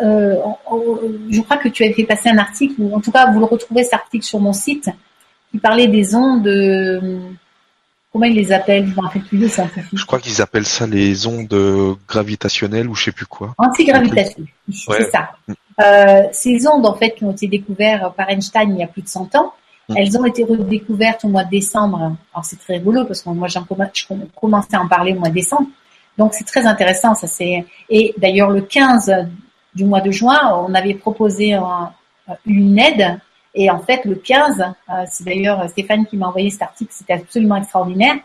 euh, 0.00 0.36
je 1.28 1.40
crois 1.40 1.56
que 1.56 1.68
tu 1.68 1.82
avais 1.82 1.92
fait 1.92 2.04
passer 2.04 2.28
un 2.28 2.38
article, 2.38 2.74
ou 2.78 2.94
en 2.94 3.00
tout 3.00 3.10
cas, 3.10 3.28
vous 3.32 3.40
le 3.40 3.46
retrouvez 3.46 3.82
cet 3.82 3.94
article 3.94 4.24
sur 4.24 4.38
mon 4.38 4.52
site, 4.52 4.90
qui 5.50 5.58
parlait 5.58 5.88
des 5.88 6.14
ondes. 6.14 6.48
comment 8.12 8.26
ils 8.26 8.36
les 8.36 8.52
appellent? 8.52 8.86
Je 8.86 9.00
rappelle 9.00 9.22
plus. 9.22 9.50
Je 9.92 10.06
crois 10.06 10.20
qu'ils 10.20 10.40
appellent 10.40 10.64
ça 10.64 10.86
les 10.86 11.26
ondes 11.26 11.98
gravitationnelles 12.06 12.88
ou 12.88 12.94
je 12.94 13.06
sais 13.06 13.12
plus 13.12 13.26
quoi. 13.26 13.56
Antigravitationnelles, 13.58 14.52
c'est 14.70 15.10
ça. 15.10 15.30
Mm. 15.48 16.28
ces 16.30 16.68
ondes, 16.68 16.86
en 16.86 16.94
fait, 16.94 17.16
qui 17.16 17.24
ont 17.24 17.32
été 17.32 17.48
découvertes 17.48 18.14
par 18.14 18.30
Einstein 18.30 18.70
il 18.70 18.78
y 18.78 18.84
a 18.84 18.86
plus 18.86 19.02
de 19.02 19.08
100 19.08 19.34
ans. 19.34 19.52
Elles 19.94 20.18
ont 20.18 20.24
été 20.24 20.42
redécouvertes 20.44 21.24
au 21.24 21.28
mois 21.28 21.44
de 21.44 21.50
décembre. 21.50 22.16
Alors 22.32 22.44
c'est 22.44 22.58
très 22.58 22.74
rigolo 22.74 23.04
parce 23.04 23.22
que 23.22 23.30
moi 23.30 23.46
j'ai 23.48 23.60
commencé 24.34 24.68
à 24.72 24.80
en 24.80 24.88
parler 24.88 25.12
au 25.12 25.20
mois 25.20 25.28
de 25.28 25.34
décembre. 25.34 25.68
Donc 26.18 26.34
c'est 26.34 26.44
très 26.44 26.66
intéressant. 26.66 27.14
Ça 27.14 27.26
c'est 27.26 27.64
et 27.88 28.14
d'ailleurs 28.18 28.50
le 28.50 28.62
15 28.62 29.12
du 29.74 29.84
mois 29.84 30.00
de 30.00 30.10
juin, 30.10 30.64
on 30.66 30.74
avait 30.74 30.94
proposé 30.94 31.56
une 32.46 32.78
aide. 32.78 33.20
Et 33.54 33.70
en 33.70 33.78
fait, 33.78 34.04
le 34.04 34.16
15, 34.16 34.64
c'est 35.10 35.24
d'ailleurs 35.24 35.68
Stéphane 35.70 36.04
qui 36.06 36.16
m'a 36.16 36.28
envoyé 36.28 36.50
cet 36.50 36.62
article, 36.62 36.92
c'était 36.92 37.14
absolument 37.14 37.56
extraordinaire. 37.56 38.16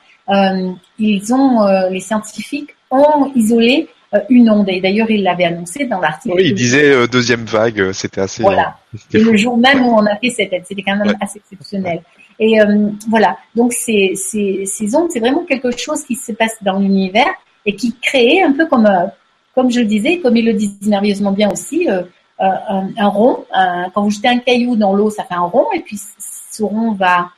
ils 1.00 1.34
ont, 1.34 1.90
les 1.90 2.00
scientifiques 2.00 2.76
ont 2.90 3.32
isolé 3.36 3.88
une 4.30 4.50
onde. 4.50 4.70
Et 4.70 4.82
d'ailleurs, 4.82 5.10
il 5.10 5.24
l'avait 5.24 5.46
annoncé 5.46 5.86
dans 5.86 6.00
l'article. 6.00 6.36
Oui, 6.36 6.44
il 6.48 6.54
disait 6.54 7.08
deuxième 7.08 7.46
vague, 7.46 7.92
c'était 7.94 8.22
assez. 8.22 8.44
Voilà. 8.44 8.78
et 9.14 9.20
le 9.20 9.38
jour 9.38 9.58
même 9.58 9.86
où 9.86 9.94
on 9.94 10.06
a 10.06 10.16
fait 10.18 10.30
cette 10.30 10.52
aide, 10.54 10.64
c'était 10.68 10.84
quand 10.84 10.98
même 10.98 11.16
assez 11.22 11.40
exceptionnel. 11.40 12.02
Et 12.42 12.60
euh, 12.60 12.90
voilà, 13.08 13.38
donc 13.56 13.72
ces, 13.72 14.14
ces, 14.16 14.66
ces 14.66 14.96
ondes, 14.96 15.12
c'est 15.12 15.20
vraiment 15.20 15.46
quelque 15.46 15.78
chose 15.78 16.04
qui 16.04 16.16
se 16.16 16.32
passe 16.32 16.58
dans 16.64 16.80
l'univers 16.80 17.32
et 17.68 17.76
qui 17.76 17.96
crée 18.02 18.42
un 18.42 18.52
peu 18.54 18.66
comme, 18.66 18.88
euh, 18.88 19.06
comme 19.54 19.70
je 19.70 19.80
le 19.80 19.86
disais, 19.86 20.18
comme 20.18 20.36
il 20.36 20.46
le 20.46 20.54
dit 20.54 20.76
merveilleusement 20.88 21.34
bien 21.34 21.52
aussi, 21.52 21.88
euh, 21.88 22.02
un, 22.40 22.88
un, 22.98 23.08
rond. 23.08 23.46
quand 23.94 24.02
vous 24.02 24.10
jetez 24.10 24.28
un 24.28 24.40
caillou 24.40 24.76
dans 24.76 24.96
l'eau, 24.96 25.12
ça 25.12 25.24
fait 25.24 25.36
un 25.36 25.42
rond, 25.42 25.68
et 25.76 25.82
puis 25.82 26.00
ce 26.18 26.64
rond 26.64 26.94
va 26.94 27.30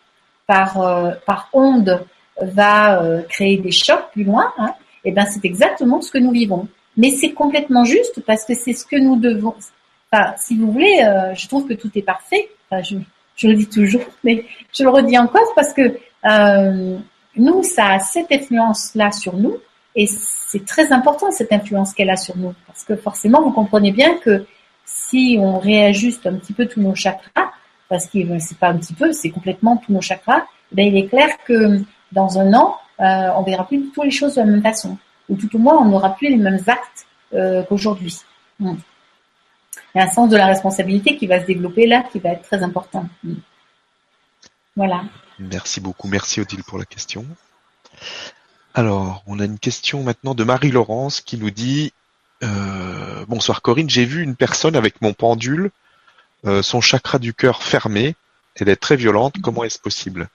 par 0.47 0.75
par 1.25 1.49
onde 1.51 2.05
va 2.41 3.01
créer 3.27 3.57
des 3.57 3.71
chocs 3.71 4.05
plus 4.13 4.23
loin. 4.23 4.53
Hein, 4.57 4.73
et 5.05 5.11
ben 5.11 5.25
c'est 5.25 5.43
exactement 5.45 6.01
ce 6.01 6.11
que 6.11 6.17
nous 6.17 6.31
vivons. 6.31 6.67
Mais 6.97 7.11
c'est 7.11 7.31
complètement 7.31 7.85
juste 7.85 8.21
parce 8.25 8.45
que 8.45 8.53
c'est 8.53 8.73
ce 8.73 8.85
que 8.85 8.95
nous 8.95 9.15
devons. 9.15 9.55
Enfin, 10.11 10.33
si 10.37 10.57
vous 10.57 10.71
voulez, 10.71 11.01
je 11.35 11.47
trouve 11.47 11.67
que 11.67 11.73
tout 11.73 11.89
est 11.95 12.03
parfait. 12.03 12.49
Enfin, 12.69 12.83
je, 12.83 12.97
je 13.35 13.47
le 13.47 13.55
dis 13.55 13.67
toujours, 13.67 14.03
mais 14.23 14.45
je 14.71 14.83
le 14.83 14.89
redis 14.89 15.17
encore 15.17 15.53
parce 15.55 15.73
que 15.73 15.97
euh, 16.25 16.97
nous, 17.35 17.63
ça 17.63 17.93
a 17.93 17.99
cette 17.99 18.31
influence-là 18.31 19.11
sur 19.11 19.35
nous, 19.35 19.57
et 19.95 20.07
c'est 20.07 20.65
très 20.65 20.91
important 20.91 21.31
cette 21.31 21.51
influence 21.51 21.93
qu'elle 21.93 22.09
a 22.09 22.15
sur 22.15 22.37
nous, 22.37 22.53
parce 22.67 22.83
que 22.83 22.95
forcément, 22.95 23.41
vous 23.41 23.51
comprenez 23.51 23.91
bien 23.91 24.15
que 24.17 24.45
si 24.85 25.37
on 25.39 25.59
réajuste 25.59 26.25
un 26.27 26.35
petit 26.35 26.53
peu 26.53 26.67
tous 26.67 26.81
nos 26.81 26.95
chakras, 26.95 27.51
parce 27.89 28.07
que 28.07 28.19
c'est 28.39 28.57
pas 28.57 28.69
un 28.69 28.77
petit 28.77 28.93
peu, 28.93 29.11
c'est 29.11 29.29
complètement 29.29 29.77
tous 29.77 29.91
nos 29.91 30.01
chakras, 30.01 30.45
ben 30.71 30.87
il 30.87 30.97
est 30.97 31.07
clair 31.07 31.29
que 31.45 31.79
dans 32.11 32.39
un 32.39 32.53
an, 32.53 32.77
euh, 32.99 33.29
on 33.35 33.43
verra 33.43 33.67
plus 33.67 33.77
du 33.77 33.89
tout 33.89 34.03
les 34.03 34.11
choses 34.11 34.35
de 34.35 34.41
la 34.41 34.47
même 34.47 34.61
façon, 34.61 34.97
ou 35.29 35.35
tout 35.35 35.53
au 35.55 35.59
moins, 35.59 35.77
on 35.77 35.85
n'aura 35.85 36.15
plus 36.15 36.29
les 36.29 36.37
mêmes 36.37 36.61
actes 36.67 37.07
euh, 37.33 37.63
qu'aujourd'hui. 37.63 38.17
Hmm 38.59 38.75
il 39.93 39.99
y 39.99 40.01
a 40.01 40.05
un 40.05 40.11
sens 40.11 40.29
de 40.29 40.37
la 40.37 40.47
responsabilité 40.47 41.17
qui 41.17 41.27
va 41.27 41.39
se 41.39 41.45
développer 41.45 41.85
là, 41.87 42.03
qui 42.11 42.19
va 42.19 42.31
être 42.31 42.43
très 42.43 42.63
important. 42.63 43.07
Voilà. 44.75 45.03
Merci 45.39 45.81
beaucoup. 45.81 46.07
Merci 46.07 46.41
Odile 46.41 46.63
pour 46.63 46.79
la 46.79 46.85
question. 46.85 47.25
Alors, 48.73 49.23
on 49.27 49.39
a 49.39 49.45
une 49.45 49.59
question 49.59 50.01
maintenant 50.01 50.33
de 50.33 50.43
Marie-Laurence 50.43 51.21
qui 51.21 51.37
nous 51.37 51.51
dit 51.51 51.93
euh, 52.43 53.23
Bonsoir 53.27 53.61
Corinne, 53.61 53.89
j'ai 53.89 54.05
vu 54.05 54.23
une 54.23 54.35
personne 54.35 54.75
avec 54.75 54.99
mon 55.01 55.13
pendule, 55.13 55.69
euh, 56.45 56.63
son 56.63 56.81
chakra 56.81 57.19
du 57.19 57.35
cœur 57.35 57.61
fermé. 57.61 58.15
Elle 58.55 58.69
est 58.69 58.75
très 58.75 58.95
violente. 58.95 59.35
Comment 59.41 59.63
est-ce 59.63 59.79
possible? 59.79 60.27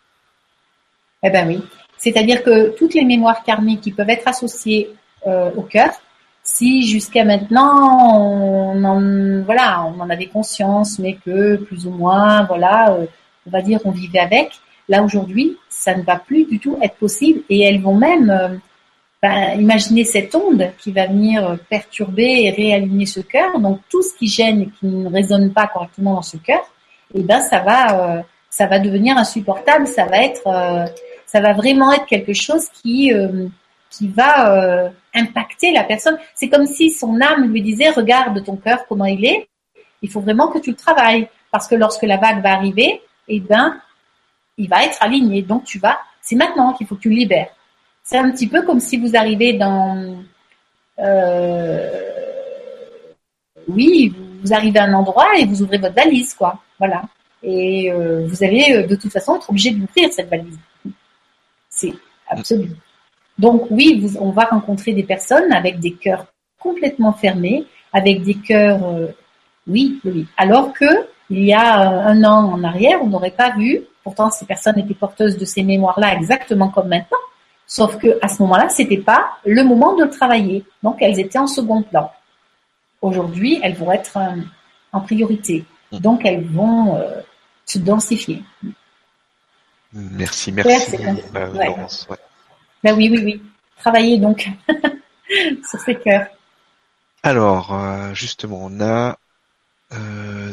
Eh 1.24 1.30
ben 1.30 1.48
oui. 1.48 1.62
C'est-à-dire 1.98 2.42
que 2.42 2.70
toutes 2.76 2.94
les 2.94 3.04
mémoires 3.04 3.42
karmiques 3.42 3.82
qui 3.82 3.92
peuvent 3.92 4.08
être 4.08 4.26
associées 4.26 4.90
euh, 5.26 5.50
au 5.56 5.62
cœur 5.62 5.90
si 6.48 6.86
jusqu'à 6.86 7.24
maintenant 7.24 8.22
on 8.22 8.82
en, 8.84 9.42
voilà, 9.44 9.84
on 9.84 10.00
en 10.00 10.08
avait 10.08 10.26
conscience, 10.26 10.98
mais 10.98 11.14
que 11.14 11.56
plus 11.56 11.86
ou 11.86 11.90
moins, 11.90 12.44
voilà, 12.44 12.92
euh, 12.92 13.06
on 13.46 13.50
va 13.50 13.60
dire 13.60 13.80
on 13.84 13.90
vivait 13.90 14.20
avec. 14.20 14.52
Là 14.88 15.02
aujourd'hui, 15.02 15.58
ça 15.68 15.94
ne 15.94 16.02
va 16.02 16.16
plus 16.16 16.46
du 16.46 16.58
tout 16.58 16.78
être 16.80 16.96
possible 16.96 17.42
et 17.50 17.62
elles 17.62 17.82
vont 17.82 17.94
même 17.94 18.30
euh, 18.30 18.56
ben, 19.22 19.60
imaginer 19.60 20.04
cette 20.04 20.34
onde 20.34 20.70
qui 20.78 20.90
va 20.90 21.06
venir 21.06 21.58
perturber 21.68 22.44
et 22.44 22.50
réaligner 22.50 23.04
ce 23.04 23.20
cœur. 23.20 23.60
Donc 23.60 23.80
tout 23.90 24.02
ce 24.02 24.16
qui 24.16 24.28
gêne 24.28 24.62
et 24.62 24.68
qui 24.68 24.86
ne 24.86 25.10
résonne 25.10 25.52
pas 25.52 25.66
correctement 25.66 26.14
dans 26.14 26.22
ce 26.22 26.38
cœur, 26.38 26.62
eh 27.14 27.22
ben 27.22 27.40
ça 27.40 27.60
va, 27.60 28.24
ça 28.48 28.66
va 28.66 28.78
devenir 28.78 29.18
insupportable. 29.18 29.86
Ça 29.86 30.06
va 30.06 30.22
être, 30.22 30.48
ça 31.28 31.40
va 31.40 31.52
vraiment 31.52 31.92
être 31.92 32.06
quelque 32.06 32.32
chose 32.32 32.68
qui 32.82 33.12
qui 33.90 34.08
va 34.08 34.52
euh, 34.52 34.88
impacter 35.14 35.72
la 35.72 35.84
personne. 35.84 36.18
C'est 36.34 36.48
comme 36.48 36.66
si 36.66 36.90
son 36.90 37.20
âme 37.20 37.50
lui 37.50 37.62
disait 37.62 37.90
regarde 37.90 38.42
ton 38.44 38.56
cœur 38.56 38.86
comment 38.88 39.06
il 39.06 39.24
est. 39.24 39.48
Il 40.02 40.10
faut 40.10 40.20
vraiment 40.20 40.48
que 40.48 40.58
tu 40.58 40.70
le 40.70 40.76
travailles 40.76 41.28
parce 41.50 41.66
que 41.66 41.74
lorsque 41.74 42.02
la 42.02 42.16
vague 42.16 42.42
va 42.42 42.52
arriver, 42.52 43.00
eh 43.28 43.40
ben 43.40 43.80
il 44.56 44.68
va 44.68 44.84
être 44.84 44.98
aligné. 45.00 45.42
Donc 45.42 45.64
tu 45.64 45.78
vas, 45.78 45.98
c'est 46.20 46.36
maintenant 46.36 46.72
qu'il 46.72 46.86
faut 46.86 46.96
que 46.96 47.02
tu 47.02 47.10
le 47.10 47.16
libères. 47.16 47.48
C'est 48.02 48.18
un 48.18 48.30
petit 48.30 48.46
peu 48.46 48.62
comme 48.62 48.80
si 48.80 48.96
vous 48.96 49.16
arrivez 49.16 49.52
dans, 49.54 50.16
euh, 50.98 51.90
oui, 53.68 54.14
vous 54.42 54.52
arrivez 54.52 54.78
à 54.78 54.84
un 54.84 54.94
endroit 54.94 55.36
et 55.38 55.44
vous 55.44 55.62
ouvrez 55.62 55.78
votre 55.78 55.94
valise, 55.94 56.34
quoi. 56.34 56.58
Voilà. 56.78 57.02
Et 57.42 57.92
euh, 57.92 58.26
vous 58.26 58.42
allez 58.42 58.84
de 58.84 58.96
toute 58.96 59.12
façon 59.12 59.36
être 59.36 59.50
obligé 59.50 59.70
d'ouvrir 59.70 60.12
cette 60.12 60.30
valise. 60.30 60.58
C'est 61.78 61.94
absolu. 62.28 62.70
Donc 63.38 63.66
oui, 63.70 64.10
on 64.20 64.30
va 64.30 64.44
rencontrer 64.44 64.92
des 64.94 65.04
personnes 65.04 65.52
avec 65.52 65.78
des 65.78 65.92
cœurs 65.92 66.26
complètement 66.58 67.12
fermés, 67.12 67.66
avec 67.92 68.22
des 68.22 68.34
cœurs, 68.34 68.84
euh, 68.84 69.06
oui, 69.68 70.00
oui. 70.04 70.26
Alors 70.36 70.72
que 70.72 71.06
il 71.30 71.44
y 71.44 71.52
a 71.52 71.92
euh, 71.92 72.08
un 72.08 72.24
an 72.24 72.52
en 72.52 72.64
arrière, 72.64 72.98
on 73.00 73.06
n'aurait 73.06 73.30
pas 73.30 73.54
vu. 73.56 73.82
Pourtant, 74.02 74.28
ces 74.30 74.44
personnes 74.44 74.78
étaient 74.78 74.94
porteuses 74.94 75.38
de 75.38 75.44
ces 75.44 75.62
mémoires-là 75.62 76.14
exactement 76.14 76.68
comme 76.68 76.88
maintenant. 76.88 77.18
Sauf 77.66 77.96
que 77.98 78.18
à 78.22 78.28
ce 78.28 78.42
moment-là, 78.42 78.68
c'était 78.70 78.98
pas 78.98 79.36
le 79.44 79.62
moment 79.62 79.94
de 79.94 80.04
travailler. 80.06 80.64
Donc, 80.82 80.96
elles 81.00 81.20
étaient 81.20 81.38
en 81.38 81.46
second 81.46 81.82
plan. 81.82 82.10
Aujourd'hui, 83.02 83.60
elles 83.62 83.74
vont 83.74 83.92
être 83.92 84.16
euh, 84.16 84.40
en 84.92 85.00
priorité. 85.00 85.64
Donc, 85.92 86.24
elles 86.24 86.44
vont 86.44 87.00
se 87.64 87.78
densifier. 87.78 88.42
Merci, 89.92 90.52
merci. 90.52 90.96
Ben 92.82 92.94
oui, 92.94 93.08
oui, 93.10 93.20
oui. 93.24 93.42
Travailler 93.78 94.18
donc 94.18 94.48
sur 95.68 95.80
ces 95.80 95.94
cœurs. 95.94 96.26
Alors, 97.22 97.74
euh, 97.74 98.14
justement, 98.14 98.60
on 98.62 98.80
a 98.80 99.18
euh, 99.92 100.52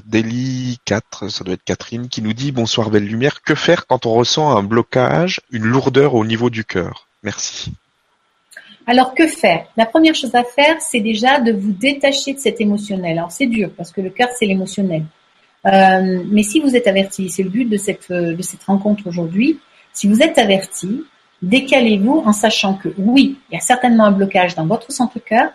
4, 0.86 1.30
ça 1.30 1.44
doit 1.44 1.54
être 1.54 1.64
Catherine, 1.64 2.08
qui 2.10 2.22
nous 2.22 2.34
dit 2.34 2.52
Bonsoir 2.52 2.90
Belle 2.90 3.06
Lumière, 3.06 3.42
que 3.42 3.56
faire 3.56 3.88
quand 3.88 4.06
on 4.06 4.14
ressent 4.14 4.56
un 4.56 4.64
blocage, 4.64 5.42
une 5.52 5.66
lourdeur 5.66 6.16
au 6.16 6.26
niveau 6.26 6.50
du 6.50 6.64
cœur? 6.64 7.08
Merci. 7.24 7.74
Alors, 8.88 9.16
que 9.16 9.28
faire? 9.28 9.66
La 9.78 9.86
première 9.86 10.16
chose 10.16 10.36
à 10.36 10.44
faire, 10.44 10.80
c'est 10.80 11.00
déjà 11.00 11.40
de 11.40 11.52
vous 11.52 11.72
détacher 11.72 12.34
de 12.34 12.40
cet 12.40 12.62
émotionnel. 12.62 13.18
Alors, 13.18 13.32
c'est 13.32 13.48
dur, 13.48 13.72
parce 13.76 13.92
que 13.92 14.02
le 14.02 14.10
cœur, 14.10 14.30
c'est 14.38 14.46
l'émotionnel. 14.46 15.04
Euh, 15.66 16.24
mais 16.30 16.44
si 16.44 16.60
vous 16.60 16.76
êtes 16.76 16.88
averti, 16.88 17.30
c'est 17.30 17.44
le 17.44 17.50
but 17.50 17.66
de 17.66 17.78
cette, 17.78 18.12
de 18.12 18.42
cette 18.42 18.64
rencontre 18.64 19.08
aujourd'hui, 19.08 19.60
si 19.94 20.08
vous 20.08 20.22
êtes 20.22 20.38
averti, 20.38 21.06
décalez-vous 21.42 22.24
en 22.26 22.34
sachant 22.34 22.76
que 22.76 22.90
oui, 22.98 23.38
il 23.50 23.56
y 23.56 23.58
a 23.58 23.62
certainement 23.62 24.06
un 24.06 24.12
blocage 24.12 24.56
dans 24.56 24.66
votre 24.66 24.92
centre-cœur, 24.92 25.50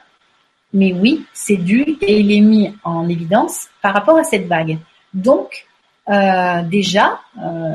mais 0.73 0.93
oui, 0.93 1.25
c'est 1.33 1.57
dû 1.57 1.97
et 2.01 2.21
il 2.21 2.33
est 2.33 2.41
mis 2.41 2.73
en 2.85 3.09
évidence 3.09 3.69
par 3.83 3.93
rapport 3.93 4.17
à 4.17 4.25
cette 4.25 4.47
vague. 4.47 4.79
Donc, 5.13 5.67
euh, 6.09 6.63
déjà, 6.63 7.21
euh, 7.43 7.75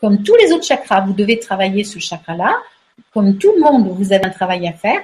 comme 0.00 0.22
tous 0.22 0.34
les 0.36 0.52
autres 0.52 0.64
chakras, 0.64 1.02
vous 1.02 1.12
devez 1.12 1.38
travailler 1.38 1.84
ce 1.84 1.98
chakra-là. 1.98 2.56
Comme 3.12 3.36
tout 3.38 3.52
le 3.54 3.60
monde, 3.60 3.88
vous 3.88 4.12
avez 4.12 4.24
un 4.24 4.30
travail 4.30 4.66
à 4.66 4.72
faire. 4.72 5.00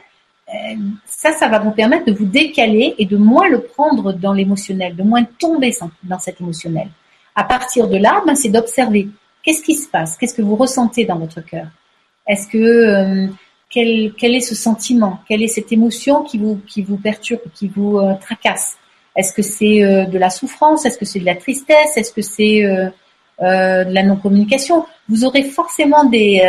Ça, 1.06 1.32
ça 1.32 1.48
va 1.48 1.58
vous 1.58 1.70
permettre 1.70 2.06
de 2.06 2.12
vous 2.12 2.24
décaler 2.24 2.94
et 2.98 3.06
de 3.06 3.16
moins 3.16 3.48
le 3.48 3.60
prendre 3.60 4.12
dans 4.12 4.32
l'émotionnel, 4.32 4.96
de 4.96 5.02
moins 5.02 5.24
tomber 5.38 5.72
dans 6.02 6.18
cet 6.18 6.40
émotionnel. 6.40 6.88
À 7.34 7.44
partir 7.44 7.88
de 7.88 7.96
là, 7.96 8.22
ben, 8.26 8.34
c'est 8.34 8.48
d'observer. 8.48 9.08
Qu'est-ce 9.42 9.62
qui 9.62 9.74
se 9.74 9.88
passe, 9.88 10.16
qu'est-ce 10.16 10.34
que 10.34 10.42
vous 10.42 10.56
ressentez 10.56 11.04
dans 11.04 11.18
votre 11.18 11.40
cœur? 11.40 11.66
Est-ce 12.26 12.46
que 12.48 12.58
euh, 12.58 13.28
quel, 13.70 14.34
est 14.34 14.40
ce 14.40 14.54
sentiment? 14.54 15.20
Quelle 15.28 15.42
est 15.42 15.48
cette 15.48 15.72
émotion 15.72 16.22
qui 16.22 16.38
vous 16.38 16.60
qui 16.66 16.82
vous 16.82 16.96
perturbe, 16.96 17.40
qui 17.54 17.68
vous 17.68 17.98
euh, 17.98 18.14
tracasse? 18.20 18.76
Est-ce 19.16 19.32
que 19.32 19.42
c'est 19.42 19.82
euh, 19.82 20.04
de 20.04 20.18
la 20.18 20.30
souffrance? 20.30 20.84
Est-ce 20.84 20.98
que 20.98 21.04
c'est 21.04 21.20
de 21.20 21.24
la 21.24 21.36
tristesse? 21.36 21.96
Est-ce 21.96 22.12
que 22.12 22.22
c'est 22.22 22.62
de 23.40 23.92
la 23.92 24.02
non-communication? 24.02 24.84
Vous 25.08 25.24
aurez 25.24 25.44
forcément 25.44 26.04
des 26.04 26.42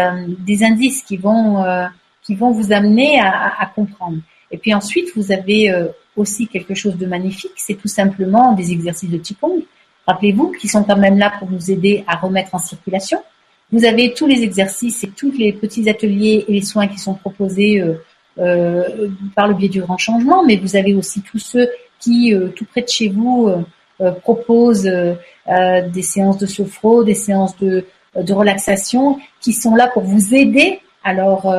indices 0.62 1.04
qui 1.04 1.16
vont 1.18 1.64
qui 2.24 2.36
vont 2.36 2.52
vous 2.52 2.72
amener 2.72 3.20
à, 3.20 3.54
à, 3.60 3.66
comprendre. 3.66 4.18
Et 4.52 4.58
puis 4.58 4.74
ensuite, 4.74 5.10
vous 5.16 5.32
avez 5.32 5.74
aussi 6.16 6.48
quelque 6.48 6.76
chose 6.76 6.98
de 6.98 7.06
magnifique, 7.06 7.54
c'est 7.56 7.76
tout 7.76 7.88
simplement 7.88 8.54
des 8.54 8.72
exercices 8.72 9.10
de 9.10 9.18
Qigong. 9.18 9.64
Rappelez-vous, 10.08 10.52
qui 10.60 10.68
sont 10.68 10.84
quand 10.84 10.98
même 10.98 11.18
là 11.18 11.32
pour 11.40 11.50
nous 11.50 11.72
aider 11.72 12.04
à 12.08 12.18
remettre 12.18 12.54
en 12.56 12.60
circulation. 12.60 13.22
Vous 13.72 13.86
avez 13.86 14.14
tous 14.14 14.28
les 14.28 14.44
exercices 14.44 15.04
et 15.04 15.10
tous 15.10 15.32
les 15.32 15.54
petits 15.54 15.90
ateliers 15.90 16.44
et 16.48 16.54
les 16.54 16.62
soins 16.62 16.88
qui 16.88 16.98
sont 16.98 17.14
proposés 17.14 17.82
euh, 17.82 17.94
euh, 18.40 19.10
par 19.36 19.48
le 19.48 19.54
biais 19.54 19.70
du 19.70 19.82
grand 19.82 19.98
changement, 19.98 20.44
mais 20.44 20.58
vous 20.58 20.76
avez 20.76 20.94
aussi 20.94 21.22
tous 21.22 21.40
ceux 21.40 21.70
qui, 22.00 22.34
euh, 22.34 22.50
tout 22.50 22.66
près 22.66 22.82
de 22.82 22.90
chez 22.90 23.10
vous, 23.10 23.50
proposent 24.24 24.92
des 25.46 26.02
séances 26.02 26.40
de 26.40 26.48
sophro, 26.48 27.04
des 27.04 27.14
séances 27.14 27.56
de, 27.58 27.86
de 28.16 28.34
relaxation, 28.34 29.20
qui 29.42 29.54
sont 29.54 29.76
là 29.76 29.88
pour 29.88 30.02
vous 30.02 30.34
aider. 30.34 30.80
Alors, 31.04 31.54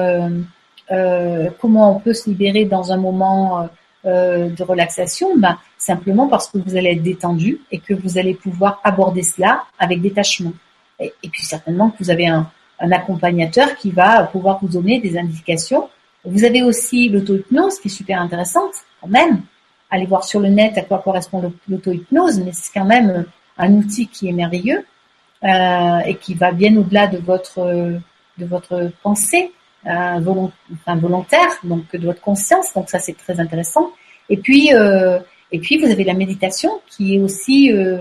comment 1.60 1.96
on 1.96 2.00
peut 2.00 2.14
se 2.14 2.28
libérer 2.28 2.64
dans 2.64 2.92
un 2.92 2.96
moment 2.96 3.68
de 4.04 4.62
relaxation? 4.62 5.36
Bah, 5.36 5.58
Simplement 5.82 6.28
parce 6.28 6.48
que 6.48 6.58
vous 6.58 6.76
allez 6.76 6.90
être 6.90 7.02
détendu 7.02 7.60
et 7.72 7.80
que 7.80 7.92
vous 7.92 8.16
allez 8.16 8.34
pouvoir 8.34 8.80
aborder 8.84 9.24
cela 9.24 9.64
avec 9.80 10.00
détachement. 10.00 10.52
Et, 11.00 11.12
puis 11.28 11.42
certainement 11.42 11.90
que 11.90 11.96
vous 11.98 12.10
avez 12.10 12.28
un, 12.28 12.48
accompagnateur 12.78 13.74
qui 13.74 13.90
va 13.90 14.22
pouvoir 14.24 14.60
vous 14.62 14.68
donner 14.68 15.00
des 15.00 15.18
indications. 15.18 15.88
Vous 16.24 16.44
avez 16.44 16.62
aussi 16.62 17.08
l'auto-hypnose 17.08 17.80
qui 17.80 17.88
est 17.88 17.90
super 17.90 18.20
intéressante 18.20 18.74
quand 19.00 19.08
même. 19.08 19.42
Allez 19.90 20.06
voir 20.06 20.22
sur 20.22 20.38
le 20.38 20.50
net 20.50 20.78
à 20.78 20.82
quoi 20.82 20.98
correspond 20.98 21.52
l'auto-hypnose, 21.68 22.38
mais 22.38 22.52
c'est 22.52 22.72
quand 22.72 22.84
même 22.84 23.24
un 23.58 23.72
outil 23.72 24.06
qui 24.06 24.28
est 24.28 24.32
merveilleux 24.32 24.84
euh, 25.42 25.98
et 26.06 26.14
qui 26.14 26.34
va 26.34 26.52
bien 26.52 26.76
au-delà 26.76 27.08
de 27.08 27.18
votre 27.18 27.58
de 28.38 28.46
votre 28.46 28.92
pensée 29.02 29.50
euh, 29.86 30.20
volontaire, 30.20 31.50
donc 31.64 31.94
de 31.94 32.06
votre 32.06 32.20
conscience. 32.20 32.72
Donc 32.74 32.88
ça 32.88 32.98
c'est 32.98 33.16
très 33.16 33.40
intéressant. 33.40 33.90
Et 34.28 34.36
puis 34.36 34.74
euh, 34.74 35.18
et 35.50 35.58
puis 35.58 35.78
vous 35.78 35.90
avez 35.90 36.04
la 36.04 36.14
méditation 36.14 36.80
qui 36.88 37.16
est 37.16 37.20
aussi 37.20 37.72
euh, 37.72 37.98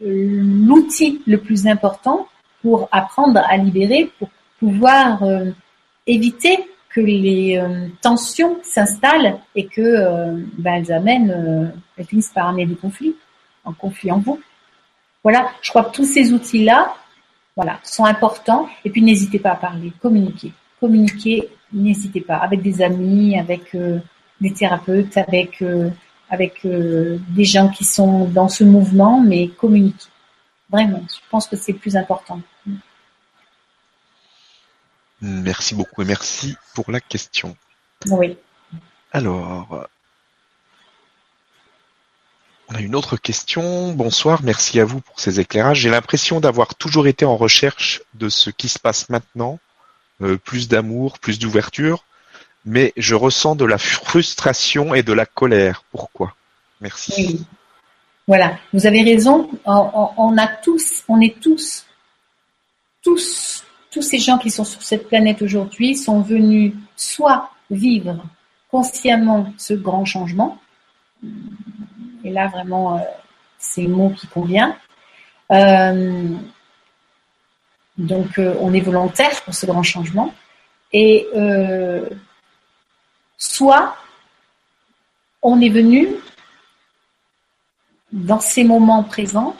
l'outil 0.00 1.22
le 1.26 1.38
plus 1.38 1.66
important 1.66 2.28
pour 2.62 2.88
apprendre 2.92 3.40
à 3.48 3.56
libérer, 3.56 4.10
pour 4.18 4.28
pouvoir 4.58 5.22
euh, 5.22 5.50
éviter 6.06 6.58
que 6.90 7.00
les 7.00 7.62
tensions 8.00 8.58
s'installent 8.62 9.38
et 9.54 9.66
que 9.66 10.42
ben, 10.56 10.76
elles 10.76 10.90
amènent, 10.90 11.72
elles 11.96 12.06
finissent 12.06 12.32
par 12.34 12.48
amener 12.48 12.64
des 12.64 12.74
conflits, 12.74 13.14
en 13.62 13.74
conflit 13.74 14.10
en 14.10 14.18
vous. 14.18 14.40
Voilà, 15.22 15.50
je 15.60 15.68
crois 15.68 15.84
que 15.84 15.92
tous 15.94 16.06
ces 16.06 16.32
outils-là, 16.32 16.94
voilà, 17.56 17.78
sont 17.82 18.04
importants. 18.04 18.68
Et 18.84 18.90
puis 18.90 19.02
n'hésitez 19.02 19.38
pas 19.38 19.50
à 19.50 19.56
parler, 19.56 19.92
communiquer, 20.00 20.52
communiquer, 20.80 21.48
n'hésitez 21.72 22.20
pas 22.20 22.36
avec 22.36 22.62
des 22.62 22.82
amis, 22.82 23.38
avec 23.38 23.76
des 24.40 24.52
thérapeutes, 24.52 25.16
avec 25.16 25.62
avec 26.30 26.66
des 26.66 27.44
gens 27.44 27.68
qui 27.68 27.84
sont 27.84 28.26
dans 28.26 28.48
ce 28.48 28.64
mouvement, 28.64 29.20
mais 29.20 29.48
communiquer. 29.48 30.06
Vraiment, 30.70 31.02
je 31.08 31.20
pense 31.30 31.46
que 31.46 31.56
c'est 31.56 31.72
le 31.72 31.78
plus 31.78 31.96
important. 31.96 32.40
Merci 35.20 35.74
beaucoup 35.74 36.02
et 36.02 36.04
merci 36.04 36.56
pour 36.74 36.90
la 36.90 37.00
question. 37.00 37.56
Oui. 38.06 38.36
Alors, 39.12 39.88
on 42.70 42.74
a 42.74 42.80
une 42.80 42.94
autre 42.94 43.16
question. 43.16 43.92
Bonsoir, 43.94 44.42
merci 44.42 44.78
à 44.78 44.84
vous 44.84 45.00
pour 45.00 45.18
ces 45.18 45.40
éclairages. 45.40 45.78
J'ai 45.80 45.88
l'impression 45.88 46.38
d'avoir 46.38 46.74
toujours 46.74 47.06
été 47.06 47.24
en 47.24 47.36
recherche 47.36 48.02
de 48.14 48.28
ce 48.28 48.50
qui 48.50 48.68
se 48.68 48.78
passe 48.78 49.08
maintenant, 49.08 49.54
euh, 49.54 49.67
plus 50.44 50.68
d'amour, 50.68 51.18
plus 51.18 51.38
d'ouverture, 51.38 52.04
mais 52.64 52.92
je 52.96 53.14
ressens 53.14 53.56
de 53.56 53.64
la 53.64 53.78
frustration 53.78 54.94
et 54.94 55.02
de 55.02 55.12
la 55.12 55.26
colère. 55.26 55.84
Pourquoi? 55.90 56.34
Merci. 56.80 57.46
Voilà, 58.26 58.58
vous 58.72 58.86
avez 58.86 59.02
raison. 59.02 59.50
On, 59.64 60.36
a 60.36 60.46
tous, 60.46 61.02
on 61.08 61.20
est 61.20 61.40
tous, 61.40 61.86
tous, 63.02 63.64
tous 63.90 64.02
ces 64.02 64.18
gens 64.18 64.38
qui 64.38 64.50
sont 64.50 64.64
sur 64.64 64.82
cette 64.82 65.08
planète 65.08 65.40
aujourd'hui 65.40 65.96
sont 65.96 66.20
venus 66.20 66.74
soit 66.94 67.50
vivre 67.70 68.22
consciemment 68.70 69.52
ce 69.56 69.72
grand 69.72 70.04
changement, 70.04 70.58
et 72.22 72.30
là 72.30 72.48
vraiment 72.48 72.98
euh, 72.98 73.00
c'est 73.58 73.82
le 73.82 73.88
mot 73.88 74.10
qui 74.10 74.26
convient. 74.26 74.76
Euh, 75.50 76.34
donc 77.98 78.38
euh, 78.38 78.54
on 78.60 78.72
est 78.72 78.80
volontaire 78.80 79.42
pour 79.42 79.54
ce 79.54 79.66
grand 79.66 79.82
changement, 79.82 80.32
et 80.92 81.26
soit 83.36 83.94
on 85.42 85.60
est 85.60 85.68
venu 85.68 86.08
dans 88.12 88.40
ces 88.40 88.64
moments 88.64 89.02
présents 89.02 89.54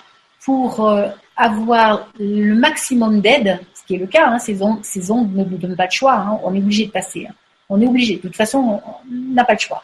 pour 0.44 0.86
euh, 0.86 1.08
avoir 1.36 2.08
le 2.18 2.54
maximum 2.54 3.20
d'aide, 3.20 3.60
ce 3.74 3.84
qui 3.86 3.94
est 3.94 3.98
le 3.98 4.06
cas, 4.06 4.28
hein, 4.28 4.38
ces, 4.38 4.62
ondes, 4.62 5.34
ne 5.34 5.44
nous 5.44 5.58
donnent 5.58 5.76
pas 5.76 5.86
de 5.86 5.92
choix, 5.92 6.14
hein, 6.14 6.40
on 6.42 6.54
est 6.54 6.58
obligé 6.58 6.86
de 6.86 6.90
passer, 6.90 7.26
hein. 7.28 7.34
on 7.68 7.80
est 7.80 7.86
obligé, 7.86 8.16
de 8.16 8.22
toute 8.22 8.36
façon 8.36 8.80
on 8.84 9.34
n'a 9.34 9.44
pas 9.44 9.54
de 9.54 9.60
choix. 9.60 9.82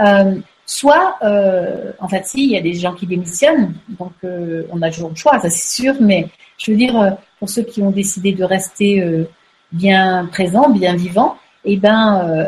Euh, 0.00 0.40
soit, 0.66 1.16
euh, 1.22 1.92
en 1.98 2.08
fait 2.08 2.26
si, 2.26 2.44
il 2.44 2.50
y 2.50 2.56
a 2.56 2.60
des 2.60 2.74
gens 2.74 2.94
qui 2.94 3.06
démissionnent, 3.06 3.74
donc 3.88 4.12
euh, 4.24 4.64
on 4.70 4.82
a 4.82 4.90
toujours 4.90 5.10
le 5.10 5.16
choix, 5.16 5.38
ça 5.40 5.48
c'est 5.48 5.82
sûr, 5.82 5.94
mais 6.00 6.28
je 6.58 6.72
veux 6.72 6.76
dire, 6.76 6.98
euh, 7.00 7.10
pour 7.40 7.50
ceux 7.50 7.62
qui 7.62 7.82
ont 7.82 7.90
décidé 7.90 8.32
de 8.32 8.44
rester 8.44 9.26
bien 9.72 10.28
présents, 10.30 10.68
bien 10.68 10.94
vivants, 10.94 11.36
eh 11.64 11.76
ben, 11.76 12.46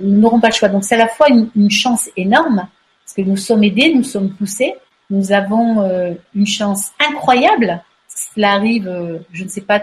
nous 0.00 0.20
n'aurons 0.20 0.38
pas 0.38 0.48
le 0.48 0.52
choix. 0.52 0.68
Donc 0.68 0.84
c'est 0.84 0.94
à 0.94 0.98
la 0.98 1.08
fois 1.08 1.28
une, 1.30 1.48
une 1.56 1.70
chance 1.70 2.08
énorme, 2.16 2.68
parce 3.04 3.14
que 3.16 3.22
nous 3.22 3.36
sommes 3.36 3.64
aidés, 3.64 3.92
nous 3.92 4.04
sommes 4.04 4.30
poussés, 4.30 4.74
nous 5.10 5.32
avons 5.32 5.82
euh, 5.82 6.14
une 6.34 6.46
chance 6.46 6.92
incroyable. 6.98 7.82
Cela 8.08 8.52
arrive, 8.52 8.88
euh, 8.88 9.18
je 9.32 9.44
ne 9.44 9.48
sais 9.48 9.60
pas. 9.60 9.82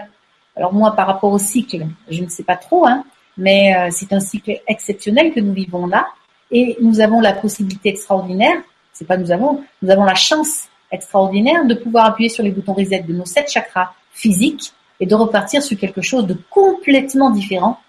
Alors 0.56 0.72
moi, 0.72 0.94
par 0.94 1.06
rapport 1.06 1.32
au 1.32 1.38
cycle, 1.38 1.86
je 2.10 2.22
ne 2.22 2.28
sais 2.28 2.42
pas 2.42 2.56
trop, 2.56 2.86
hein, 2.86 3.04
mais 3.36 3.74
euh, 3.74 3.88
c'est 3.90 4.12
un 4.12 4.20
cycle 4.20 4.60
exceptionnel 4.66 5.32
que 5.32 5.40
nous 5.40 5.52
vivons 5.52 5.86
là, 5.86 6.06
et 6.50 6.76
nous 6.80 7.00
avons 7.00 7.20
la 7.20 7.32
possibilité 7.32 7.90
extraordinaire. 7.90 8.56
C'est 8.92 9.06
pas 9.06 9.16
nous 9.16 9.30
avons, 9.32 9.62
nous 9.80 9.90
avons 9.90 10.04
la 10.04 10.14
chance 10.14 10.64
extraordinaire 10.90 11.64
de 11.64 11.74
pouvoir 11.74 12.06
appuyer 12.06 12.28
sur 12.28 12.44
les 12.44 12.50
boutons 12.50 12.74
reset 12.74 13.00
de 13.00 13.14
nos 13.14 13.24
sept 13.24 13.50
chakras 13.50 13.92
physiques 14.12 14.72
et 15.00 15.06
de 15.06 15.14
repartir 15.14 15.62
sur 15.62 15.78
quelque 15.78 16.02
chose 16.02 16.26
de 16.26 16.36
complètement 16.50 17.30
différent, 17.30 17.80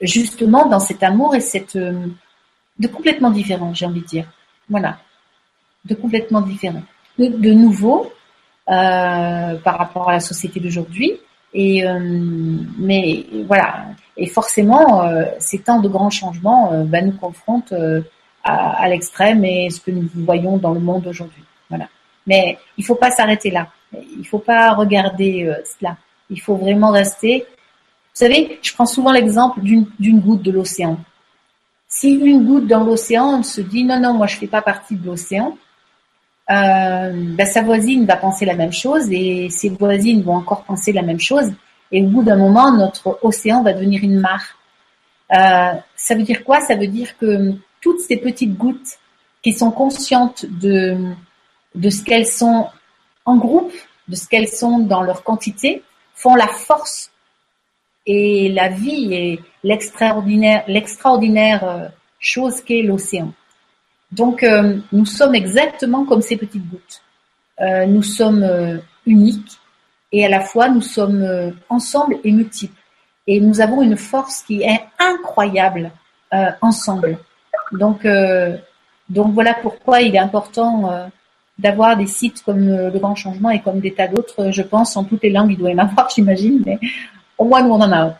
justement 0.00 0.66
dans 0.66 0.80
cet 0.80 1.02
amour 1.02 1.34
et 1.34 1.40
cette 1.40 1.76
de 1.76 2.86
complètement 2.88 3.30
différent, 3.30 3.74
j'ai 3.74 3.86
envie 3.86 4.00
de 4.00 4.06
dire. 4.06 4.26
Voilà 4.68 4.98
de 5.84 5.94
complètement 5.94 6.40
différent, 6.40 6.82
de, 7.18 7.52
nouveau 7.52 8.12
euh, 8.68 9.54
par 9.56 9.78
rapport 9.78 10.08
à 10.08 10.12
la 10.12 10.20
société 10.20 10.60
d'aujourd'hui. 10.60 11.18
Et 11.52 11.84
euh, 11.84 11.98
mais 12.78 13.26
voilà, 13.46 13.86
et 14.16 14.26
forcément, 14.26 15.02
euh, 15.02 15.24
ces 15.40 15.58
temps 15.58 15.80
de 15.80 15.88
grands 15.88 16.10
changements 16.10 16.72
euh, 16.72 16.84
bah, 16.84 17.02
nous 17.02 17.12
confrontent 17.12 17.72
euh, 17.72 18.02
à, 18.44 18.88
l'extrême 18.88 19.44
et 19.44 19.68
ce 19.68 19.80
que 19.80 19.90
nous 19.90 20.08
voyons 20.14 20.58
dans 20.58 20.72
le 20.72 20.80
monde 20.80 21.06
aujourd'hui. 21.08 21.42
Voilà. 21.68 21.88
Mais 22.26 22.56
il 22.78 22.84
faut 22.84 22.94
pas 22.94 23.10
s'arrêter 23.10 23.50
là. 23.50 23.66
Il 23.92 24.26
faut 24.26 24.38
pas 24.38 24.72
regarder 24.72 25.52
cela. 25.64 25.96
Il 26.30 26.40
faut 26.40 26.56
vraiment 26.56 26.90
rester. 26.90 27.46
Vous 27.48 28.26
savez, 28.26 28.58
je 28.62 28.72
prends 28.72 28.86
souvent 28.86 29.12
l'exemple 29.12 29.60
d'une 29.60 30.20
goutte 30.20 30.42
de 30.42 30.50
l'océan. 30.50 30.98
Si 31.88 32.12
une 32.12 32.46
goutte 32.46 32.68
dans 32.68 32.84
l'océan 32.84 33.42
se 33.42 33.60
dit 33.60 33.82
non 33.82 33.98
non 33.98 34.14
moi 34.14 34.28
je 34.28 34.36
fais 34.36 34.46
pas 34.46 34.62
partie 34.62 34.94
de 34.94 35.04
l'océan, 35.04 35.58
euh, 36.50 37.12
ben, 37.12 37.46
sa 37.46 37.62
voisine 37.62 38.06
va 38.06 38.16
penser 38.16 38.44
la 38.44 38.54
même 38.54 38.72
chose 38.72 39.08
et 39.10 39.50
ses 39.50 39.68
voisines 39.70 40.22
vont 40.22 40.34
encore 40.34 40.64
penser 40.64 40.92
la 40.92 41.02
même 41.02 41.20
chose. 41.20 41.52
Et 41.92 42.02
au 42.02 42.06
bout 42.06 42.22
d'un 42.22 42.36
moment, 42.36 42.72
notre 42.72 43.18
océan 43.22 43.62
va 43.62 43.72
devenir 43.72 44.02
une 44.02 44.20
mare. 44.20 44.56
Euh, 45.32 45.78
ça 45.94 46.14
veut 46.14 46.22
dire 46.22 46.44
quoi? 46.44 46.60
Ça 46.60 46.74
veut 46.74 46.88
dire 46.88 47.16
que 47.18 47.52
toutes 47.80 48.00
ces 48.00 48.16
petites 48.16 48.56
gouttes 48.56 48.98
qui 49.42 49.52
sont 49.52 49.70
conscientes 49.70 50.44
de, 50.48 50.96
de 51.74 51.90
ce 51.90 52.02
qu'elles 52.02 52.26
sont 52.26 52.66
en 53.30 53.36
groupe, 53.36 53.72
de 54.08 54.16
ce 54.16 54.26
qu'elles 54.28 54.48
sont 54.48 54.78
dans 54.80 55.02
leur 55.02 55.22
quantité, 55.22 55.82
font 56.14 56.34
la 56.34 56.48
force 56.48 57.10
et 58.06 58.48
la 58.48 58.68
vie 58.68 59.14
et 59.14 59.40
l'extraordinaire, 59.62 60.64
l'extraordinaire 60.66 61.62
euh, 61.64 61.88
chose 62.18 62.60
qu'est 62.60 62.82
l'océan. 62.82 63.32
Donc, 64.10 64.42
euh, 64.42 64.78
nous 64.90 65.06
sommes 65.06 65.36
exactement 65.36 66.04
comme 66.04 66.22
ces 66.22 66.36
petites 66.36 66.68
gouttes. 66.68 67.02
Euh, 67.60 67.86
nous 67.86 68.02
sommes 68.02 68.44
uniques 69.06 69.58
et 70.12 70.24
à 70.24 70.28
la 70.28 70.40
fois 70.40 70.68
nous 70.68 70.80
sommes 70.80 71.54
ensemble 71.68 72.16
et 72.24 72.32
multiples. 72.32 72.82
Et 73.26 73.38
nous 73.38 73.60
avons 73.60 73.80
une 73.82 73.96
force 73.96 74.42
qui 74.42 74.62
est 74.62 74.80
incroyable 74.98 75.92
ensemble. 76.60 77.18
Donc, 77.72 78.06
donc 79.08 79.34
voilà 79.34 79.54
pourquoi 79.54 80.00
il 80.00 80.16
est 80.16 80.24
important 80.30 81.10
d'avoir 81.60 81.96
des 81.96 82.06
sites 82.06 82.42
comme 82.42 82.66
Le 82.66 82.98
Grand 82.98 83.14
Changement 83.14 83.50
et 83.50 83.60
comme 83.60 83.80
des 83.80 83.94
tas 83.94 84.08
d'autres, 84.08 84.50
je 84.50 84.62
pense, 84.62 84.96
en 84.96 85.04
toutes 85.04 85.22
les 85.22 85.30
langues, 85.30 85.52
il 85.52 85.58
doit 85.58 85.70
y 85.70 85.74
en 85.74 85.78
avoir, 85.78 86.10
j'imagine, 86.14 86.62
mais 86.64 86.78
au 87.38 87.44
moins 87.44 87.62
nous 87.62 87.70
on 87.70 87.80
en 87.80 87.92
a 87.92 87.98
un. 87.98 88.16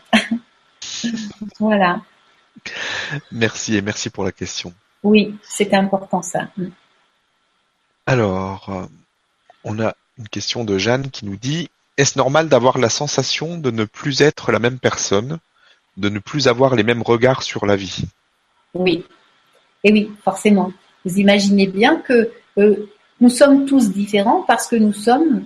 voilà. 1.59 2.01
Merci 3.31 3.75
et 3.75 3.81
merci 3.81 4.09
pour 4.09 4.23
la 4.23 4.31
question. 4.31 4.73
Oui, 5.03 5.35
c'est 5.41 5.73
important 5.73 6.21
ça. 6.21 6.47
Mm. 6.57 6.67
Alors, 8.05 8.69
euh, 8.69 8.85
on 9.63 9.79
a 9.79 9.95
une 10.17 10.27
question 10.27 10.63
de 10.63 10.77
Jeanne 10.77 11.09
qui 11.09 11.25
nous 11.25 11.37
dit 11.37 11.69
Est-ce 11.97 12.17
normal 12.17 12.49
d'avoir 12.49 12.77
la 12.77 12.89
sensation 12.89 13.57
de 13.57 13.71
ne 13.71 13.85
plus 13.85 14.21
être 14.21 14.51
la 14.51 14.59
même 14.59 14.79
personne, 14.79 15.39
de 15.97 16.09
ne 16.09 16.19
plus 16.19 16.47
avoir 16.47 16.75
les 16.75 16.83
mêmes 16.83 17.01
regards 17.01 17.43
sur 17.43 17.65
la 17.65 17.75
vie? 17.75 18.05
Oui, 18.73 19.05
et 19.83 19.91
oui, 19.91 20.11
forcément. 20.23 20.71
Vous 21.05 21.17
imaginez 21.17 21.67
bien 21.67 21.97
que 21.97 22.31
euh, 22.57 22.89
nous 23.21 23.29
sommes 23.29 23.65
tous 23.65 23.91
différents 23.91 24.43
parce 24.47 24.67
que 24.67 24.75
nous 24.75 24.93
sommes, 24.93 25.45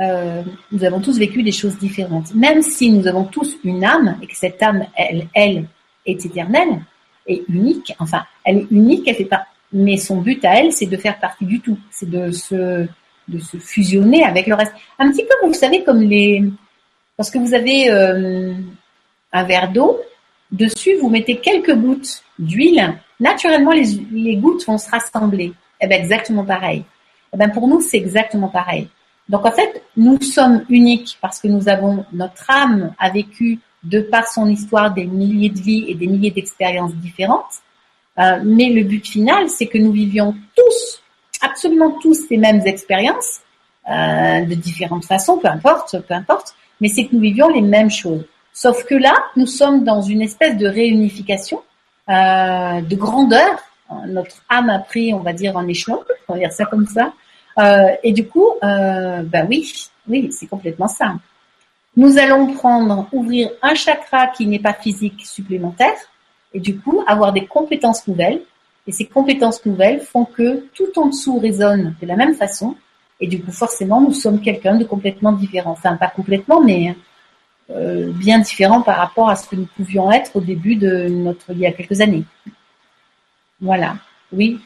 euh, 0.00 0.42
nous 0.70 0.84
avons 0.84 1.00
tous 1.00 1.18
vécu 1.18 1.42
des 1.42 1.52
choses 1.52 1.76
différentes. 1.76 2.32
Même 2.34 2.62
si 2.62 2.90
nous 2.90 3.06
avons 3.08 3.24
tous 3.24 3.56
une 3.64 3.84
âme 3.84 4.16
et 4.22 4.26
que 4.28 4.36
cette 4.36 4.62
âme, 4.62 4.86
elle, 4.96 5.26
elle 5.34 5.66
est 6.06 6.24
éternelle, 6.24 6.80
est 7.26 7.42
unique. 7.48 7.94
Enfin, 7.98 8.22
elle 8.44 8.58
est 8.58 8.66
unique, 8.70 9.08
elle 9.08 9.16
fait 9.16 9.24
pas. 9.24 9.46
Mais 9.72 9.96
son 9.96 10.18
but 10.22 10.42
à 10.44 10.54
elle, 10.60 10.72
c'est 10.72 10.86
de 10.86 10.96
faire 10.96 11.18
partie 11.18 11.44
du 11.44 11.60
tout. 11.60 11.78
C'est 11.90 12.08
de 12.08 12.30
se, 12.30 12.86
de 13.26 13.38
se 13.38 13.56
fusionner 13.58 14.22
avec 14.22 14.46
le 14.46 14.54
reste. 14.54 14.72
Un 15.00 15.10
petit 15.10 15.24
peu, 15.24 15.46
vous 15.46 15.54
savez, 15.54 15.82
comme 15.82 16.00
les, 16.00 16.44
parce 17.16 17.30
que 17.30 17.38
vous 17.38 17.54
avez 17.54 17.90
euh, 17.90 18.54
un 19.32 19.44
verre 19.44 19.72
d'eau, 19.72 20.00
dessus 20.52 20.94
vous 21.00 21.10
mettez 21.10 21.38
quelques 21.38 21.74
gouttes 21.74 22.22
d'huile. 22.38 22.94
Naturellement, 23.18 23.72
les, 23.72 23.84
les 24.12 24.36
gouttes 24.36 24.64
vont 24.64 24.78
se 24.78 24.88
rassembler. 24.88 25.52
Eh 25.80 25.86
ben 25.86 26.00
exactement 26.00 26.44
pareil. 26.44 26.84
Eh 27.32 27.36
ben 27.36 27.50
pour 27.50 27.68
nous, 27.68 27.80
c'est 27.80 27.98
exactement 27.98 28.48
pareil. 28.48 28.88
Donc 29.28 29.44
en 29.44 29.52
fait, 29.52 29.82
nous 29.96 30.20
sommes 30.22 30.64
uniques 30.68 31.18
parce 31.20 31.40
que 31.40 31.48
nous 31.48 31.68
avons 31.68 32.04
notre 32.12 32.50
âme 32.50 32.94
a 32.98 33.10
vécu 33.10 33.60
de 33.84 34.00
par 34.00 34.26
son 34.26 34.48
histoire 34.48 34.92
des 34.92 35.04
milliers 35.04 35.50
de 35.50 35.60
vies 35.60 35.84
et 35.88 35.94
des 35.94 36.06
milliers 36.06 36.30
d'expériences 36.30 36.94
différentes. 36.94 37.62
Euh, 38.18 38.40
mais 38.44 38.70
le 38.70 38.82
but 38.82 39.06
final, 39.06 39.48
c'est 39.48 39.66
que 39.66 39.78
nous 39.78 39.92
vivions 39.92 40.34
tous, 40.56 41.02
absolument 41.40 41.96
tous, 42.02 42.28
les 42.30 42.36
mêmes 42.36 42.62
expériences 42.66 43.40
euh, 43.88 44.40
de 44.40 44.54
différentes 44.54 45.04
façons, 45.04 45.38
peu 45.38 45.48
importe, 45.48 45.96
peu 46.00 46.14
importe. 46.14 46.54
Mais 46.80 46.88
c'est 46.88 47.06
que 47.06 47.14
nous 47.14 47.20
vivions 47.20 47.48
les 47.48 47.60
mêmes 47.60 47.90
choses. 47.90 48.24
Sauf 48.52 48.84
que 48.84 48.94
là, 48.94 49.14
nous 49.36 49.46
sommes 49.46 49.84
dans 49.84 50.02
une 50.02 50.22
espèce 50.22 50.56
de 50.56 50.66
réunification, 50.66 51.62
euh, 52.08 52.80
de 52.80 52.96
grandeur. 52.96 53.60
Notre 54.06 54.36
âme 54.48 54.70
a 54.70 54.78
pris, 54.78 55.14
on 55.14 55.20
va 55.20 55.32
dire, 55.32 55.56
un 55.56 55.66
échelon, 55.66 56.02
on 56.28 56.34
va 56.34 56.38
dire 56.38 56.52
ça 56.52 56.64
comme 56.66 56.86
ça. 56.86 57.12
Euh, 57.58 57.88
et 58.02 58.12
du 58.12 58.26
coup, 58.26 58.52
euh, 58.62 59.22
ben 59.22 59.46
oui, 59.48 59.72
oui, 60.08 60.28
c'est 60.30 60.46
complètement 60.46 60.88
ça. 60.88 61.14
Nous 61.96 62.18
allons 62.18 62.52
prendre, 62.54 63.08
ouvrir 63.12 63.50
un 63.62 63.74
chakra 63.74 64.28
qui 64.28 64.46
n'est 64.46 64.60
pas 64.60 64.74
physique 64.74 65.26
supplémentaire, 65.26 65.96
et 66.54 66.60
du 66.60 66.78
coup 66.78 67.02
avoir 67.06 67.32
des 67.32 67.46
compétences 67.46 68.06
nouvelles. 68.06 68.42
Et 68.86 68.92
ces 68.92 69.04
compétences 69.04 69.64
nouvelles 69.66 70.00
font 70.00 70.24
que 70.24 70.66
tout 70.74 70.98
en 70.98 71.06
dessous 71.06 71.38
résonne 71.38 71.94
de 72.00 72.06
la 72.06 72.16
même 72.16 72.34
façon. 72.34 72.76
Et 73.20 73.26
du 73.26 73.42
coup, 73.42 73.52
forcément, 73.52 74.00
nous 74.00 74.14
sommes 74.14 74.40
quelqu'un 74.40 74.76
de 74.76 74.84
complètement 74.84 75.32
différent. 75.32 75.72
Enfin, 75.72 75.96
pas 75.96 76.08
complètement, 76.08 76.62
mais 76.62 76.94
euh, 77.70 78.10
bien 78.12 78.38
différent 78.38 78.80
par 78.80 78.96
rapport 78.96 79.28
à 79.28 79.36
ce 79.36 79.46
que 79.46 79.56
nous 79.56 79.68
pouvions 79.76 80.10
être 80.10 80.36
au 80.36 80.40
début 80.40 80.76
de 80.76 81.08
notre 81.08 81.50
il 81.50 81.58
y 81.58 81.66
a 81.66 81.72
quelques 81.72 82.00
années. 82.00 82.24
Voilà. 83.60 83.96
Oui, 84.32 84.60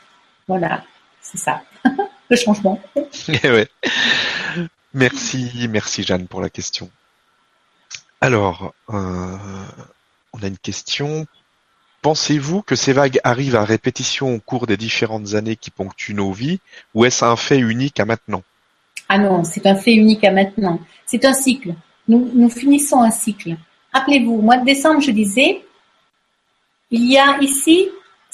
voilà, 0.49 0.85
c'est 1.21 1.39
ça. 1.39 1.63
Le 2.31 2.37
changement. 2.37 2.81
ouais. 3.29 3.69
Merci, 4.95 5.69
merci 5.71 6.03
Jeanne 6.03 6.27
pour 6.27 6.41
la 6.41 6.51
question. 6.51 6.91
Alors, 8.21 8.75
euh, 8.91 9.37
on 10.33 10.43
a 10.43 10.47
une 10.47 10.59
question. 10.59 11.27
Pensez-vous 12.03 12.63
que 12.63 12.75
ces 12.75 12.93
vagues 12.93 13.21
arrivent 13.25 13.57
à 13.57 13.65
répétition 13.65 14.35
au 14.35 14.41
cours 14.41 14.67
des 14.67 14.77
différentes 14.77 15.35
années 15.35 15.57
qui 15.57 15.71
ponctuent 15.71 16.15
nos 16.15 16.33
vies, 16.33 16.61
ou 16.95 17.05
est-ce 17.05 17.25
un 17.25 17.37
fait 17.37 17.59
unique 17.59 18.01
à 18.01 18.05
maintenant? 18.05 18.43
Ah 19.09 19.19
non, 19.19 19.45
c'est 19.45 19.67
un 19.67 19.77
fait 19.77 19.95
unique 19.95 20.25
à 20.25 20.33
maintenant. 20.33 20.81
C'est 21.07 21.25
un 21.25 21.33
cycle. 21.33 21.75
Nous, 22.09 22.31
nous 22.35 22.51
finissons 22.51 23.01
un 23.01 23.11
cycle. 23.11 23.57
Rappelez-vous, 23.93 24.33
au 24.33 24.43
mois 24.43 24.57
de 24.57 24.65
décembre, 24.65 25.01
je 25.01 25.11
disais, 25.11 25.65
il 26.91 27.11
y 27.11 27.19
a 27.19 27.39
ici, 27.41 27.89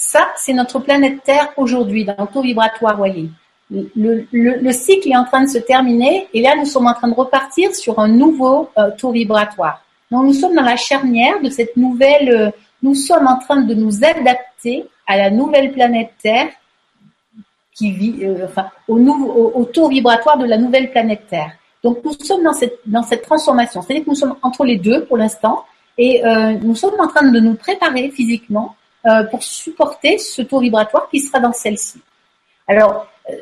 ça, 0.09 0.31
c'est 0.37 0.53
notre 0.53 0.79
planète 0.79 1.21
Terre 1.23 1.49
aujourd'hui, 1.55 2.03
dans 2.03 2.15
le 2.17 2.25
taux 2.25 2.41
vibratoire, 2.41 2.97
voyez. 2.97 3.29
Le, 3.69 3.91
le, 3.95 4.25
le, 4.31 4.71
cycle 4.71 5.07
est 5.07 5.15
en 5.15 5.23
train 5.23 5.43
de 5.43 5.47
se 5.47 5.59
terminer 5.59 6.27
et 6.33 6.41
là, 6.41 6.55
nous 6.57 6.65
sommes 6.65 6.87
en 6.87 6.95
train 6.95 7.09
de 7.09 7.13
repartir 7.13 7.75
sur 7.75 7.99
un 7.99 8.07
nouveau 8.07 8.69
euh, 8.79 8.89
tour 8.97 9.11
vibratoire. 9.11 9.83
Donc, 10.09 10.23
nous 10.25 10.33
sommes 10.33 10.55
dans 10.55 10.63
la 10.63 10.77
charnière 10.77 11.39
de 11.43 11.51
cette 11.51 11.77
nouvelle. 11.77 12.29
Euh, 12.31 12.49
nous 12.81 12.95
sommes 12.95 13.27
en 13.27 13.37
train 13.37 13.61
de 13.61 13.75
nous 13.75 14.03
adapter 14.03 14.87
à 15.05 15.15
la 15.15 15.29
nouvelle 15.29 15.71
planète 15.73 16.13
Terre 16.23 16.49
qui 17.75 17.91
vit, 17.91 18.15
euh, 18.23 18.45
enfin, 18.45 18.65
au, 18.87 18.97
nouveau, 18.97 19.51
au, 19.53 19.63
tour 19.65 19.89
vibratoire 19.89 20.39
de 20.39 20.45
la 20.45 20.57
nouvelle 20.57 20.89
planète 20.89 21.27
Terre. 21.29 21.51
Donc, 21.83 21.99
nous 22.03 22.13
sommes 22.13 22.41
dans 22.41 22.53
cette 22.53 22.79
dans 22.87 23.03
cette 23.03 23.21
transformation. 23.21 23.83
C'est-à-dire 23.83 24.05
que 24.05 24.09
nous 24.09 24.15
sommes 24.15 24.37
entre 24.41 24.65
les 24.65 24.77
deux 24.77 25.05
pour 25.05 25.17
l'instant 25.17 25.65
et 25.99 26.23
nous 26.63 26.75
sommes 26.75 26.99
en 26.99 27.07
train 27.07 27.29
de 27.29 27.39
nous 27.39 27.55
préparer 27.55 28.09
physiquement 28.09 28.75
pour 29.29 29.43
supporter 29.43 30.17
ce 30.17 30.41
tour 30.41 30.59
vibratoire 30.59 31.09
qui 31.09 31.19
sera 31.19 31.39
dans 31.39 31.53
celle-ci. 31.53 32.01
Alors, 32.67 33.07
euh, 33.29 33.35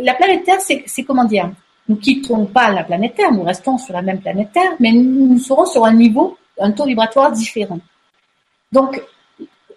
la 0.00 0.14
planète 0.14 0.44
Terre, 0.44 0.60
c'est 0.60 1.02
comment 1.02 1.24
dire? 1.24 1.50
Nous 1.88 1.96
quittons 1.96 2.46
pas 2.46 2.70
la 2.70 2.84
planète 2.84 3.14
Terre, 3.14 3.32
nous 3.32 3.42
restons 3.42 3.76
sur 3.78 3.94
la 3.94 4.02
même 4.02 4.20
planète 4.20 4.52
Terre, 4.52 4.72
mais 4.78 4.92
nous, 4.92 5.38
serons 5.38 5.66
sur 5.66 5.84
un 5.84 5.94
niveau, 5.94 6.36
un 6.60 6.70
taux 6.70 6.84
vibratoire 6.84 7.32
différent. 7.32 7.80
Donc, 8.70 9.02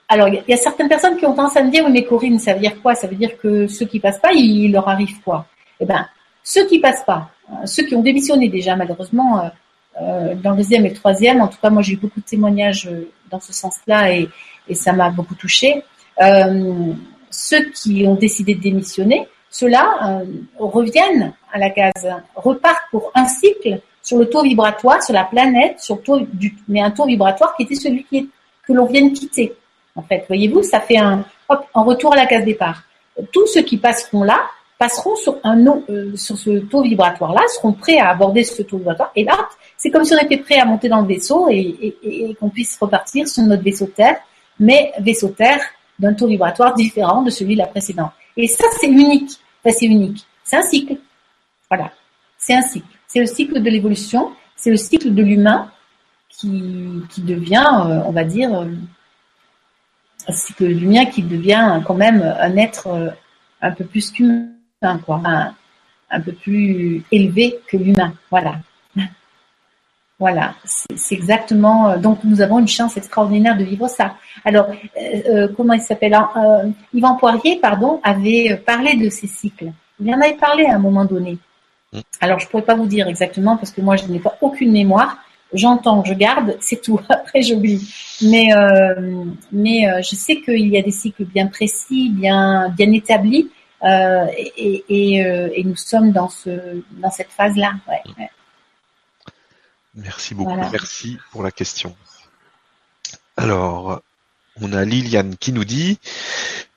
alors, 0.09 0.27
il 0.27 0.43
y, 0.45 0.53
a 0.53 0.57
certaines 0.57 0.89
personnes 0.89 1.15
qui 1.15 1.25
ont 1.25 1.33
tendance 1.33 1.55
à 1.55 1.63
me 1.63 1.71
dire, 1.71 1.85
oui, 1.85 1.91
mais 1.91 2.03
Corinne, 2.03 2.37
ça 2.37 2.53
veut 2.53 2.59
dire 2.59 2.81
quoi? 2.81 2.95
Ça 2.95 3.07
veut 3.07 3.15
dire 3.15 3.37
que 3.37 3.65
ceux 3.67 3.85
qui 3.85 3.99
passent 4.01 4.19
pas, 4.19 4.33
il, 4.33 4.71
leur 4.71 4.89
arrive 4.89 5.21
quoi? 5.21 5.45
Eh 5.79 5.85
ben, 5.85 6.05
ceux 6.43 6.67
qui 6.67 6.79
passent 6.79 7.05
pas, 7.05 7.29
euh, 7.49 7.65
ceux 7.65 7.83
qui 7.83 7.95
ont 7.95 8.01
démissionné 8.01 8.49
déjà, 8.49 8.75
malheureusement, 8.75 9.49
euh, 10.01 10.35
dans 10.35 10.51
le 10.51 10.57
deuxième 10.57 10.85
et 10.85 10.89
le 10.89 10.95
troisième, 10.95 11.41
en 11.41 11.47
tout 11.47 11.57
cas, 11.61 11.69
moi, 11.69 11.81
j'ai 11.81 11.93
eu 11.93 11.97
beaucoup 11.97 12.19
de 12.19 12.25
témoignages 12.25 12.89
dans 13.29 13.39
ce 13.39 13.53
sens-là 13.53 14.13
et, 14.13 14.29
ça 14.75 14.93
m'a 14.93 15.09
beaucoup 15.09 15.35
touché. 15.35 15.83
ceux 17.29 17.69
qui 17.71 18.05
ont 18.07 18.15
décidé 18.15 18.55
de 18.55 18.61
démissionner, 18.61 19.27
ceux-là 19.51 20.21
euh, 20.21 20.25
reviennent 20.57 21.33
à 21.51 21.59
la 21.59 21.69
case, 21.69 22.07
repartent 22.35 22.89
pour 22.89 23.11
un 23.13 23.27
cycle 23.27 23.81
sur 24.01 24.17
le 24.17 24.29
taux 24.29 24.41
vibratoire, 24.41 25.03
sur 25.03 25.13
la 25.13 25.25
planète, 25.25 25.79
sur 25.79 26.01
taux 26.01 26.21
du, 26.21 26.55
mais 26.67 26.81
un 26.81 26.89
taux 26.89 27.05
vibratoire 27.05 27.53
qui 27.55 27.63
était 27.63 27.75
celui 27.75 28.05
que 28.05 28.73
l'on 28.73 28.85
vient 28.85 29.05
de 29.05 29.13
quitter. 29.13 29.53
En 29.95 30.01
fait, 30.01 30.23
voyez-vous, 30.27 30.63
ça 30.63 30.79
fait 30.79 30.97
un, 30.97 31.25
hop, 31.49 31.65
retour 31.73 32.13
à 32.13 32.15
la 32.15 32.25
case 32.25 32.45
départ. 32.45 32.83
Tous 33.33 33.45
ceux 33.47 33.61
qui 33.61 33.77
passeront 33.77 34.23
là 34.23 34.39
passeront 34.79 35.15
sur 35.17 35.37
un 35.43 35.63
euh, 35.67 36.15
sur 36.15 36.37
ce 36.37 36.59
taux 36.59 36.81
vibratoire-là, 36.81 37.41
seront 37.49 37.73
prêts 37.73 37.99
à 37.99 38.09
aborder 38.09 38.43
ce 38.43 38.63
taux 38.63 38.77
vibratoire. 38.77 39.11
Et 39.15 39.25
là, 39.25 39.37
c'est 39.77 39.91
comme 39.91 40.05
si 40.05 40.13
on 40.15 40.17
était 40.17 40.37
prêt 40.37 40.59
à 40.59 40.65
monter 40.65 40.89
dans 40.89 41.01
le 41.01 41.07
vaisseau 41.07 41.49
et, 41.49 41.97
et, 42.01 42.29
et 42.29 42.35
qu'on 42.35 42.49
puisse 42.49 42.77
repartir 42.79 43.27
sur 43.27 43.43
notre 43.43 43.61
vaisseau 43.61 43.85
Terre, 43.85 44.17
mais 44.59 44.91
vaisseau 44.99 45.29
Terre 45.29 45.61
d'un 45.99 46.13
taux 46.13 46.27
vibratoire 46.27 46.73
différent 46.73 47.21
de 47.21 47.29
celui 47.29 47.53
de 47.53 47.59
la 47.59 47.67
précédente. 47.67 48.11
Et 48.37 48.47
ça, 48.47 48.65
c'est 48.79 48.87
unique. 48.87 49.31
c'est 49.63 49.85
unique. 49.85 50.25
C'est 50.43 50.57
un 50.57 50.63
cycle. 50.63 50.97
Voilà. 51.69 51.91
C'est 52.37 52.55
un 52.55 52.61
cycle. 52.61 52.87
C'est 53.07 53.19
le 53.19 53.25
cycle 53.27 53.61
de 53.61 53.69
l'évolution. 53.69 54.31
C'est 54.55 54.71
le 54.71 54.77
cycle 54.77 55.13
de 55.13 55.21
l'humain 55.21 55.71
qui, 56.29 57.03
qui 57.09 57.21
devient, 57.21 57.67
euh, 57.85 58.01
on 58.05 58.11
va 58.11 58.23
dire, 58.23 58.53
euh, 58.53 58.65
un 60.27 60.33
cycle 60.33 60.63
de 60.63 60.69
l'humain 60.69 61.05
qui 61.05 61.21
devient 61.23 61.81
quand 61.85 61.95
même 61.95 62.21
un 62.21 62.57
être 62.57 62.87
euh, 62.87 63.09
un 63.61 63.71
peu 63.71 63.85
plus 63.85 64.11
qu'humain, 64.11 64.99
quoi. 65.05 65.21
Un, 65.23 65.53
un 66.09 66.19
peu 66.19 66.33
plus 66.33 67.03
élevé 67.11 67.59
que 67.67 67.77
l'humain. 67.77 68.13
Voilà. 68.29 68.59
Voilà, 70.21 70.53
c'est 70.65 71.15
exactement. 71.15 71.89
Euh, 71.89 71.97
donc 71.97 72.19
nous 72.23 72.41
avons 72.41 72.59
une 72.59 72.67
chance 72.67 72.95
extraordinaire 72.95 73.57
de 73.57 73.63
vivre 73.63 73.87
ça. 73.87 74.13
Alors, 74.45 74.67
euh, 74.69 75.21
euh 75.27 75.47
comment 75.57 75.73
il 75.73 75.81
s'appelle 75.81 76.13
euh, 76.13 76.69
Yvan 76.93 77.15
Poirier, 77.15 77.57
pardon, 77.59 77.99
avait 78.03 78.61
parlé 78.63 78.95
de 78.97 79.09
ces 79.09 79.25
cycles. 79.25 79.71
Il 79.99 80.13
en 80.13 80.21
avait 80.21 80.35
parlé 80.35 80.65
à 80.65 80.75
un 80.75 80.77
moment 80.77 81.05
donné. 81.05 81.39
Mm. 81.91 82.01
Alors 82.19 82.37
je 82.37 82.47
pourrais 82.47 82.61
pas 82.61 82.75
vous 82.75 82.85
dire 82.85 83.07
exactement 83.07 83.57
parce 83.57 83.71
que 83.71 83.81
moi 83.81 83.95
je 83.95 84.05
n'ai 84.05 84.19
pas 84.19 84.37
aucune 84.41 84.71
mémoire. 84.71 85.17
J'entends, 85.53 86.03
je 86.03 86.13
garde, 86.13 86.55
c'est 86.61 86.83
tout. 86.83 86.99
Après 87.09 87.41
j'oublie. 87.41 87.91
Mais 88.21 88.53
euh, 88.55 89.25
mais 89.51 89.87
je 90.03 90.15
sais 90.15 90.39
qu'il 90.39 90.67
y 90.67 90.77
a 90.77 90.83
des 90.83 90.91
cycles 90.91 91.25
bien 91.25 91.47
précis, 91.47 92.11
bien 92.11 92.69
bien 92.69 92.91
établis, 92.91 93.49
et, 93.83 94.83
et, 94.87 95.15
et, 95.55 95.63
nous 95.63 95.75
sommes 95.75 96.11
dans 96.11 96.29
ce 96.29 96.51
dans 96.91 97.09
cette 97.09 97.31
phase 97.31 97.55
là. 97.55 97.71
Ouais, 97.87 98.03
ouais. 98.19 98.29
Merci 99.95 100.35
beaucoup, 100.35 100.55
merci 100.71 101.17
pour 101.31 101.43
la 101.43 101.51
question. 101.51 101.95
Alors, 103.35 104.01
on 104.61 104.73
a 104.73 104.85
Liliane 104.85 105.35
qui 105.37 105.51
nous 105.51 105.65
dit 105.65 105.99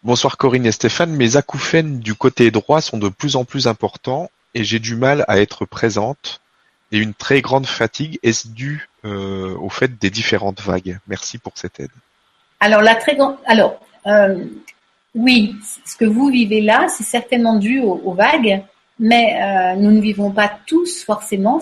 Bonsoir 0.03 0.37
Corinne 0.37 0.67
et 0.67 0.73
Stéphane, 0.73 1.15
mes 1.15 1.37
acouphènes 1.37 2.01
du 2.01 2.15
côté 2.15 2.51
droit 2.51 2.81
sont 2.81 2.99
de 2.99 3.09
plus 3.09 3.37
en 3.37 3.45
plus 3.45 3.67
importants 3.67 4.31
et 4.55 4.65
j'ai 4.65 4.79
du 4.79 4.97
mal 4.97 5.25
à 5.29 5.41
être 5.41 5.65
présente 5.65 6.41
et 6.93 6.99
une 6.99 7.15
très 7.15 7.41
grande 7.41 7.67
fatigue. 7.67 8.19
Est-ce 8.23 8.49
dû 8.49 8.89
euh, 9.05 9.57
au 9.59 9.69
fait 9.69 9.99
des 9.99 10.11
différentes 10.11 10.61
vagues? 10.61 10.99
Merci 11.09 11.39
pour 11.39 11.53
cette 11.57 11.81
aide. 11.81 11.91
Alors, 12.61 12.83
la 12.83 12.95
très 12.95 13.17
grande. 13.17 13.37
Alors, 13.47 13.81
euh, 14.07 14.45
oui, 15.15 15.57
ce 15.85 15.97
que 15.97 16.05
vous 16.05 16.29
vivez 16.29 16.61
là, 16.61 16.87
c'est 16.89 17.05
certainement 17.05 17.57
dû 17.57 17.81
aux, 17.81 18.13
vagues, 18.13 18.63
mais 18.99 19.41
euh, 19.41 19.77
nous 19.81 19.91
ne 19.91 20.01
vivons 20.01 20.31
pas 20.31 20.51
tous 20.67 21.05
forcément 21.05 21.61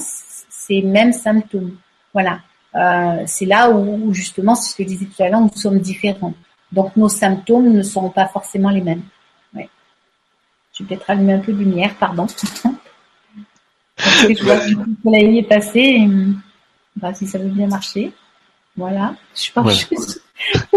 ces 0.66 0.82
mêmes 0.82 1.12
symptômes. 1.12 1.76
Voilà. 2.12 2.40
Euh, 2.74 3.22
c'est 3.26 3.46
là 3.46 3.70
où, 3.70 4.12
justement, 4.14 4.54
c'est 4.54 4.70
ce 4.70 4.76
que 4.76 4.82
je 4.82 4.88
disais 4.88 5.06
tout 5.06 5.22
à 5.22 5.28
l'heure, 5.28 5.40
nous 5.40 5.50
sommes 5.54 5.78
différents. 5.78 6.34
Donc 6.70 6.96
nos 6.96 7.08
symptômes 7.08 7.70
ne 7.70 7.82
seront 7.82 8.10
pas 8.10 8.26
forcément 8.26 8.70
les 8.70 8.80
mêmes. 8.80 9.02
Ouais. 9.54 9.68
Je 10.72 10.82
vais 10.82 10.88
peut-être 10.88 11.10
allumer 11.10 11.34
un 11.34 11.40
peu 11.40 11.52
de 11.52 11.58
lumière, 11.58 11.94
pardon. 11.98 12.26
Parce 13.96 14.24
que 14.26 14.34
je 14.34 14.42
vois 14.42 14.58
que 14.58 14.70
le 14.70 14.84
soleil 15.02 15.38
est 15.38 15.48
passé. 15.48 15.80
Et, 15.80 16.08
bah, 16.96 17.12
si 17.14 17.26
ça 17.26 17.38
veut 17.38 17.48
bien 17.48 17.66
marcher. 17.66 18.12
Voilà. 18.76 19.14
Je 19.34 19.40
suis 19.40 19.52
pas 19.52 19.62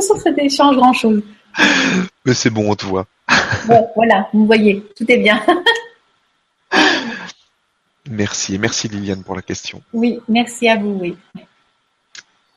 sauf 0.02 0.18
que 0.18 0.24
ça 0.24 0.32
ne 0.32 0.50
change 0.50 0.76
grand-chose. 0.76 1.22
Mais 2.26 2.34
c'est 2.34 2.50
bon, 2.50 2.72
on 2.72 2.76
te 2.76 2.86
voit. 2.86 3.06
Bon, 3.68 3.88
voilà, 3.96 4.28
vous 4.34 4.46
voyez, 4.46 4.84
tout 4.98 5.10
est 5.10 5.18
bien. 5.18 5.42
merci, 8.10 8.58
merci 8.60 8.88
Liliane 8.88 9.24
pour 9.24 9.36
la 9.36 9.42
question. 9.42 9.82
Oui, 9.94 10.20
merci 10.28 10.68
à 10.68 10.78
vous, 10.78 10.98
oui. 11.02 11.16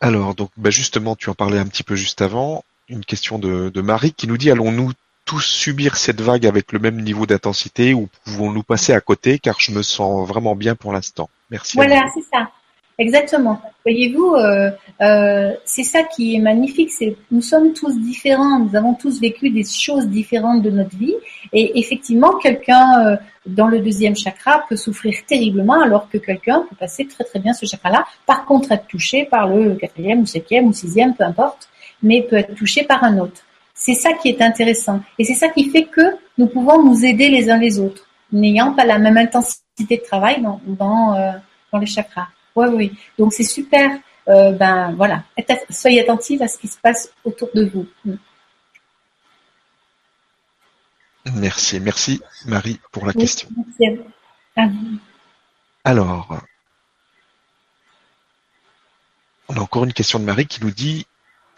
Alors, 0.01 0.35
donc, 0.35 0.51
bah 0.57 0.71
justement, 0.71 1.17
tu 1.17 1.29
en 1.31 1.35
parlais 1.35 1.59
un 1.59 1.67
petit 1.67 1.83
peu 1.83 1.97
juste 1.97 2.23
avant. 2.23 2.65
Une 2.89 3.05
question 3.05 3.39
de, 3.39 3.69
de 3.69 3.81
Marie 3.81 4.13
qui 4.13 4.29
nous 4.29 4.39
dit 4.39 4.51
allons-nous 4.51 4.93
tous 5.25 5.41
subir 5.41 5.97
cette 5.97 6.23
vague 6.23 6.47
avec 6.47 6.73
le 6.73 6.79
même 6.79 7.03
niveau 7.03 7.27
d'intensité 7.27 7.93
ou 7.93 8.09
pouvons-nous 8.25 8.63
passer 8.63 8.95
à 8.95 9.01
côté? 9.01 9.39
Car 9.39 9.61
je 9.61 9.73
me 9.73 9.83
sens 9.83 10.27
vraiment 10.27 10.57
bien 10.57 10.75
pour 10.75 10.93
l'instant 10.93 11.29
Merci. 11.51 11.77
Voilà, 11.77 12.05
c'est 12.15 12.25
ça. 12.33 12.51
Exactement. 13.01 13.61
Voyez-vous, 13.85 14.35
euh, 14.35 14.73
euh, 15.03 15.53
c'est 15.65 15.85
ça 15.85 16.03
qui 16.03 16.35
est 16.35 16.41
magnifique. 16.41 16.91
C'est 16.91 17.17
nous 17.31 17.43
sommes 17.43 17.73
tous 17.73 17.97
différents. 17.97 18.59
Nous 18.59 18.75
avons 18.75 18.95
tous 18.95 19.21
vécu 19.21 19.51
des 19.51 19.63
choses 19.63 20.09
différentes 20.09 20.63
de 20.63 20.71
notre 20.71 20.97
vie. 20.97 21.15
Et 21.53 21.79
effectivement, 21.79 22.37
quelqu'un 22.39 23.07
euh, 23.07 23.17
dans 23.47 23.69
le 23.69 23.79
deuxième 23.79 24.17
chakra 24.17 24.65
peut 24.69 24.75
souffrir 24.75 25.15
terriblement, 25.29 25.81
alors 25.81 26.09
que 26.11 26.19
quelqu'un 26.19 26.67
peut 26.69 26.75
passer 26.75 27.07
très 27.07 27.23
très 27.23 27.39
bien 27.39 27.53
ce 27.53 27.67
chakra-là. 27.67 28.05
Par 28.27 28.45
contre, 28.45 28.73
être 28.73 28.89
touché 28.89 29.27
par 29.27 29.47
le 29.47 29.77
quatrième 29.77 30.23
ou 30.23 30.27
septième 30.27 30.67
ou 30.67 30.73
sixième, 30.73 31.15
peu 31.15 31.23
importe, 31.23 31.69
mais 32.03 32.23
peut 32.23 32.37
être 32.37 32.57
touché 32.57 32.83
par 32.83 33.05
un 33.05 33.19
autre. 33.19 33.43
C'est 33.75 33.95
ça 33.95 34.13
qui 34.15 34.29
est 34.29 34.43
intéressant. 34.43 35.01
Et 35.21 35.25
c'est 35.25 35.35
ça 35.35 35.49
qui 35.51 35.71
fait 35.71 35.85
que 35.85 36.17
nous 36.37 36.49
pouvons 36.49 36.83
nous 36.83 37.05
aider 37.05 37.29
les 37.29 37.49
uns 37.49 37.59
les 37.59 37.79
autres, 37.79 38.09
n'ayant 38.33 38.73
pas 38.73 38.85
la 38.85 38.99
même 38.99 39.17
intensité 39.17 39.99
de 39.99 40.03
travail 40.03 40.43
dans, 40.43 40.61
dans, 40.67 41.15
euh, 41.15 41.31
dans 41.73 41.79
les 41.79 41.87
chakras. 41.87 42.27
Oui, 42.59 42.67
oui. 42.75 42.93
Donc 43.19 43.33
c'est 43.33 43.45
super. 43.45 43.99
Euh, 44.29 44.53
ben 44.53 44.93
voilà, 44.95 45.25
soyez 45.71 46.01
attentifs 46.03 46.43
à 46.43 46.49
ce 46.49 46.59
qui 46.59 46.69
se 46.69 46.77
passe 46.77 47.11
autour 47.25 47.49
de 47.55 47.65
vous. 47.65 47.87
Mm. 48.05 48.15
Merci, 51.37 51.79
merci 51.81 52.21
Marie 52.47 52.81
pour 52.91 53.07
la 53.07 53.13
question. 53.13 53.49
Merci 53.57 54.01
à 54.57 54.67
vous. 54.67 54.99
Alors, 55.85 56.39
on 59.49 59.57
a 59.57 59.61
encore 59.61 59.85
une 59.85 59.93
question 59.93 60.19
de 60.19 60.25
Marie 60.25 60.47
qui 60.47 60.63
nous 60.65 60.71
dit 60.71 61.07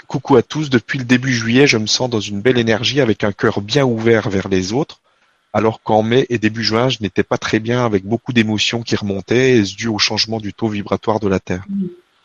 Coucou 0.07 0.37
à 0.37 0.43
tous, 0.43 0.71
depuis 0.71 0.99
le 0.99 1.05
début 1.05 1.33
juillet, 1.33 1.67
je 1.67 1.79
me 1.79 1.87
sens 1.87 2.11
dans 2.11 2.21
une 2.21 2.41
belle 2.41 2.59
énergie 2.59 3.01
avec 3.01 3.25
un 3.25 3.33
cœur 3.33 3.61
bien 3.61 3.85
ouvert 3.85 4.29
vers 4.29 4.49
les 4.49 4.73
autres 4.73 5.01
alors 5.53 5.83
qu'en 5.83 6.03
mai 6.03 6.27
et 6.31 6.39
début 6.39 6.63
juin, 6.63 6.89
je 6.89 6.99
n'étais 7.01 7.23
pas 7.23 7.39
très 7.39 7.59
bien 7.59 7.85
avec 7.85 8.05
beaucoup 8.05 8.33
d'émotions 8.33 8.83
qui 8.83 8.97
remontaient, 8.97 9.59
et 9.59 9.63
dû 9.63 9.89
au 9.89 9.99
changement 9.99 10.39
du 10.39 10.53
taux 10.53 10.69
vibratoire 10.69 11.21
de 11.21 11.29
la 11.29 11.41
Terre? 11.41 11.65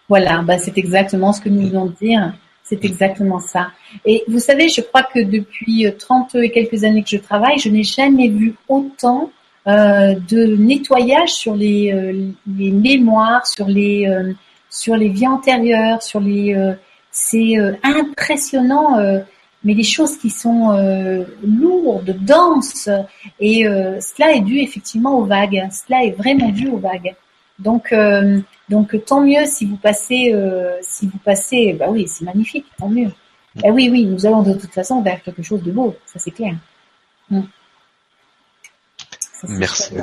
Voilà, 0.08 0.42
bah 0.44 0.58
c'est 0.58 0.78
exactement 0.78 1.34
ce 1.34 1.42
que 1.42 1.50
nous 1.50 1.68
voulons 1.68 1.94
dire. 2.02 2.34
C'est 2.64 2.84
exactement 2.84 3.40
ça. 3.40 3.72
Et 4.06 4.24
vous 4.28 4.40
savez, 4.40 4.70
je 4.70 4.82
crois 4.82 5.04
que 5.04 5.20
depuis 5.20 5.88
30 5.98 6.36
et 6.36 6.50
quelques 6.50 6.84
années 6.84 7.04
que 7.04 7.10
je 7.10 7.18
travaille, 7.18 7.60
je 7.60 7.70
n'ai 7.70 7.84
jamais 7.84 8.28
vu 8.28 8.56
autant 8.68 9.32
euh, 9.68 10.14
de 10.30 10.56
nettoyage 10.58 11.30
sur 11.30 11.56
les, 11.56 11.92
euh, 11.92 12.32
les 12.48 12.70
mémoires, 12.70 13.48
sur 13.48 13.68
les, 13.68 14.08
euh, 14.08 14.32
sur 14.70 14.96
les 14.96 15.10
vies 15.10 15.28
antérieures, 15.28 16.04
sur 16.04 16.20
les... 16.20 16.56
c'est 17.10 17.54
impressionnant 17.82 18.98
mais 19.66 19.74
des 19.74 19.84
choses 19.84 20.18
qui 20.18 20.30
sont 20.30 20.72
euh, 20.72 21.26
lourdes, 21.44 22.16
denses, 22.22 22.88
et 23.40 23.68
euh, 23.68 24.00
cela 24.00 24.34
est 24.34 24.42
dû 24.42 24.60
effectivement 24.60 25.18
aux 25.18 25.26
vagues. 25.26 25.68
Cela 25.72 26.06
est 26.06 26.12
vraiment 26.12 26.50
dû 26.50 26.68
aux 26.70 26.78
vagues. 26.78 27.16
Donc, 27.58 27.92
euh, 27.92 28.40
donc 28.70 28.96
tant 29.06 29.22
mieux 29.22 29.46
si 29.48 29.66
vous 29.66 29.78
passez, 29.78 30.34
si 30.82 31.08
vous 31.08 31.18
passez, 31.18 31.74
bah 31.74 31.88
oui, 31.90 32.08
c'est 32.08 32.26
magnifique, 32.26 32.68
tant 32.78 32.90
mieux. 32.90 33.12
Eh 33.64 33.72
oui, 33.72 33.90
oui, 33.92 34.06
nous 34.06 34.26
allons 34.26 34.44
de 34.44 34.54
toute 34.54 34.72
façon 34.72 35.02
vers 35.02 35.22
quelque 35.24 35.42
chose 35.42 35.64
de 35.64 35.72
beau, 35.72 35.96
ça 36.06 36.20
c'est 36.20 36.32
clair. 36.32 36.56
Hmm. 37.32 37.42
Merci. 39.48 39.96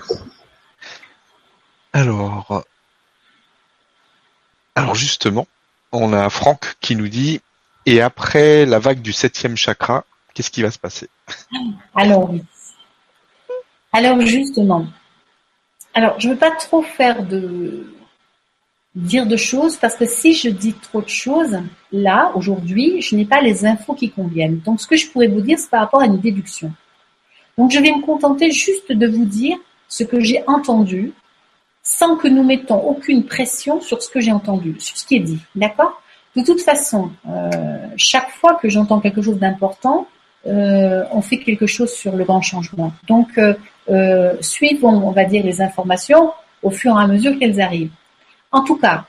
Alors, 1.93 2.65
alors 4.75 4.95
justement, 4.97 5.47
on 5.93 6.13
a 6.13 6.29
Franck 6.31 6.75
qui 6.81 6.97
nous 6.97 7.09
dit 7.09 7.41
et 7.87 8.01
après 8.01 8.67
la 8.67 8.79
vague 8.79 9.01
du 9.01 9.13
septième 9.13 9.57
chakra, 9.57 10.05
qu'est-ce 10.35 10.51
qui 10.51 10.63
va 10.63 10.71
se 10.71 10.79
passer? 10.79 11.09
Alors. 11.95 12.33
Alors 13.93 14.21
justement, 14.23 14.87
alors 15.93 16.19
je 16.19 16.29
ne 16.29 16.33
veux 16.33 16.39
pas 16.39 16.53
trop 16.53 16.83
faire 16.83 17.23
de 17.23 17.93
dire 18.95 19.27
de 19.27 19.37
choses 19.37 19.77
parce 19.77 19.97
que 19.97 20.07
si 20.07 20.35
je 20.35 20.49
dis 20.49 20.75
trop 20.75 21.03
de 21.03 21.09
choses, 21.09 21.59
là, 21.93 22.33
aujourd'hui, 22.35 23.03
je 23.03 23.17
n'ai 23.17 23.25
pas 23.25 23.41
les 23.41 23.67
infos 23.67 23.95
qui 23.95 24.11
conviennent. 24.11 24.61
Donc 24.61 24.81
ce 24.81 24.87
que 24.87 24.97
je 24.97 25.09
pourrais 25.11 25.29
vous 25.29 25.41
dire, 25.41 25.59
c'est 25.59 25.71
par 25.71 25.81
rapport 25.81 26.01
à 26.01 26.07
une 26.07 26.21
déduction. 26.21 26.73
Donc 27.59 27.71
je 27.71 27.79
vais 27.81 27.93
me 27.93 28.03
contenter 28.03 28.51
juste 28.51 28.93
de 28.93 29.07
vous 29.07 29.27
dire 29.27 29.57
ce 29.89 30.05
que 30.05 30.21
j'ai 30.21 30.43
entendu 30.47 31.13
sans 31.83 32.17
que 32.17 32.29
nous 32.29 32.45
mettons 32.45 32.81
aucune 32.81 33.27
pression 33.27 33.81
sur 33.81 34.03
ce 34.03 34.09
que 34.09 34.21
j'ai 34.21 34.33
entendu, 34.33 34.77
sur 34.79 34.97
ce 34.97 35.05
qui 35.05 35.17
est 35.17 35.21
dit. 35.21 35.41
D'accord? 35.55 36.02
De 36.37 36.43
toute 36.43 36.63
façon, 36.63 37.11
euh, 37.29 37.51
chaque 37.97 38.31
fois 38.31 38.55
que 38.55 38.69
j'entends 38.69 39.01
quelque 39.01 39.21
chose 39.21 39.39
d'important, 39.39 40.07
euh, 40.47 41.05
on 41.13 41.21
fait 41.21 41.39
quelque 41.39 41.67
chose 41.67 41.93
sur 41.93 42.17
le 42.17 42.25
grand 42.25 42.41
changement. 42.41 42.93
Donc, 43.07 43.39
euh, 43.39 44.35
suivons, 44.41 45.07
on 45.07 45.11
va 45.11 45.25
dire, 45.25 45.45
les 45.45 45.61
informations 45.61 46.33
au 46.63 46.71
fur 46.71 46.99
et 46.99 47.03
à 47.03 47.07
mesure 47.07 47.39
qu'elles 47.39 47.61
arrivent. 47.61 47.93
En 48.51 48.63
tout 48.63 48.77
cas, 48.77 49.05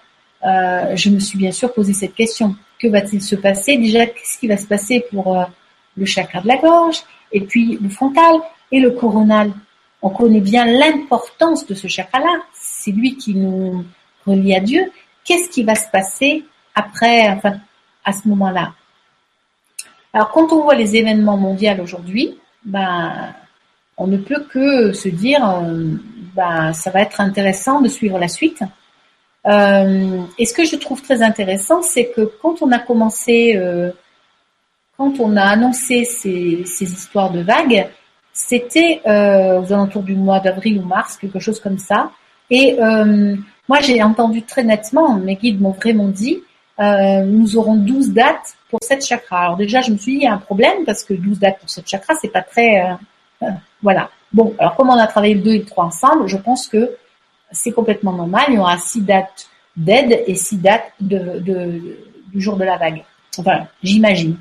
je 0.95 1.09
me 1.09 1.19
suis 1.19 1.37
bien 1.37 1.51
sûr 1.51 1.73
posé 1.73 1.93
cette 1.93 2.15
question. 2.15 2.55
Que 2.79 2.87
va-t-il 2.87 3.21
se 3.21 3.35
passer 3.35 3.77
Déjà, 3.77 4.05
qu'est-ce 4.05 4.37
qui 4.39 4.47
va 4.47 4.57
se 4.57 4.67
passer 4.67 5.05
pour 5.09 5.37
le 5.95 6.05
chakra 6.05 6.41
de 6.41 6.47
la 6.47 6.57
gorge, 6.57 7.01
et 7.31 7.41
puis 7.41 7.77
le 7.81 7.89
frontal 7.89 8.35
et 8.71 8.79
le 8.79 8.91
coronal? 8.91 9.51
On 10.01 10.09
connaît 10.09 10.41
bien 10.41 10.65
l'importance 10.65 11.65
de 11.65 11.73
ce 11.75 11.87
chakra-là. 11.87 12.41
C'est 12.53 12.91
lui 12.91 13.15
qui 13.15 13.35
nous 13.35 13.85
relie 14.25 14.53
à 14.53 14.59
Dieu. 14.59 14.91
Qu'est-ce 15.23 15.49
qui 15.49 15.63
va 15.63 15.75
se 15.75 15.89
passer 15.89 16.43
après, 16.75 17.29
enfin, 17.29 17.57
à 18.03 18.13
ce 18.13 18.27
moment-là. 18.27 18.73
Alors, 20.13 20.29
quand 20.29 20.51
on 20.51 20.61
voit 20.61 20.75
les 20.75 20.95
événements 20.95 21.37
mondiaux 21.37 21.81
aujourd'hui, 21.81 22.37
ben, 22.63 23.33
on 23.97 24.07
ne 24.07 24.17
peut 24.17 24.45
que 24.51 24.93
se 24.93 25.09
dire, 25.09 25.47
euh, 25.47 25.95
ben, 26.35 26.73
ça 26.73 26.91
va 26.91 27.01
être 27.01 27.21
intéressant 27.21 27.81
de 27.81 27.87
suivre 27.87 28.19
la 28.19 28.27
suite. 28.27 28.63
Euh, 29.45 30.21
et 30.37 30.45
ce 30.45 30.53
que 30.53 30.65
je 30.65 30.75
trouve 30.75 31.01
très 31.01 31.21
intéressant, 31.21 31.81
c'est 31.81 32.09
que 32.09 32.21
quand 32.41 32.61
on 32.61 32.71
a 32.71 32.79
commencé, 32.79 33.55
euh, 33.57 33.91
quand 34.97 35.19
on 35.19 35.35
a 35.35 35.43
annoncé 35.43 36.05
ces, 36.05 36.63
ces 36.65 36.91
histoires 36.91 37.31
de 37.31 37.41
vagues, 37.41 37.87
c'était 38.31 39.01
aux 39.05 39.71
alentours 39.71 40.01
du 40.01 40.15
mois 40.15 40.39
d'avril 40.39 40.79
ou 40.79 40.85
mars, 40.85 41.17
quelque 41.17 41.39
chose 41.39 41.59
comme 41.59 41.77
ça. 41.77 42.09
Et 42.49 42.77
moi, 43.69 43.79
j'ai 43.79 44.01
entendu 44.01 44.41
très 44.41 44.63
nettement, 44.63 45.13
mes 45.15 45.35
guides 45.35 45.61
m'ont 45.61 45.71
vraiment 45.71 46.07
dit, 46.07 46.41
euh, 46.79 47.23
nous 47.23 47.55
aurons 47.57 47.75
12 47.75 48.13
dates 48.13 48.55
pour 48.69 48.79
cette 48.81 49.05
chakra. 49.05 49.45
Alors 49.45 49.57
déjà, 49.57 49.81
je 49.81 49.91
me 49.91 49.97
suis 49.97 50.13
dit, 50.13 50.17
il 50.19 50.23
y 50.23 50.27
a 50.27 50.33
un 50.33 50.39
problème 50.39 50.85
parce 50.85 51.03
que 51.03 51.13
12 51.13 51.39
dates 51.39 51.59
pour 51.59 51.69
cette 51.69 51.87
chakra, 51.87 52.15
c'est 52.19 52.29
pas 52.29 52.41
très... 52.41 52.81
Euh, 52.81 52.93
euh, 53.43 53.51
voilà. 53.81 54.09
Bon, 54.31 54.55
alors 54.57 54.75
comme 54.75 54.89
on 54.89 54.97
a 54.97 55.05
travaillé 55.05 55.35
le 55.35 55.41
2 55.41 55.51
et 55.51 55.59
le 55.59 55.65
3 55.65 55.85
ensemble, 55.85 56.27
je 56.27 56.37
pense 56.37 56.67
que 56.67 56.95
c'est 57.51 57.71
complètement 57.71 58.13
normal. 58.13 58.45
Il 58.47 58.55
y 58.55 58.57
aura 58.57 58.77
6 58.77 59.01
dates 59.01 59.47
d'aide 59.75 60.23
et 60.25 60.35
6 60.35 60.57
dates 60.57 60.91
du 60.99 62.41
jour 62.41 62.57
de 62.57 62.63
la 62.63 62.77
vague. 62.77 63.03
Voilà, 63.37 63.67
j'imagine. 63.83 64.37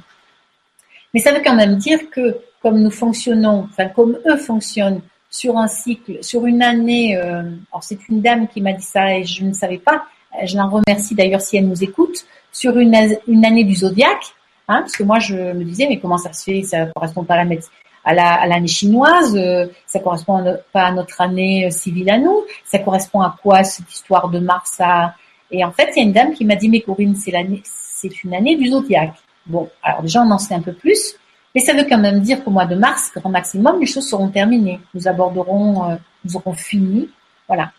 Mais 1.13 1.21
ça 1.21 1.33
veut 1.33 1.43
quand 1.45 1.55
même 1.55 1.77
dire 1.77 1.99
que 2.11 2.39
comme 2.63 2.81
nous 2.81 2.91
fonctionnons, 2.91 3.69
enfin 3.71 3.89
comme 3.89 4.19
eux 4.27 4.37
fonctionnent 4.37 5.03
sur 5.29 5.59
un 5.59 5.67
cycle, 5.67 6.23
sur 6.23 6.47
une 6.47 6.63
année, 6.63 7.17
alors 7.17 7.83
c'est 7.83 7.99
une 8.09 8.23
dame 8.23 8.49
qui 8.49 8.63
m'a 8.63 8.73
dit 8.73 8.85
ça 8.85 9.15
et 9.15 9.25
je 9.25 9.45
ne 9.45 9.53
savais 9.53 9.79
pas, 9.79 10.07
je 10.45 10.57
la 10.57 10.65
remercie 10.65 11.15
d'ailleurs 11.15 11.41
si 11.41 11.57
elle 11.57 11.69
nous 11.69 11.83
écoute, 11.83 12.25
sur 12.53 12.77
une, 12.79 12.95
année 12.95 13.65
du 13.65 13.75
zodiaque, 13.75 14.35
hein, 14.69 14.81
parce 14.81 14.97
que 14.97 15.03
moi 15.03 15.19
je 15.19 15.35
me 15.35 15.65
disais 15.65 15.87
mais 15.89 15.99
comment 15.99 16.19
ça 16.19 16.33
se 16.33 16.45
fait, 16.45 16.63
ça 16.63 16.87
correspond 16.87 17.25
pas 17.25 17.35
à 17.35 17.45
la 17.45 17.57
à 18.05 18.15
la, 18.15 18.47
l'année 18.47 18.67
chinoise, 18.67 19.37
euh, 19.37 19.67
ça 19.87 20.01
correspond 20.01 20.45
pas 20.73 20.87
à 20.87 20.93
notre 20.93 21.21
année 21.21 21.67
euh, 21.67 21.71
civile 21.71 22.11
à 22.11 22.19
nous, 22.19 22.45
ça 22.65 22.79
correspond 22.81 23.21
à 23.21 23.37
quoi 23.43 23.63
cette 23.63 23.91
histoire 23.93 24.29
de 24.29 24.41
Mars 24.41 24.81
à... 24.81 25.15
Et 25.51 25.65
en 25.65 25.71
fait, 25.71 25.91
il 25.95 25.99
y 25.99 26.03
a 26.03 26.07
une 26.07 26.13
dame 26.13 26.33
qui 26.33 26.45
m'a 26.45 26.57
dit, 26.57 26.69
mais 26.69 26.81
Corinne, 26.81 27.15
c'est 27.15 27.33
c'est 27.63 28.25
une 28.25 28.35
année 28.35 28.57
du 28.57 28.71
zodiaque. 28.71 29.15
Bon, 29.47 29.69
alors 29.83 30.03
déjà, 30.03 30.23
on 30.23 30.31
en 30.31 30.39
sait 30.39 30.55
un 30.55 30.63
peu 30.63 30.73
plus, 30.73 31.15
mais 31.55 31.61
ça 31.61 31.75
veut 31.75 31.85
quand 31.89 31.99
même 31.99 32.21
dire 32.21 32.43
qu'au 32.43 32.51
mois 32.51 32.67
de 32.67 32.75
mars, 32.75 33.13
grand 33.15 33.29
maximum, 33.29 33.79
les 33.79 33.87
choses 33.87 34.09
seront 34.09 34.29
terminées. 34.29 34.81
Nous 34.95 35.07
aborderons, 35.07 35.91
euh, 35.91 35.97
nous 36.25 36.37
aurons 36.37 36.55
fini, 36.55 37.09
voilà. 37.47 37.71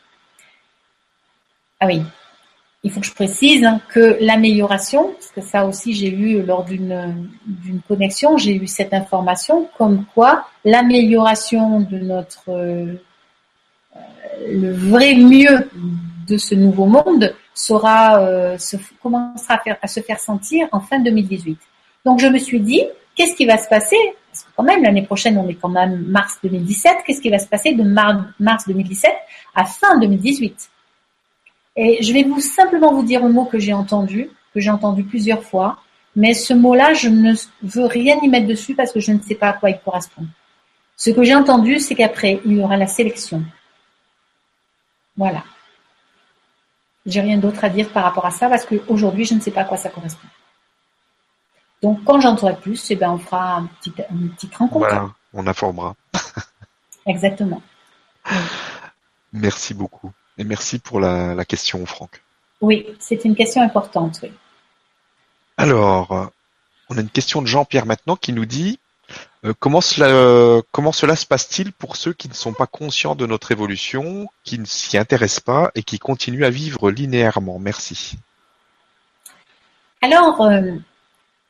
Ah 1.80 1.88
oui, 1.88 2.02
il 2.84 2.92
faut 2.92 3.00
que 3.00 3.06
je 3.06 3.14
précise 3.14 3.66
que 3.90 4.18
l'amélioration, 4.20 5.14
parce 5.14 5.32
que 5.32 5.42
ça 5.42 5.66
aussi 5.66 5.94
j'ai 5.94 6.12
eu 6.12 6.42
lors 6.42 6.66
d'une 6.66 7.82
connexion, 7.88 8.38
j'ai 8.38 8.56
eu 8.56 8.68
cette 8.68 8.94
information 8.94 9.70
comme 9.78 10.06
quoi 10.14 10.48
l'amélioration 10.66 11.80
de 11.80 11.98
notre 11.98 12.50
euh, 12.50 12.94
le 14.50 14.74
vrai 14.74 15.16
mieux 15.16 15.70
de 16.28 16.38
ce 16.38 16.56
nouveau 16.56 16.86
monde 16.86 17.34
sera 17.54 18.20
euh, 18.20 18.58
commencera 19.02 19.62
à, 19.66 19.78
à 19.82 19.88
se 19.88 20.02
faire 20.02 20.20
sentir 20.20 20.68
en 20.72 20.82
fin 20.82 21.00
2018. 21.00 21.58
Donc 22.06 22.20
je 22.20 22.28
me 22.28 22.38
suis 22.38 22.60
dit, 22.60 22.84
qu'est-ce 23.16 23.36
qui 23.36 23.46
va 23.46 23.58
se 23.58 23.70
passer? 23.70 23.98
Parce 24.30 24.44
que 24.44 24.50
quand 24.56 24.64
même, 24.64 24.84
l'année 24.84 25.04
prochaine, 25.04 25.38
on 25.38 25.48
est 25.48 25.54
quand 25.56 25.70
même 25.70 26.06
mars 26.08 26.40
2017. 26.44 26.98
Qu'est-ce 27.06 27.22
qui 27.22 27.30
va 27.30 27.40
se 27.40 27.48
passer 27.48 27.74
de 27.74 27.84
mars 27.84 28.68
2017 28.68 29.12
à 29.56 29.66
fin 29.66 29.98
2018 30.00 30.72
Et 31.76 32.04
je 32.04 32.14
vais 32.14 32.24
vous 32.24 32.40
simplement 32.40 32.94
vous 32.94 33.04
dire 33.04 33.24
un 33.24 33.30
mot 33.30 33.46
que 33.46 33.60
j'ai 33.60 33.74
entendu, 33.74 34.30
que 34.54 34.60
j'ai 34.60 34.70
entendu 34.70 35.04
plusieurs 35.04 35.44
fois. 35.44 35.80
Mais 36.16 36.34
ce 36.34 36.54
mot-là, 36.54 36.94
je 36.94 37.10
ne 37.10 37.34
veux 37.64 37.86
rien 37.86 38.18
y 38.22 38.30
mettre 38.30 38.48
dessus 38.48 38.76
parce 38.76 38.92
que 38.92 39.00
je 39.00 39.12
ne 39.12 39.20
sais 39.20 39.36
pas 39.36 39.50
à 39.50 39.54
quoi 39.54 39.72
il 39.72 39.80
correspond. 39.80 40.28
Ce 40.96 41.10
que 41.10 41.24
j'ai 41.24 41.34
entendu, 41.34 41.80
c'est 41.80 41.96
qu'après, 41.96 42.40
il 42.46 42.54
y 42.54 42.62
aura 42.62 42.78
la 42.78 42.86
sélection. 42.86 43.44
Voilà. 45.18 45.44
J'ai 47.06 47.22
rien 47.22 47.38
d'autre 47.38 47.64
à 47.64 47.70
dire 47.70 47.90
par 47.90 48.04
rapport 48.04 48.26
à 48.26 48.32
ça 48.32 48.48
parce 48.48 48.66
qu'aujourd'hui, 48.66 49.26
je 49.26 49.34
ne 49.34 49.40
sais 49.40 49.52
pas 49.52 49.62
à 49.62 49.66
quoi 49.66 49.78
ça 49.78 49.90
correspond. 49.90 50.28
Donc, 51.82 52.04
quand 52.06 52.22
j'en 52.22 52.38
saurai 52.38 52.56
plus, 52.56 52.92
eh 52.92 52.96
ben, 52.96 53.12
on 53.12 53.18
fera 53.18 53.64
une 54.12 54.30
petite 54.30 54.56
rencontre. 54.56 54.88
Voilà, 54.88 55.10
on 55.34 55.46
informera. 55.46 55.96
Exactement. 57.06 57.62
Merci 59.34 59.74
beaucoup. 59.74 60.12
Et 60.38 60.44
merci 60.44 60.80
pour 60.80 61.00
la, 61.00 61.46
question, 61.46 61.86
Franck. 61.86 62.24
Oui, 62.62 62.88
c'est 63.00 63.26
une 63.26 63.36
question 63.36 63.62
importante, 63.62 64.20
oui. 64.24 64.32
Alors, 65.58 66.32
on 66.90 66.98
a 66.98 67.02
une 67.02 67.10
question 67.10 67.42
de 67.42 67.48
Jean-Pierre 67.48 67.86
maintenant 67.86 68.16
qui 68.16 68.34
nous 68.34 68.46
dit 68.46 68.80
euh, 69.46 69.54
comment, 69.60 69.82
cela, 69.82 70.62
comment 70.72 70.92
cela 70.92 71.16
se 71.16 71.26
passe-t-il 71.26 71.74
pour 71.74 71.96
ceux 71.96 72.14
qui 72.14 72.30
ne 72.30 72.34
sont 72.34 72.54
pas 72.54 72.66
conscients 72.66 73.16
de 73.16 73.26
notre 73.26 73.52
évolution, 73.52 74.30
qui 74.44 74.58
ne 74.58 74.66
s'y 74.66 74.98
intéressent 74.98 75.42
pas 75.42 75.72
et 75.76 75.84
qui 75.84 76.00
continuent 76.00 76.46
à 76.46 76.50
vivre 76.50 76.90
linéairement? 76.90 77.60
Merci. 77.60 78.18
Alors, 80.02 80.42
euh, 80.42 80.74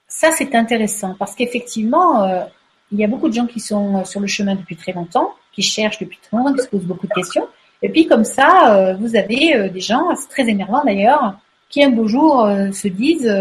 ça, 0.07 0.31
c'est 0.31 0.55
intéressant 0.55 1.15
parce 1.17 1.36
qu'effectivement, 1.36 2.23
euh, 2.23 2.43
il 2.91 2.99
y 2.99 3.03
a 3.03 3.07
beaucoup 3.07 3.29
de 3.29 3.34
gens 3.34 3.47
qui 3.47 3.59
sont 3.59 4.03
sur 4.05 4.19
le 4.19 4.27
chemin 4.27 4.55
depuis 4.55 4.75
très 4.75 4.93
longtemps, 4.93 5.34
qui 5.53 5.61
cherchent 5.61 5.99
depuis 5.99 6.19
très 6.21 6.38
longtemps, 6.38 6.53
qui 6.53 6.63
se 6.63 6.67
posent 6.67 6.86
beaucoup 6.86 7.07
de 7.07 7.13
questions. 7.13 7.47
Et 7.84 7.89
puis 7.89 8.07
comme 8.07 8.23
ça, 8.23 8.75
euh, 8.75 8.95
vous 8.95 9.15
avez 9.15 9.69
des 9.69 9.79
gens, 9.79 10.15
c'est 10.15 10.29
très 10.29 10.49
énervant 10.49 10.84
d'ailleurs, 10.84 11.36
qui 11.69 11.84
un 11.84 11.89
beau 11.89 12.07
jour 12.07 12.47
se 12.71 12.88
disent 12.88 13.31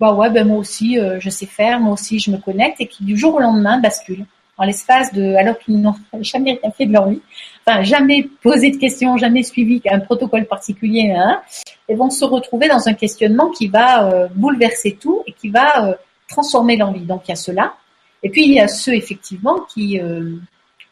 bah 0.00 0.14
ouais, 0.14 0.30
ben 0.30 0.46
moi 0.46 0.58
aussi 0.58 0.98
je 1.18 1.30
sais 1.30 1.46
faire, 1.46 1.80
moi 1.80 1.92
aussi 1.94 2.18
je 2.18 2.30
me 2.30 2.38
connecte, 2.38 2.80
et 2.80 2.86
qui 2.86 3.04
du 3.04 3.16
jour 3.16 3.34
au 3.34 3.40
lendemain 3.40 3.78
basculent 3.80 4.26
en 4.58 4.64
l'espace 4.64 5.12
de, 5.14 5.34
alors 5.36 5.58
qu'ils 5.58 5.80
n'ont 5.80 5.94
jamais 6.20 6.58
rien 6.60 6.72
fait 6.72 6.86
de 6.86 6.92
leur 6.92 7.08
vie, 7.08 7.22
enfin 7.64 7.82
jamais 7.82 8.28
posé 8.42 8.70
de 8.70 8.76
questions, 8.76 9.16
jamais 9.16 9.42
suivi 9.42 9.80
un 9.90 10.00
protocole 10.00 10.46
particulier, 10.46 11.14
hein, 11.16 11.40
et 11.88 11.94
vont 11.94 12.10
se 12.10 12.24
retrouver 12.24 12.68
dans 12.68 12.88
un 12.88 12.94
questionnement 12.94 13.50
qui 13.50 13.68
va 13.68 14.08
euh, 14.08 14.28
bouleverser 14.34 14.98
tout 15.00 15.22
et 15.26 15.32
qui 15.32 15.48
va 15.48 15.88
euh, 15.88 15.94
transformer 16.28 16.76
l'envie. 16.76 17.06
Donc 17.06 17.22
il 17.26 17.30
y 17.30 17.32
a 17.32 17.36
cela, 17.36 17.74
et 18.22 18.28
puis 18.28 18.44
il 18.44 18.52
y 18.52 18.60
a 18.60 18.68
ceux 18.68 18.94
effectivement 18.94 19.60
qui, 19.72 20.00
euh, 20.00 20.32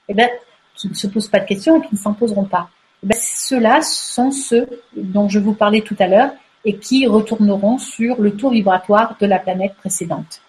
eh 0.09 0.15
ben, 0.15 0.31
qui 0.77 0.89
ne 0.89 0.95
se 0.95 1.07
posent 1.07 1.29
pas 1.29 1.41
de 1.41 1.47
questions 1.47 1.79
et 1.79 1.87
qui 1.87 1.95
ne 1.95 1.99
s'en 1.99 2.13
poseront 2.13 2.45
pas. 2.45 2.69
Eh 3.03 3.07
ben, 3.09 3.19
ceux-là 3.21 3.83
sont 3.83 4.31
ceux 4.31 4.69
dont 4.97 5.29
je 5.29 5.39
vous 5.39 5.55
parlais 5.55 5.81
tout 5.81 5.97
à 5.99 6.07
l'heure 6.07 6.31
et 6.65 6.77
qui 6.77 7.07
retourneront 7.07 7.79
sur 7.79 8.21
le 8.21 8.33
tour 8.33 8.51
vibratoire 8.51 9.17
de 9.21 9.27
la 9.27 9.39
planète 9.39 9.75
précédente. 9.77 10.41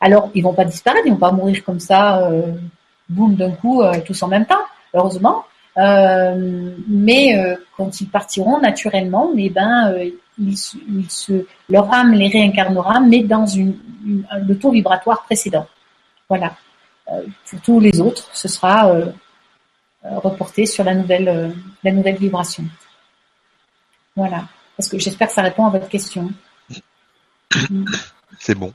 Alors, 0.00 0.30
ils 0.34 0.42
vont 0.42 0.54
pas 0.54 0.64
disparaître, 0.64 1.06
ils 1.06 1.12
vont 1.12 1.18
pas 1.18 1.32
mourir 1.32 1.64
comme 1.64 1.80
ça, 1.80 2.22
euh, 2.22 2.52
boum, 3.08 3.34
d'un 3.34 3.50
coup, 3.50 3.82
euh, 3.82 3.92
tous 4.04 4.22
en 4.22 4.28
même 4.28 4.46
temps, 4.46 4.64
heureusement. 4.94 5.44
Euh, 5.76 6.72
mais 6.88 7.36
quand 7.76 8.00
ils 8.00 8.08
partiront 8.08 8.58
naturellement, 8.60 9.30
eh 9.36 9.50
ben, 9.50 9.94
ils, 10.38 10.56
leur 11.68 11.92
âme 11.92 12.14
les 12.14 12.28
réincarnera, 12.28 13.00
mais 13.00 13.22
dans 13.22 13.44
le 13.46 14.58
tour 14.58 14.72
vibratoire 14.72 15.22
précédent. 15.24 15.66
Voilà. 16.28 16.54
pour 17.06 17.60
tous 17.60 17.80
les 17.80 18.00
autres, 18.00 18.28
ce 18.32 18.48
sera 18.48 18.92
reporté 20.02 20.66
sur 20.66 20.84
la 20.84 20.94
nouvelle, 20.94 21.54
la 21.82 21.92
nouvelle 21.92 22.16
vibration. 22.16 22.64
Voilà. 24.16 24.48
Parce 24.76 24.88
que 24.88 24.98
j'espère 24.98 25.28
que 25.28 25.34
ça 25.34 25.42
répond 25.42 25.66
à 25.66 25.70
votre 25.70 25.88
question. 25.88 26.30
C'est 28.38 28.54
bon. 28.54 28.72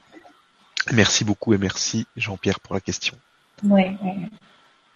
Merci 0.92 1.24
beaucoup 1.24 1.54
et 1.54 1.58
merci 1.58 2.06
Jean-Pierre 2.18 2.60
pour 2.60 2.74
la 2.74 2.82
question. 2.82 3.18
Oui. 3.64 3.84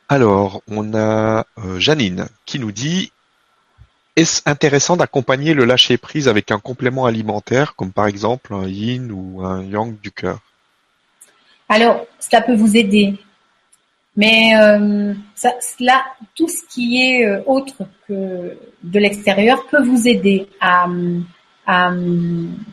Alors, 0.10 0.62
on 0.68 0.94
a 0.94 1.46
euh, 1.58 1.80
Janine 1.80 2.28
qui 2.46 2.60
nous 2.60 2.72
dit 2.72 3.12
est-ce 4.16 4.42
intéressant 4.46 4.98
d'accompagner 4.98 5.54
le 5.54 5.64
lâcher 5.64 5.98
prise 5.98 6.28
avec 6.28 6.52
un 6.52 6.60
complément 6.60 7.06
alimentaire 7.06 7.76
comme 7.76 7.92
par 7.92 8.08
exemple 8.08 8.54
un 8.54 8.68
yin 8.68 9.12
ou 9.12 9.46
un 9.46 9.64
yang 9.64 9.98
du 10.00 10.12
cœur? 10.12 10.40
Alors, 11.70 12.06
cela 12.20 12.42
peut 12.42 12.56
vous 12.56 12.76
aider. 12.76 13.16
Mais 14.18 14.56
euh, 14.60 15.14
ça, 15.36 15.54
cela, 15.62 16.04
tout 16.36 16.48
ce 16.48 16.64
qui 16.68 17.04
est 17.04 17.26
euh, 17.26 17.42
autre 17.46 17.76
que 18.08 18.58
de 18.84 19.00
l'extérieur 19.00 19.68
peut 19.68 19.84
vous 19.84 20.08
aider 20.08 20.48
à, 20.60 20.88
à 21.68 21.92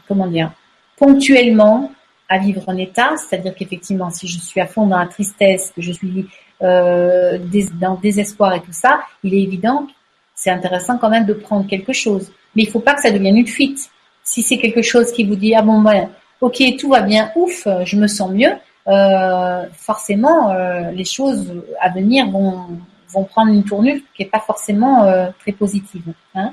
comment 0.08 0.26
dire 0.26 0.52
ponctuellement 0.96 1.92
à 2.30 2.38
vivre 2.38 2.62
en 2.66 2.76
état, 2.78 3.10
c'est-à-dire 3.18 3.54
qu'effectivement, 3.54 4.08
si 4.08 4.26
je 4.26 4.38
suis 4.38 4.58
à 4.58 4.66
fond 4.66 4.86
dans 4.86 4.98
la 4.98 5.06
tristesse, 5.06 5.70
que 5.76 5.82
je 5.82 5.92
suis 5.92 6.26
euh, 6.62 7.38
dans 7.78 7.92
le 7.92 8.00
désespoir 8.00 8.54
et 8.54 8.60
tout 8.60 8.72
ça, 8.72 9.02
il 9.22 9.34
est 9.34 9.42
évident, 9.42 9.86
c'est 10.34 10.50
intéressant 10.50 10.96
quand 10.96 11.10
même 11.10 11.26
de 11.26 11.34
prendre 11.34 11.66
quelque 11.66 11.92
chose. 11.92 12.32
Mais 12.56 12.62
il 12.62 12.70
faut 12.70 12.80
pas 12.80 12.94
que 12.94 13.02
ça 13.02 13.10
devienne 13.10 13.36
une 13.36 13.46
fuite. 13.46 13.90
Si 14.22 14.40
c'est 14.42 14.56
quelque 14.56 14.80
chose 14.80 15.12
qui 15.12 15.24
vous 15.24 15.36
dit 15.36 15.54
ah 15.54 15.60
bon 15.60 15.82
ben 15.82 16.08
ok 16.40 16.62
tout 16.78 16.88
va 16.88 17.02
bien, 17.02 17.30
ouf, 17.36 17.68
je 17.84 17.96
me 17.96 18.06
sens 18.06 18.30
mieux, 18.30 18.52
euh, 18.86 19.64
forcément 19.72 20.50
euh, 20.50 20.90
les 20.90 21.04
choses 21.04 21.62
à 21.80 21.90
venir 21.90 22.30
vont 22.30 22.66
vont 23.12 23.24
prendre 23.24 23.52
une 23.52 23.64
tournure 23.64 24.00
qui 24.14 24.24
est 24.24 24.30
pas 24.30 24.40
forcément 24.40 25.04
euh, 25.04 25.28
très 25.40 25.52
positive. 25.52 26.02
Hein. 26.34 26.52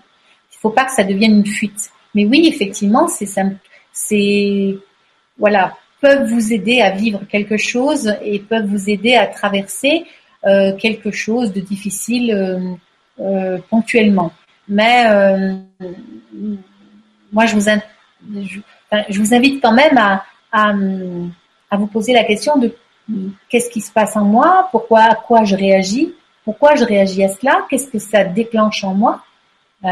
Il 0.53 0.57
faut 0.59 0.69
pas 0.69 0.85
que 0.85 0.91
ça 0.91 1.03
devienne 1.03 1.37
une 1.37 1.45
fuite. 1.45 1.89
Mais 2.13 2.25
oui, 2.25 2.47
effectivement, 2.47 3.07
c'est 3.07 3.27
c'est 3.91 4.77
voilà, 5.37 5.75
peuvent 6.01 6.29
vous 6.29 6.53
aider 6.53 6.81
à 6.81 6.91
vivre 6.91 7.21
quelque 7.29 7.57
chose 7.57 8.13
et 8.23 8.39
peuvent 8.39 8.65
vous 8.65 8.89
aider 8.89 9.15
à 9.15 9.27
traverser 9.27 10.05
euh, 10.45 10.75
quelque 10.75 11.11
chose 11.11 11.53
de 11.53 11.61
difficile 11.61 12.33
euh, 12.33 12.73
euh, 13.19 13.59
ponctuellement. 13.69 14.31
Mais 14.67 15.03
moi, 17.31 17.45
je 17.45 17.55
vous, 17.55 17.61
je, 19.09 19.19
vous 19.19 19.33
invite 19.33 19.61
quand 19.61 19.73
même 19.73 19.97
à, 19.97 20.23
à, 20.51 20.73
à, 21.71 21.77
vous 21.77 21.87
poser 21.87 22.13
la 22.13 22.23
question 22.23 22.57
de 22.57 22.75
qu'est-ce 23.49 23.69
qui 23.69 23.81
se 23.81 23.91
passe 23.91 24.15
en 24.15 24.25
moi, 24.25 24.67
pourquoi, 24.71 25.01
à 25.01 25.15
quoi 25.15 25.43
je 25.43 25.55
réagis, 25.55 26.13
pourquoi 26.45 26.75
je 26.75 26.83
réagis 26.83 27.23
à 27.23 27.29
cela, 27.29 27.65
qu'est-ce 27.69 27.87
que 27.87 27.99
ça 27.99 28.23
déclenche 28.23 28.83
en 28.83 28.93
moi, 28.93 29.23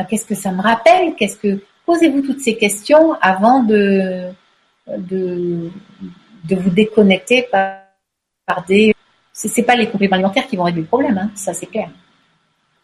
qu'est-ce 0.10 0.26
que 0.26 0.36
ça 0.36 0.52
me 0.52 0.62
rappelle, 0.62 1.16
qu'est-ce 1.16 1.38
que 1.38 1.64
posez-vous 1.86 2.22
toutes 2.22 2.42
ces 2.42 2.58
questions 2.58 3.14
avant 3.22 3.64
de 3.64 4.32
de, 4.98 5.70
de 6.46 6.56
vous 6.56 6.70
déconnecter 6.70 7.44
par, 7.52 7.82
par 8.46 8.66
des... 8.66 8.94
C'est 9.32 9.64
pas 9.64 9.76
les 9.76 9.90
compléments 9.90 10.16
alimentaires 10.16 10.48
qui 10.48 10.58
vont 10.58 10.64
régler 10.64 10.82
le 10.82 10.88
problème, 10.88 11.18
hein, 11.18 11.32
ça 11.36 11.54
c'est 11.54 11.68
clair. 11.68 11.90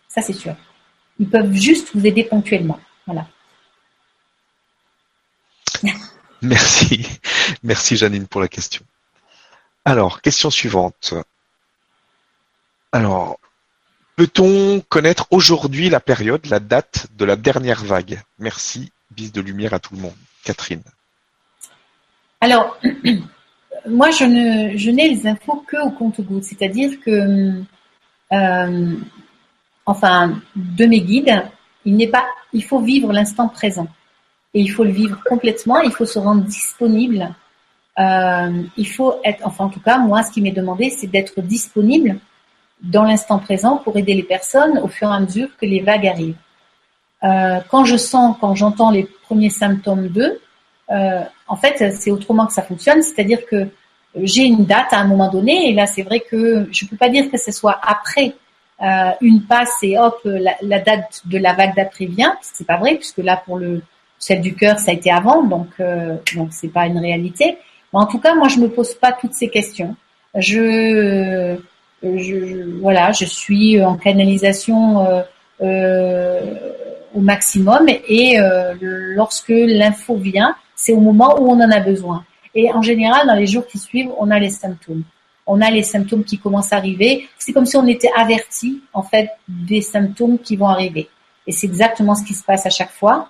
Ça 0.07 0.21
c'est 0.21 0.33
sûr. 0.33 0.55
Ils 1.19 1.27
peuvent 1.29 1.53
juste 1.53 1.93
vous 1.93 2.05
aider 2.05 2.23
ponctuellement. 2.23 2.79
Voilà. 3.05 3.27
Merci. 6.49 7.07
Merci 7.63 7.97
Janine 7.97 8.27
pour 8.27 8.39
la 8.39 8.47
question. 8.47 8.83
Alors, 9.83 10.21
question 10.21 10.51
suivante. 10.51 11.15
Alors, 12.91 13.39
peut-on 14.15 14.81
connaître 14.81 15.27
aujourd'hui 15.31 15.89
la 15.89 15.99
période, 15.99 16.45
la 16.45 16.59
date 16.59 17.07
de 17.17 17.25
la 17.25 17.35
dernière 17.35 17.83
vague? 17.83 18.21
Merci. 18.37 18.91
Bis 19.11 19.31
de 19.31 19.41
lumière 19.41 19.73
à 19.73 19.79
tout 19.79 19.95
le 19.95 20.01
monde. 20.01 20.15
Catherine. 20.43 20.83
Alors, 22.41 22.77
moi, 23.89 24.11
je 24.11 24.25
n'ai 24.25 25.09
les 25.09 25.27
infos 25.27 25.63
que 25.67 25.77
au 25.77 25.91
compte-gouttes, 25.91 26.43
c'est-à-dire 26.43 26.99
que, 27.03 27.63
euh, 28.33 28.95
enfin, 29.85 30.39
de 30.55 30.85
mes 30.85 31.01
guides, 31.01 31.43
il 31.85 31.95
n'est 31.95 32.07
pas, 32.07 32.25
il 32.53 32.63
faut 32.63 32.81
vivre 32.81 33.11
l'instant 33.11 33.47
présent 33.47 33.87
et 34.55 34.61
il 34.61 34.69
faut 34.69 34.85
le 34.85 34.91
vivre 34.91 35.19
complètement. 35.25 35.81
Il 35.81 35.91
faut 35.91 36.05
se 36.05 36.17
rendre 36.17 36.43
disponible. 36.43 37.35
Euh, 37.99 38.63
il 38.77 38.87
faut 38.87 39.15
être, 39.25 39.45
enfin, 39.45 39.65
en 39.65 39.69
tout 39.69 39.81
cas, 39.81 39.97
moi, 39.97 40.23
ce 40.23 40.31
qui 40.31 40.41
m'est 40.41 40.51
demandé, 40.51 40.89
c'est 40.89 41.07
d'être 41.07 41.41
disponible 41.41 42.17
dans 42.81 43.03
l'instant 43.03 43.37
présent 43.37 43.77
pour 43.77 43.97
aider 43.97 44.13
les 44.13 44.23
personnes 44.23 44.79
au 44.79 44.87
fur 44.87 45.11
et 45.11 45.13
à 45.13 45.19
mesure 45.19 45.49
que 45.59 45.65
les 45.65 45.81
vagues 45.81 46.07
arrivent. 46.07 46.37
Euh, 47.23 47.59
quand 47.69 47.83
je 47.83 47.97
sens, 47.97 48.37
quand 48.39 48.55
j'entends 48.55 48.91
les 48.91 49.03
premiers 49.23 49.49
symptômes 49.49 50.07
d'eux, 50.07 50.39
euh, 50.89 51.21
en 51.47 51.55
fait, 51.57 51.93
c'est 51.93 52.11
autrement 52.11 52.45
que 52.45 52.53
ça 52.53 52.61
fonctionne, 52.61 53.01
c'est-à-dire 53.01 53.45
que 53.45 53.67
j'ai 54.15 54.43
une 54.43 54.65
date 54.65 54.93
à 54.93 54.99
un 54.99 55.05
moment 55.05 55.29
donné, 55.29 55.69
et 55.69 55.73
là, 55.73 55.85
c'est 55.85 56.03
vrai 56.03 56.21
que 56.21 56.69
je 56.71 56.85
peux 56.85 56.95
pas 56.95 57.09
dire 57.09 57.29
que 57.29 57.37
ce 57.37 57.51
soit 57.51 57.77
après 57.81 58.35
une 59.21 59.43
passe 59.43 59.77
et 59.83 59.97
hop, 59.97 60.19
la, 60.25 60.79
date 60.79 61.21
de 61.25 61.37
la 61.37 61.53
vague 61.53 61.75
d'après 61.75 62.05
vient. 62.05 62.37
C'est 62.41 62.67
pas 62.67 62.77
vrai, 62.77 62.95
puisque 62.95 63.17
là, 63.17 63.41
pour 63.45 63.57
le 63.57 63.81
celle 64.25 64.41
du 64.41 64.55
cœur, 64.55 64.79
ça 64.79 64.89
a 64.89 64.93
été 64.95 65.11
avant, 65.11 65.43
donc 65.43 65.67
euh, 65.79 66.15
donc 66.35 66.49
c'est 66.51 66.73
pas 66.77 66.87
une 66.87 66.97
réalité. 66.97 67.57
en 67.93 68.07
tout 68.07 68.19
cas, 68.19 68.33
moi, 68.33 68.47
je 68.47 68.57
me 68.59 68.69
pose 68.69 68.95
pas 68.95 69.11
toutes 69.11 69.33
ces 69.33 69.49
questions. 69.49 69.95
Je, 70.35 71.55
je, 72.01 72.79
voilà, 72.81 73.11
je 73.11 73.25
suis 73.25 73.81
en 73.83 73.95
canalisation 73.97 75.05
euh, 75.05 75.21
euh, 75.61 76.41
au 77.13 77.21
maximum 77.21 77.85
et 77.87 78.39
euh, 78.39 78.73
lorsque 79.19 79.53
l'info 79.79 80.15
vient, 80.15 80.55
c'est 80.75 80.91
au 80.91 80.99
moment 80.99 81.39
où 81.39 81.43
on 81.51 81.59
en 81.61 81.71
a 81.71 81.79
besoin. 81.79 82.25
Et 82.55 82.71
en 82.73 82.81
général, 82.81 83.27
dans 83.27 83.35
les 83.35 83.47
jours 83.47 83.67
qui 83.67 83.77
suivent, 83.77 84.11
on 84.17 84.31
a 84.31 84.39
les 84.39 84.49
symptômes. 84.49 85.03
On 85.45 85.61
a 85.61 85.69
les 85.69 85.83
symptômes 85.83 86.23
qui 86.23 86.39
commencent 86.39 86.73
à 86.73 86.77
arriver. 86.77 87.29
C'est 87.37 87.53
comme 87.53 87.67
si 87.67 87.77
on 87.77 87.85
était 87.85 88.11
averti 88.17 88.81
en 88.91 89.03
fait 89.03 89.29
des 89.47 89.81
symptômes 89.81 90.39
qui 90.39 90.55
vont 90.55 90.67
arriver. 90.67 91.09
Et 91.45 91.51
c'est 91.51 91.67
exactement 91.67 92.15
ce 92.15 92.23
qui 92.23 92.33
se 92.33 92.43
passe 92.43 92.65
à 92.65 92.71
chaque 92.71 92.91
fois. 92.91 93.29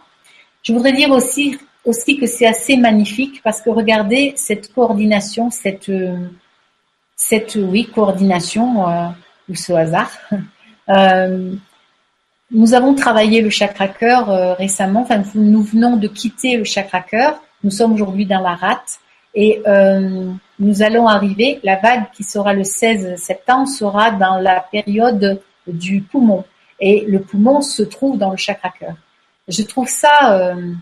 Je 0.65 0.73
voudrais 0.73 0.93
dire 0.93 1.11
aussi 1.11 1.57
aussi 1.85 2.17
que 2.17 2.25
c'est 2.25 2.47
assez 2.47 2.77
magnifique 2.77 3.41
parce 3.43 3.61
que 3.61 3.69
regardez 3.69 4.33
cette 4.35 4.73
coordination, 4.73 5.51
cette 5.51 5.91
cette 7.15 7.55
oui 7.55 7.85
coordination 7.85 8.89
euh, 8.89 9.07
ou 9.49 9.55
ce 9.55 9.73
hasard. 9.73 10.11
Euh, 10.87 11.55
nous 12.51 12.75
avons 12.75 12.93
travaillé 12.93 13.41
le 13.41 13.49
chakra 13.49 13.87
cœur 13.87 14.29
euh, 14.29 14.53
récemment. 14.53 15.01
Enfin, 15.01 15.23
nous 15.33 15.63
venons 15.63 15.97
de 15.97 16.07
quitter 16.07 16.57
le 16.57 16.63
chakra 16.63 17.01
cœur. 17.01 17.41
Nous 17.63 17.71
sommes 17.71 17.93
aujourd'hui 17.93 18.27
dans 18.27 18.41
la 18.41 18.53
rate 18.53 18.99
et 19.33 19.63
euh, 19.65 20.29
nous 20.59 20.83
allons 20.83 21.07
arriver. 21.07 21.59
La 21.63 21.77
vague 21.77 22.11
qui 22.13 22.23
sera 22.23 22.53
le 22.53 22.63
16 22.63 23.15
septembre 23.15 23.67
sera 23.67 24.11
dans 24.11 24.37
la 24.37 24.59
période 24.59 25.41
du 25.65 26.01
poumon 26.01 26.43
et 26.79 27.03
le 27.07 27.19
poumon 27.19 27.61
se 27.61 27.81
trouve 27.81 28.19
dans 28.19 28.29
le 28.29 28.37
chakra 28.37 28.69
cœur. 28.69 28.93
Je 29.47 29.63
trouve 29.63 29.87
ça, 29.87 30.39
euh, 30.39 30.73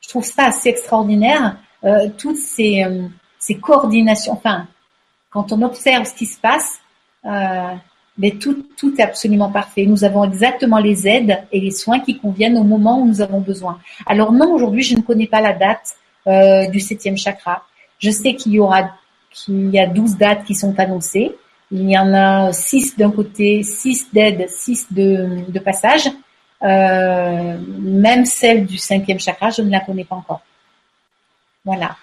je 0.00 0.08
trouve 0.08 0.24
ça 0.24 0.46
assez 0.46 0.68
extraordinaire. 0.68 1.56
Euh, 1.84 2.08
toutes 2.16 2.36
ces, 2.36 2.84
ces 3.38 3.56
coordinations. 3.56 4.32
Enfin, 4.32 4.68
quand 5.30 5.52
on 5.52 5.62
observe 5.62 6.04
ce 6.04 6.14
qui 6.14 6.26
se 6.26 6.38
passe, 6.38 6.78
euh, 7.24 7.74
mais 8.18 8.32
tout, 8.32 8.66
tout 8.76 8.94
est 8.98 9.02
absolument 9.02 9.50
parfait. 9.50 9.86
Nous 9.86 10.04
avons 10.04 10.24
exactement 10.24 10.78
les 10.78 11.08
aides 11.08 11.38
et 11.50 11.60
les 11.60 11.70
soins 11.70 12.00
qui 12.00 12.18
conviennent 12.18 12.58
au 12.58 12.64
moment 12.64 13.00
où 13.00 13.06
nous 13.06 13.20
avons 13.20 13.40
besoin. 13.40 13.78
Alors 14.06 14.32
non, 14.32 14.52
aujourd'hui, 14.52 14.82
je 14.82 14.96
ne 14.96 15.00
connais 15.00 15.26
pas 15.26 15.40
la 15.40 15.54
date 15.54 15.96
euh, 16.26 16.68
du 16.68 16.78
septième 16.78 17.16
chakra. 17.16 17.64
Je 17.98 18.10
sais 18.10 18.34
qu'il 18.34 18.52
y 18.52 18.60
aura 18.60 18.90
qu'il 19.30 19.70
y 19.70 19.78
a 19.78 19.86
12 19.86 20.18
dates 20.18 20.44
qui 20.44 20.54
sont 20.54 20.78
annoncées. 20.78 21.34
Il 21.70 21.88
y 21.88 21.96
en 21.96 22.12
a 22.12 22.52
6 22.52 22.98
d'un 22.98 23.10
côté, 23.10 23.62
6 23.62 24.08
d'aides, 24.12 24.46
6 24.48 24.92
de, 24.92 25.50
de 25.50 25.58
passage. 25.58 26.10
Euh, 26.62 27.58
même 27.80 28.24
celle 28.24 28.66
du 28.66 28.78
cinquième 28.78 29.18
chakra, 29.18 29.50
je 29.50 29.62
ne 29.62 29.70
la 29.70 29.80
connais 29.80 30.04
pas 30.04 30.16
encore. 30.16 30.42
Voilà. 31.64 31.96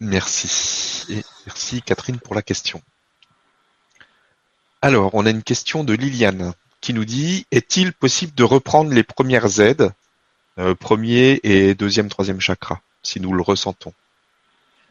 Merci. 0.00 1.06
Merci 1.46 1.82
Catherine 1.82 2.18
pour 2.18 2.34
la 2.34 2.42
question. 2.42 2.80
Alors, 4.80 5.14
on 5.14 5.26
a 5.26 5.30
une 5.30 5.42
question 5.42 5.84
de 5.84 5.94
Liliane 5.94 6.54
qui 6.80 6.92
nous 6.92 7.04
dit 7.04 7.46
Est-il 7.50 7.92
possible 7.92 8.34
de 8.34 8.44
reprendre 8.44 8.92
les 8.92 9.04
premières 9.04 9.60
aides, 9.60 9.92
euh, 10.58 10.74
premier 10.74 11.40
et 11.44 11.74
deuxième, 11.74 12.08
troisième 12.08 12.40
chakra, 12.40 12.80
si 13.02 13.20
nous 13.20 13.32
le 13.32 13.42
ressentons? 13.42 13.94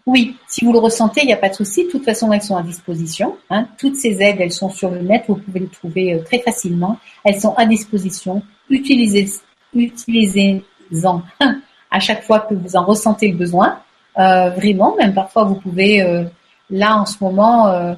Oui, 0.08 0.36
si 0.48 0.66
vous 0.66 0.74
le 0.74 0.80
ressentez, 0.80 1.22
il 1.22 1.28
n'y 1.28 1.34
a 1.34 1.38
pas 1.38 1.50
de 1.50 1.56
souci. 1.56 1.86
De 1.86 1.92
toute 1.92 2.04
façon, 2.04 2.32
elles 2.34 2.42
sont 2.42 2.56
à 2.56 2.64
disposition. 2.64 3.38
Hein. 3.50 3.68
Toutes 3.78 3.96
ces 3.96 4.22
aides, 4.22 4.38
elles 4.40 4.52
sont 4.52 4.70
sur 4.70 4.90
le 4.90 5.00
net. 5.02 5.26
Vous 5.28 5.36
pouvez 5.36 5.60
les 5.60 5.68
trouver 5.68 6.14
euh, 6.14 6.24
très 6.24 6.40
facilement. 6.40 6.98
Elles 7.24 7.40
sont 7.40 7.54
à 7.54 7.66
disposition. 7.66 8.42
Utilisez, 8.70 9.28
utilisez-en 9.74 11.22
à 11.92 12.00
chaque 12.00 12.24
fois 12.24 12.40
que 12.40 12.56
vous 12.56 12.76
en 12.76 12.84
ressentez 12.84 13.28
le 13.28 13.38
besoin. 13.38 13.80
Euh, 14.18 14.50
vraiment, 14.50 14.96
même 14.96 15.14
parfois 15.14 15.44
vous 15.44 15.56
pouvez, 15.56 16.02
euh, 16.02 16.24
là 16.70 16.98
en 16.98 17.06
ce 17.06 17.18
moment, 17.22 17.96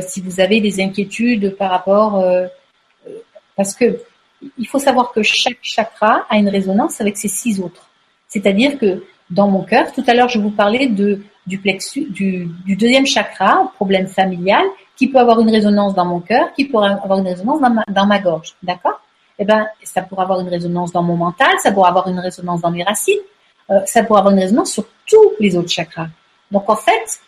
si 0.00 0.20
vous 0.20 0.40
avez 0.40 0.60
des 0.60 0.80
inquiétudes 0.80 1.56
par 1.56 1.70
rapport, 1.70 2.24
parce 3.56 3.74
que 3.74 4.00
il 4.56 4.66
faut 4.66 4.80
savoir 4.80 5.12
que 5.12 5.22
chaque 5.22 5.58
chakra 5.62 6.26
a 6.28 6.36
une 6.36 6.48
résonance 6.48 7.00
avec 7.00 7.16
ses 7.16 7.28
six 7.28 7.60
autres. 7.60 7.88
C'est-à-dire 8.26 8.78
que 8.78 9.04
dans 9.30 9.48
mon 9.48 9.62
cœur, 9.62 9.92
tout 9.92 10.02
à 10.06 10.14
l'heure 10.14 10.28
je 10.28 10.40
vous 10.40 10.50
parlais 10.50 10.88
de 10.88 11.22
du 11.56 12.76
deuxième 12.76 13.06
chakra, 13.06 13.72
problème 13.76 14.06
familial, 14.06 14.64
qui 14.96 15.08
peut 15.08 15.18
avoir 15.18 15.40
une 15.40 15.50
résonance 15.50 15.94
dans 15.94 16.04
mon 16.04 16.20
cœur, 16.20 16.52
qui 16.54 16.64
pourrait 16.64 16.90
avoir 16.90 17.18
une 17.20 17.28
résonance 17.28 17.60
dans 17.60 17.70
ma, 17.70 17.84
dans 17.88 18.06
ma 18.06 18.18
gorge, 18.18 18.54
d'accord? 18.62 19.00
Eh 19.38 19.44
ben, 19.44 19.66
ça 19.84 20.02
pourrait 20.02 20.22
avoir 20.22 20.40
une 20.40 20.48
résonance 20.48 20.90
dans 20.92 21.02
mon 21.02 21.16
mental, 21.16 21.54
ça 21.62 21.70
pourrait 21.70 21.90
avoir 21.90 22.08
une 22.08 22.18
résonance 22.18 22.60
dans 22.60 22.72
mes 22.72 22.82
racines, 22.82 23.20
euh, 23.70 23.80
ça 23.86 24.02
pourrait 24.02 24.20
avoir 24.20 24.34
une 24.34 24.40
résonance 24.40 24.72
sur 24.72 24.84
tous 25.06 25.32
les 25.38 25.56
autres 25.56 25.70
chakras. 25.70 26.08
Donc 26.50 26.68
en 26.68 26.76
fait, 26.76 27.20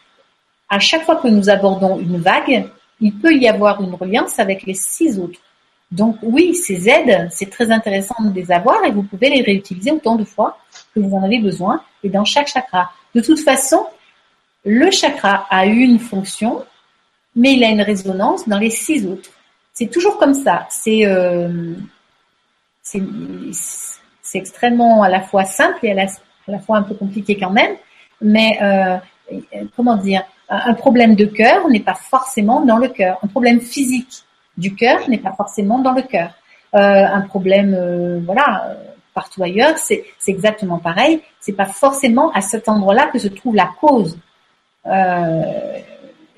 à 0.69 0.81
chaque 0.81 1.05
fois 1.05 1.17
que 1.17 1.29
nous 1.29 1.49
abordons 1.49 2.01
une 2.01 2.19
vague, 2.19 2.69
il 3.01 3.15
peut 3.15 3.35
y 3.35 3.49
avoir 3.49 3.81
une 3.81 3.95
reliance 3.95 4.39
avec 4.39 4.65
les 4.65 4.75
six 4.75 5.19
autres. 5.21 5.39
Donc 5.93 6.17
oui, 6.23 6.55
ces 6.55 6.89
aides, 6.89 7.29
c'est 7.31 7.51
très 7.51 7.71
intéressant 7.71 8.17
de 8.21 8.33
les 8.33 8.51
avoir 8.51 8.85
et 8.85 8.91
vous 8.91 9.03
pouvez 9.03 9.31
les 9.31 9.43
réutiliser 9.43 9.91
autant 9.93 10.17
de 10.17 10.25
fois 10.25 10.59
que 10.95 11.01
vous 11.01 11.17
en 11.17 11.23
avez 11.23 11.39
besoin 11.39 11.83
et 12.03 12.09
dans 12.09 12.25
chaque 12.25 12.49
chakra. 12.49 12.91
De 13.15 13.21
toute 13.21 13.41
façon, 13.41 13.87
le 14.65 14.91
chakra 14.91 15.47
a 15.51 15.67
une 15.67 15.99
fonction, 15.99 16.65
mais 17.35 17.55
il 17.55 17.65
a 17.65 17.69
une 17.69 17.83
résonance 17.83 18.49
dans 18.49 18.59
les 18.59 18.71
six 18.71 19.07
autres. 19.07 19.31
C'est 19.73 19.91
toujours 19.91 20.19
comme 20.19 20.35
ça. 20.35 20.67
C'est 20.71 21.07
euh, 21.07 21.75
extrêmement 24.35 25.03
à 25.03 25.09
la 25.09 25.23
fois 25.23 25.45
simple 25.45 25.79
et 25.87 25.93
à 25.93 25.95
la, 25.95 26.03
à 26.03 26.51
la 26.51 26.59
fois 26.59 26.79
un 26.79 26.83
peu 26.83 26.95
compliqué 26.95 27.39
quand 27.39 27.51
même, 27.51 27.77
mais 28.21 28.59
euh, 28.63 28.99
comment 29.77 29.97
dire, 29.97 30.23
un 30.49 30.75
problème 30.75 31.15
de 31.15 31.25
cœur 31.25 31.69
n'est 31.69 31.81
pas 31.81 31.95
forcément 31.95 32.61
dans 32.63 32.79
le 32.79 32.89
cœur. 32.89 33.19
Un 33.23 33.29
problème 33.29 33.61
physique 33.61 34.25
du 34.59 34.75
cœur 34.75 35.09
n'est 35.09 35.19
pas 35.19 35.33
forcément 35.33 35.79
dans 35.79 35.93
le 35.93 36.03
cœur. 36.03 36.33
Euh, 36.75 36.79
un 36.79 37.21
problème, 37.23 38.23
voilà, 38.27 38.77
partout 39.15 39.43
ailleurs, 39.45 39.79
c'est 39.79 40.05
exactement 40.27 40.79
pareil. 40.79 41.23
C'est 41.39 41.53
pas 41.53 41.67
forcément 41.67 42.33
à 42.33 42.41
cet 42.41 42.69
endroit-là 42.69 43.07
que 43.07 43.19
se 43.19 43.29
trouve 43.29 43.55
la 43.55 43.71
cause. 43.81 44.19
Euh, 44.87 45.43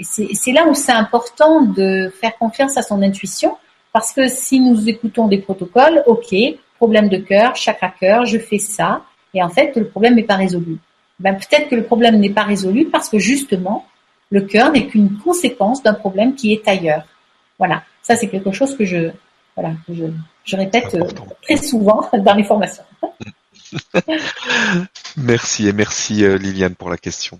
c'est 0.00 0.52
là 0.52 0.66
où 0.66 0.74
c'est 0.74 0.92
important 0.92 1.62
de 1.62 2.12
faire 2.20 2.36
confiance 2.38 2.76
à 2.76 2.82
son 2.82 3.02
intuition, 3.02 3.56
parce 3.92 4.12
que 4.12 4.28
si 4.28 4.58
nous 4.58 4.88
écoutons 4.88 5.28
des 5.28 5.38
protocoles, 5.38 6.02
ok, 6.06 6.34
problème 6.76 7.08
de 7.08 7.18
cœur, 7.18 7.54
chakra 7.56 7.90
cœur, 7.90 8.24
je 8.24 8.38
fais 8.38 8.58
ça, 8.58 9.02
et 9.34 9.42
en 9.42 9.48
fait, 9.48 9.76
le 9.76 9.86
problème 9.86 10.14
n'est 10.14 10.24
pas 10.24 10.36
résolu. 10.36 10.78
Ben, 11.20 11.34
peut-être 11.34 11.68
que 11.68 11.76
le 11.76 11.84
problème 11.84 12.18
n'est 12.18 12.30
pas 12.30 12.42
résolu 12.42 12.86
parce 12.86 13.08
que 13.08 13.18
justement, 13.18 13.86
le 14.30 14.40
cœur 14.42 14.72
n'est 14.72 14.86
qu'une 14.86 15.18
conséquence 15.18 15.82
d'un 15.82 15.94
problème 15.94 16.34
qui 16.34 16.52
est 16.52 16.66
ailleurs. 16.66 17.04
Voilà. 17.58 17.84
Ça, 18.02 18.16
c'est 18.16 18.28
quelque 18.28 18.50
chose 18.50 18.76
que 18.76 18.84
je, 18.84 19.10
voilà, 19.54 19.74
je, 19.88 20.04
je 20.44 20.56
répète 20.56 20.94
euh, 20.94 21.06
très 21.42 21.56
souvent 21.56 22.08
dans 22.18 22.34
les 22.34 22.44
formations. 22.44 22.84
merci 25.16 25.68
et 25.68 25.72
merci 25.72 26.24
euh, 26.24 26.36
Liliane 26.36 26.74
pour 26.74 26.90
la 26.90 26.96
question. 26.96 27.38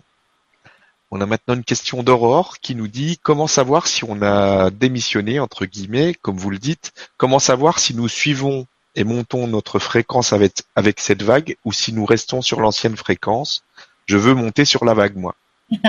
On 1.14 1.20
a 1.20 1.26
maintenant 1.26 1.52
une 1.52 1.62
question 1.62 2.02
d'Aurore 2.02 2.56
qui 2.62 2.74
nous 2.74 2.88
dit 2.88 3.18
comment 3.22 3.46
savoir 3.46 3.86
si 3.86 4.02
on 4.02 4.22
a 4.22 4.70
démissionné, 4.70 5.40
entre 5.40 5.66
guillemets, 5.66 6.14
comme 6.14 6.38
vous 6.38 6.48
le 6.48 6.56
dites, 6.56 6.94
comment 7.18 7.38
savoir 7.38 7.80
si 7.80 7.94
nous 7.94 8.08
suivons 8.08 8.66
et 8.94 9.04
montons 9.04 9.46
notre 9.46 9.78
fréquence 9.78 10.32
avec, 10.32 11.00
cette 11.00 11.22
vague 11.22 11.56
ou 11.66 11.72
si 11.72 11.92
nous 11.92 12.06
restons 12.06 12.40
sur 12.40 12.60
l'ancienne 12.60 12.96
fréquence? 12.96 13.62
Je 14.06 14.16
veux 14.16 14.32
monter 14.32 14.64
sur 14.64 14.86
la 14.86 14.94
vague, 14.94 15.16
moi. 15.16 15.34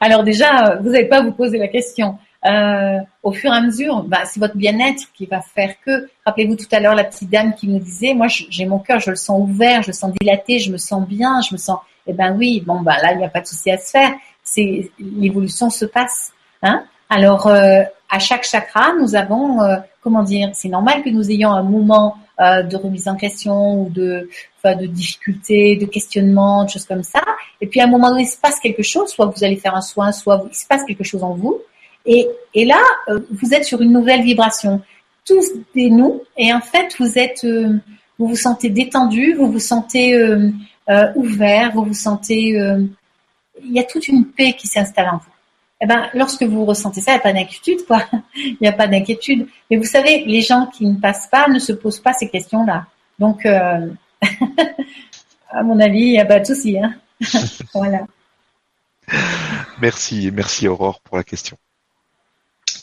alors 0.00 0.24
déjà, 0.24 0.76
vous 0.82 0.90
n'allez 0.90 1.08
pas 1.08 1.22
vous 1.22 1.32
poser 1.32 1.56
la 1.56 1.68
question. 1.68 2.18
Euh, 2.44 2.98
au 3.22 3.32
fur 3.32 3.50
et 3.50 3.56
à 3.56 3.62
mesure, 3.62 4.02
bah, 4.02 4.26
c'est 4.26 4.40
votre 4.40 4.58
bien-être 4.58 5.04
qui 5.14 5.24
va 5.24 5.40
faire 5.40 5.74
que. 5.86 6.10
Rappelez-vous 6.26 6.56
tout 6.56 6.68
à 6.70 6.80
l'heure 6.80 6.94
la 6.94 7.04
petite 7.04 7.30
dame 7.30 7.54
qui 7.54 7.66
nous 7.66 7.78
disait, 7.78 8.12
moi 8.12 8.26
j'ai 8.28 8.66
mon 8.66 8.78
cœur, 8.78 9.00
je 9.00 9.08
le 9.08 9.16
sens 9.16 9.40
ouvert, 9.40 9.82
je 9.82 9.88
le 9.88 9.94
sens 9.94 10.12
dilaté, 10.20 10.58
je 10.58 10.70
me 10.70 10.76
sens 10.76 11.08
bien, 11.08 11.40
je 11.40 11.54
me 11.54 11.58
sens. 11.58 11.78
Eh 12.06 12.12
ben 12.12 12.36
oui, 12.36 12.62
bon 12.64 12.80
bah 12.80 12.96
là 13.02 13.12
il 13.12 13.18
n'y 13.18 13.24
a 13.24 13.28
pas 13.28 13.40
de 13.40 13.46
souci 13.46 13.70
à 13.70 13.78
se 13.78 13.90
faire. 13.90 14.12
C'est 14.42 14.90
l'évolution 14.98 15.70
se 15.70 15.84
passe. 15.84 16.32
Hein 16.62 16.84
Alors 17.10 17.46
euh, 17.46 17.82
à 18.08 18.18
chaque 18.18 18.44
chakra, 18.44 18.92
nous 19.00 19.14
avons 19.16 19.60
euh, 19.60 19.76
comment 20.00 20.22
dire, 20.22 20.50
c'est 20.54 20.68
normal 20.68 21.02
que 21.02 21.10
nous 21.10 21.30
ayons 21.30 21.50
un 21.50 21.62
moment 21.62 22.16
euh, 22.40 22.62
de 22.62 22.76
remise 22.76 23.08
en 23.08 23.16
question 23.16 23.82
ou 23.82 23.90
de, 23.90 24.28
enfin, 24.58 24.76
de 24.76 24.86
difficulté, 24.86 25.76
de 25.76 25.86
questionnement, 25.86 26.64
de 26.64 26.70
choses 26.70 26.84
comme 26.84 27.02
ça. 27.02 27.22
Et 27.60 27.66
puis 27.66 27.80
à 27.80 27.84
un 27.84 27.88
moment 27.88 28.10
donné, 28.10 28.22
il 28.22 28.28
se 28.28 28.38
passe 28.38 28.60
quelque 28.60 28.82
chose, 28.82 29.08
soit 29.08 29.26
vous 29.26 29.44
allez 29.44 29.56
faire 29.56 29.74
un 29.74 29.80
soin, 29.82 30.12
soit 30.12 30.44
il 30.48 30.54
se 30.54 30.66
passe 30.66 30.84
quelque 30.84 31.04
chose 31.04 31.24
en 31.24 31.34
vous. 31.34 31.60
Et, 32.04 32.28
et 32.54 32.64
là, 32.64 32.80
vous 33.08 33.52
êtes 33.52 33.64
sur 33.64 33.80
une 33.82 33.90
nouvelle 33.90 34.22
vibration. 34.22 34.80
Tous 35.24 35.44
des 35.74 35.90
nous, 35.90 36.22
et 36.36 36.52
en 36.52 36.60
fait, 36.60 36.94
vous 37.00 37.18
êtes, 37.18 37.44
vous 38.16 38.28
vous 38.28 38.36
sentez 38.36 38.70
détendu, 38.70 39.34
vous 39.34 39.50
vous 39.50 39.58
sentez 39.58 40.14
ouvert, 41.14 41.72
vous 41.72 41.84
vous 41.84 41.94
sentez, 41.94 42.50
il 42.50 43.72
y 43.72 43.80
a 43.80 43.84
toute 43.84 44.08
une 44.08 44.26
paix 44.26 44.52
qui 44.52 44.66
s'installe 44.66 45.08
en 45.08 45.18
vous 45.18 45.36
eh 45.80 45.86
ben, 45.86 46.08
lorsque 46.14 46.42
vous 46.42 46.64
ressentez 46.64 47.02
ça, 47.02 47.12
il 47.12 47.14
n'y 47.14 47.20
a 47.20 47.22
pas 47.22 47.32
d'inquiétude, 47.32 47.86
quoi. 47.86 48.02
Il 48.34 48.56
n'y 48.60 48.68
a 48.68 48.72
pas 48.72 48.86
d'inquiétude. 48.86 49.46
Mais 49.70 49.76
vous 49.76 49.84
savez, 49.84 50.24
les 50.24 50.40
gens 50.40 50.66
qui 50.66 50.86
ne 50.86 50.98
passent 50.98 51.28
pas 51.30 51.48
ne 51.48 51.58
se 51.58 51.72
posent 51.72 52.00
pas 52.00 52.14
ces 52.14 52.28
questions-là. 52.28 52.86
Donc, 53.18 53.44
euh, 53.44 53.90
à 55.50 55.62
mon 55.62 55.78
avis, 55.78 56.00
il 56.00 56.10
n'y 56.12 56.20
a 56.20 56.24
pas 56.24 56.40
de 56.40 56.46
souci. 56.46 56.78
Hein. 56.78 56.94
voilà. 57.74 58.06
Merci, 59.80 60.30
merci 60.32 60.66
Aurore 60.66 61.00
pour 61.00 61.18
la 61.18 61.24
question. 61.24 61.58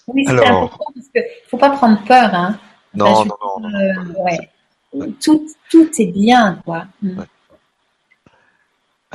Oui, 0.08 0.24
c'est 0.28 0.34
important 0.34 0.86
parce 0.94 1.08
qu'il 1.08 1.22
ne 1.22 1.50
faut 1.50 1.58
pas 1.58 1.72
prendre 1.72 2.04
peur. 2.04 2.34
Hein. 2.34 2.60
Non, 2.94 3.26
non, 3.26 3.36
non, 3.60 3.70
euh, 5.00 5.08
Tout, 5.20 5.48
tout 5.72 5.90
est 5.98 6.12
bien, 6.12 6.62
quoi. 6.64 6.86
Mm. 7.02 7.22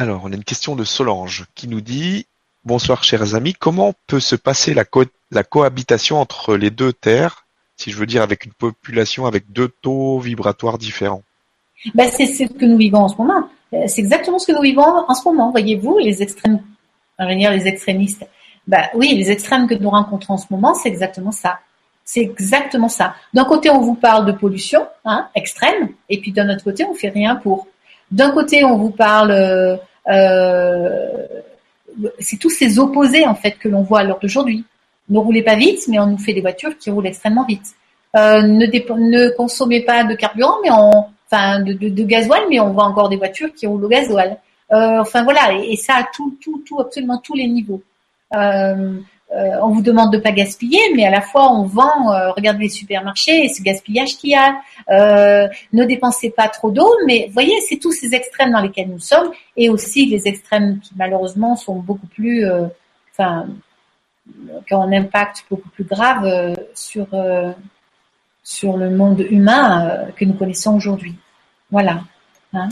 Alors, 0.00 0.20
on 0.24 0.30
a 0.30 0.36
une 0.36 0.44
question 0.44 0.76
de 0.76 0.84
Solange 0.84 1.46
qui 1.56 1.66
nous 1.66 1.80
dit 1.80 2.26
Bonsoir, 2.64 3.02
chers 3.02 3.34
amis. 3.34 3.52
Comment 3.52 3.94
peut 4.06 4.20
se 4.20 4.36
passer 4.36 4.72
la, 4.72 4.84
cohabitation 5.42 6.20
entre 6.20 6.54
les 6.54 6.70
deux 6.70 6.92
terres, 6.92 7.46
si 7.76 7.90
je 7.90 7.96
veux 7.96 8.06
dire 8.06 8.22
avec 8.22 8.44
une 8.44 8.52
population 8.52 9.26
avec 9.26 9.50
deux 9.50 9.66
taux 9.66 10.20
vibratoires 10.20 10.78
différents? 10.78 11.24
Ben, 11.96 12.08
C'est 12.12 12.26
ce 12.26 12.44
que 12.44 12.64
nous 12.64 12.76
vivons 12.76 13.00
en 13.00 13.08
ce 13.08 13.16
moment. 13.16 13.48
Euh, 13.74 13.86
c'est 13.88 14.00
exactement 14.00 14.38
ce 14.38 14.46
que 14.46 14.52
nous 14.52 14.62
vivons 14.62 14.86
en 14.86 15.14
ce 15.14 15.28
moment. 15.28 15.50
Voyez-vous, 15.50 15.98
les 15.98 16.22
extrêmes, 16.22 16.62
va 17.18 17.34
dire 17.34 17.50
les 17.50 17.66
extrémistes. 17.66 18.24
Ben, 18.68 18.84
oui, 18.94 19.16
les 19.16 19.32
extrêmes 19.32 19.66
que 19.66 19.74
nous 19.74 19.90
rencontrons 19.90 20.34
en 20.34 20.38
ce 20.38 20.46
moment, 20.50 20.74
c'est 20.74 20.90
exactement 20.90 21.32
ça. 21.32 21.58
C'est 22.04 22.20
exactement 22.20 22.88
ça. 22.88 23.16
D'un 23.34 23.44
côté, 23.44 23.68
on 23.68 23.80
vous 23.80 23.96
parle 23.96 24.26
de 24.26 24.32
pollution 24.32 24.86
hein, 25.04 25.28
extrême, 25.34 25.88
et 26.08 26.20
puis 26.20 26.30
d'un 26.30 26.48
autre 26.50 26.62
côté, 26.62 26.84
on 26.84 26.94
fait 26.94 27.08
rien 27.08 27.34
pour. 27.34 27.66
D'un 28.12 28.30
côté, 28.30 28.64
on 28.64 28.76
vous 28.76 28.90
parle, 28.90 29.32
euh 29.32 29.76
c'est 32.18 32.36
tous 32.38 32.50
ces 32.50 32.78
opposés 32.78 33.26
en 33.26 33.34
fait 33.34 33.52
que 33.52 33.68
l'on 33.68 33.82
voit 33.82 34.00
à 34.00 34.04
l'heure 34.04 34.20
d'aujourd'hui. 34.20 34.64
Ne 35.08 35.18
roulez 35.18 35.42
pas 35.42 35.56
vite, 35.56 35.88
mais 35.88 35.98
on 35.98 36.06
nous 36.06 36.18
fait 36.18 36.34
des 36.34 36.40
voitures 36.40 36.76
qui 36.78 36.90
roulent 36.90 37.06
extrêmement 37.06 37.44
vite. 37.44 37.74
Euh, 38.16 38.42
ne, 38.42 39.36
consommez 39.36 39.80
pas 39.82 40.04
de 40.04 40.14
carburant, 40.14 40.56
mais 40.62 40.70
on, 40.70 41.06
enfin 41.30 41.60
de, 41.60 42.02
gasoil, 42.04 42.42
mais 42.48 42.60
on 42.60 42.72
voit 42.72 42.84
encore 42.84 43.08
des 43.08 43.16
voitures 43.16 43.52
qui 43.54 43.66
roulent 43.66 43.84
au 43.84 43.88
gasoil. 43.88 44.38
Euh, 44.72 45.00
enfin 45.00 45.24
voilà, 45.24 45.52
et, 45.54 45.76
ça 45.76 45.94
à 45.94 46.04
tout, 46.14 46.36
tout, 46.42 46.62
tout, 46.66 46.80
absolument 46.80 47.18
tous 47.18 47.34
les 47.34 47.46
niveaux. 47.46 47.82
Euh, 48.34 48.98
euh, 49.30 49.58
on 49.62 49.68
vous 49.68 49.82
demande 49.82 50.10
de 50.10 50.18
pas 50.18 50.32
gaspiller, 50.32 50.80
mais 50.96 51.04
à 51.04 51.10
la 51.10 51.20
fois 51.20 51.52
on 51.52 51.64
vend, 51.64 52.10
euh, 52.12 52.32
regardez 52.32 52.64
les 52.64 52.68
supermarchés 52.70 53.44
et 53.44 53.48
ce 53.48 53.62
gaspillage 53.62 54.16
qu'il 54.16 54.30
y 54.30 54.34
a. 54.34 54.56
Euh, 54.90 55.48
ne 55.74 55.84
dépensez 55.84 56.30
pas 56.30 56.48
trop 56.48 56.70
d'eau, 56.70 56.90
mais 57.06 57.28
voyez, 57.32 57.54
c'est 57.68 57.76
tous 57.76 57.92
ces 57.92 58.14
extrêmes 58.14 58.52
dans 58.52 58.62
lesquels 58.62 58.88
nous 58.88 58.98
sommes, 58.98 59.30
et 59.56 59.68
aussi 59.68 60.06
les 60.06 60.26
extrêmes 60.26 60.80
qui 60.80 60.92
malheureusement 60.96 61.56
sont 61.56 61.76
beaucoup 61.76 62.06
plus, 62.06 62.46
enfin, 63.12 63.48
qui 64.66 64.74
ont 64.74 64.82
un 64.82 64.92
impact 64.92 65.44
beaucoup 65.50 65.68
plus 65.70 65.84
grave 65.84 66.54
sur 66.74 67.06
sur 68.42 68.76
le 68.78 68.90
monde 68.90 69.26
humain 69.28 70.06
que 70.16 70.24
nous 70.24 70.34
connaissons 70.34 70.74
aujourd'hui. 70.74 71.14
Voilà. 71.70 72.00
Hein 72.54 72.68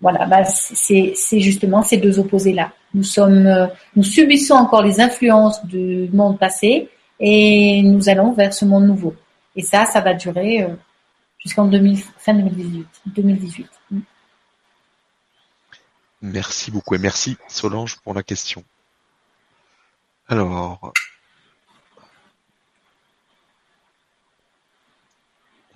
voilà, 0.00 0.26
bah 0.26 0.44
c'est 0.44 1.40
justement 1.40 1.82
ces 1.82 1.96
deux 1.96 2.20
opposés-là. 2.20 2.72
Nous 2.94 3.02
sommes, 3.02 3.46
euh, 3.46 3.66
nous 3.96 4.02
subissons 4.02 4.54
encore 4.54 4.82
les 4.82 5.00
influences 5.00 5.64
du 5.66 6.08
monde 6.12 6.38
passé 6.38 6.88
et 7.20 7.82
nous 7.82 8.08
allons 8.08 8.32
vers 8.32 8.54
ce 8.54 8.64
monde 8.64 8.86
nouveau. 8.86 9.14
Et 9.56 9.62
ça, 9.62 9.84
ça 9.86 10.00
va 10.00 10.14
durer 10.14 10.62
euh, 10.62 10.68
jusqu'en 11.38 11.70
fin 12.18 12.34
2018. 12.34 12.86
2018. 13.06 13.66
Merci 16.20 16.70
beaucoup 16.70 16.94
et 16.94 16.98
merci 16.98 17.36
Solange 17.48 17.96
pour 18.00 18.14
la 18.14 18.22
question. 18.22 18.64
Alors, 20.28 20.92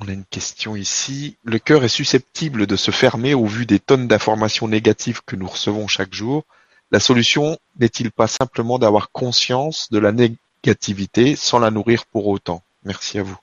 On 0.05 0.09
a 0.09 0.13
une 0.13 0.25
question 0.25 0.75
ici. 0.75 1.37
Le 1.45 1.61
cœur 1.61 1.85
est 1.85 1.89
susceptible 1.89 2.67
de 2.67 2.75
se 2.75 2.91
fermer 2.91 3.35
au 3.35 3.47
vu 3.47 3.67
des 3.67 3.79
tonnes 3.79 4.09
d'informations 4.09 4.67
négatives 4.67 5.21
que 5.25 5.37
nous 5.37 5.47
recevons 5.47 5.87
chaque 5.87 6.13
jour. 6.13 6.45
La 6.93 7.01
solution 7.01 7.59
n'est-il 7.81 8.13
pas 8.13 8.29
simplement 8.29 8.79
d'avoir 8.79 9.11
conscience 9.11 9.91
de 9.91 9.99
la 9.99 10.13
négativité 10.13 11.35
sans 11.35 11.59
la 11.59 11.71
nourrir 11.71 12.05
pour 12.07 12.29
autant? 12.29 12.63
Merci 12.85 13.19
à 13.19 13.25
vous. 13.25 13.39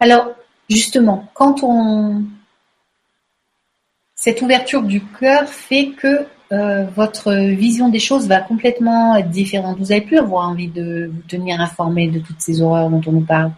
Alors, 0.00 0.30
justement, 0.70 1.28
quand 1.34 1.62
on... 1.62 2.24
Cette 4.14 4.40
ouverture 4.40 4.82
du 4.82 5.04
cœur 5.04 5.46
fait 5.46 5.90
que 5.90 6.26
euh, 6.52 6.86
votre 6.94 7.34
vision 7.34 7.90
des 7.90 7.98
choses 7.98 8.26
va 8.26 8.40
complètement 8.40 9.16
être 9.16 9.28
différente. 9.28 9.78
Vous 9.78 9.86
n'avez 9.86 10.00
plus 10.00 10.16
avoir 10.16 10.48
envie 10.48 10.68
de 10.68 11.10
vous 11.12 11.22
tenir 11.28 11.60
informé 11.60 12.08
de 12.08 12.20
toutes 12.20 12.40
ces 12.40 12.62
horreurs 12.62 12.88
dont 12.88 13.02
on 13.06 13.12
nous 13.12 13.26
parle 13.26 13.52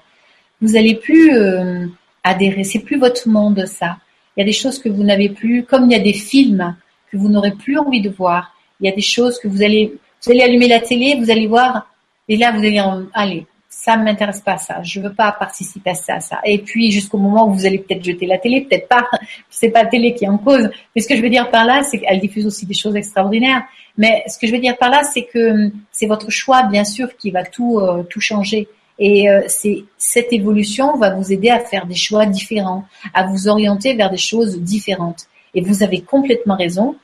vous 0.61 0.76
allez 0.76 0.97
plus 0.97 1.34
euh, 1.34 1.86
adhérer. 2.24 2.64
C'est 2.64 2.80
plus 2.80 2.99
votre 2.99 3.28
monde, 3.28 3.64
ça. 3.66 3.99
Il 4.36 4.41
y 4.41 4.43
a 4.43 4.47
des 4.47 4.53
choses 4.53 4.78
que 4.78 4.89
vous 4.89 5.03
n'avez 5.03 5.28
plus, 5.28 5.64
comme 5.64 5.84
il 5.84 5.93
y 5.93 6.01
a 6.01 6.03
des 6.03 6.12
films 6.12 6.76
que 7.11 7.16
vous 7.16 7.28
n'aurez 7.28 7.53
plus 7.53 7.78
envie 7.78 8.01
de 8.01 8.11
voir. 8.11 8.55
Il 8.81 8.87
y 8.87 8.93
a 8.93 8.95
des 8.95 9.03
choses 9.03 9.39
que 9.39 9.49
vous 9.49 9.62
allez, 9.62 9.95
vous 10.22 10.33
allez 10.33 10.43
allumer 10.43 10.68
la 10.68 10.81
télé, 10.81 11.16
vous 11.18 11.31
allez 11.31 11.47
voir, 11.47 11.93
et 12.29 12.37
là 12.37 12.53
vous 12.53 12.59
allez 12.59 12.72
dire, 12.72 13.07
allez, 13.12 13.47
ça 13.68 13.97
ne 13.97 14.05
m'intéresse 14.05 14.41
pas 14.41 14.59
ça, 14.59 14.83
je 14.83 15.01
veux 15.01 15.12
pas 15.12 15.33
participer 15.33 15.91
à 15.91 15.95
ça, 15.95 16.20
ça. 16.20 16.41
Et 16.45 16.59
puis 16.59 16.91
jusqu'au 16.91 17.18
moment 17.18 17.49
où 17.49 17.53
vous 17.53 17.64
allez 17.64 17.79
peut-être 17.79 18.05
jeter 18.05 18.26
la 18.26 18.39
télé, 18.39 18.62
peut-être 18.62 18.89
pas, 18.89 19.07
c'est 19.51 19.70
pas 19.70 19.85
la 19.85 19.89
télé 19.89 20.14
qui 20.14 20.24
est 20.24 20.29
en 20.29 20.39
cause. 20.39 20.68
Mais 20.95 21.03
ce 21.03 21.09
que 21.09 21.16
je 21.16 21.22
veux 21.22 21.31
dire 21.31 21.51
par 21.51 21.64
là, 21.64 21.83
c'est 21.85 21.99
qu'elle 21.99 22.18
diffuse 22.18 22.47
aussi 22.47 22.66
des 22.66 22.74
choses 22.74 22.97
extraordinaires. 22.97 23.62
Mais 23.97 24.24
ce 24.26 24.39
que 24.39 24.47
je 24.47 24.53
veux 24.53 24.59
dire 24.59 24.76
par 24.76 24.91
là, 24.91 25.03
c'est 25.05 25.24
que 25.24 25.70
c'est 25.93 26.07
votre 26.07 26.31
choix, 26.31 26.64
bien 26.64 26.85
sûr, 26.85 27.16
qui 27.16 27.31
va 27.31 27.45
tout 27.45 27.79
euh, 27.79 28.03
tout 28.05 28.20
changer. 28.20 28.68
Et 28.99 29.31
euh, 29.31 29.43
c'est 29.47 29.85
cette 29.97 30.33
évolution 30.33 30.97
va 30.97 31.11
vous 31.14 31.33
aider 31.33 31.51
à 31.51 31.61
faire 31.61 31.87
des 31.87 31.95
choix 31.95 32.26
différents, 32.26 32.85
à 33.14 33.26
vous 33.26 33.49
orienter 33.49 33.95
vers 33.95 34.11
des 34.11 34.16
choses 34.16 34.59
différentes. 34.61 35.26
Et 35.55 35.61
vous 35.61 35.83
avez 35.83 36.01
complètement 36.01 36.57
raison. 36.57 36.97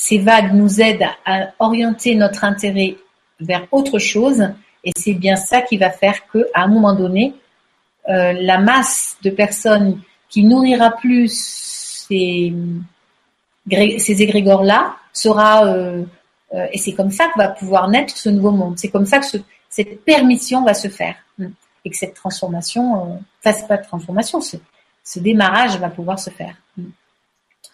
Ces 0.00 0.16
vagues 0.16 0.54
nous 0.54 0.80
aident 0.80 1.10
à 1.26 1.50
orienter 1.58 2.14
notre 2.14 2.44
intérêt 2.44 2.96
vers 3.38 3.66
autre 3.70 3.98
chose, 3.98 4.42
et 4.82 4.92
c'est 4.96 5.12
bien 5.12 5.36
ça 5.36 5.60
qui 5.60 5.76
va 5.76 5.90
faire 5.90 6.26
que, 6.28 6.46
à 6.54 6.62
un 6.62 6.68
moment 6.68 6.94
donné, 6.94 7.34
euh, 8.08 8.32
la 8.32 8.56
masse 8.56 9.18
de 9.22 9.28
personnes 9.28 10.00
qui 10.30 10.42
nourrira 10.42 10.92
plus 10.92 11.30
ces, 12.08 12.54
ces 13.98 14.22
égrégores-là 14.22 14.96
sera, 15.12 15.66
euh, 15.66 16.02
euh, 16.54 16.66
et 16.72 16.78
c'est 16.78 16.94
comme 16.94 17.10
ça 17.10 17.26
que 17.28 17.36
va 17.36 17.48
pouvoir 17.48 17.86
naître 17.88 18.16
ce 18.16 18.30
nouveau 18.30 18.52
monde. 18.52 18.78
C'est 18.78 18.88
comme 18.88 19.04
ça 19.04 19.18
que 19.18 19.26
ce, 19.26 19.36
cette 19.68 20.02
permission 20.02 20.64
va 20.64 20.72
se 20.72 20.88
faire 20.88 21.16
et 21.84 21.90
que 21.90 21.96
cette 21.96 22.14
transformation, 22.14 23.20
enfin 23.44 23.66
pas 23.66 23.76
de 23.76 23.84
transformation, 23.84 24.40
ce, 24.40 24.56
démarrage 25.18 25.78
va 25.78 25.90
pouvoir 25.90 26.18
se 26.18 26.30
faire. 26.30 26.56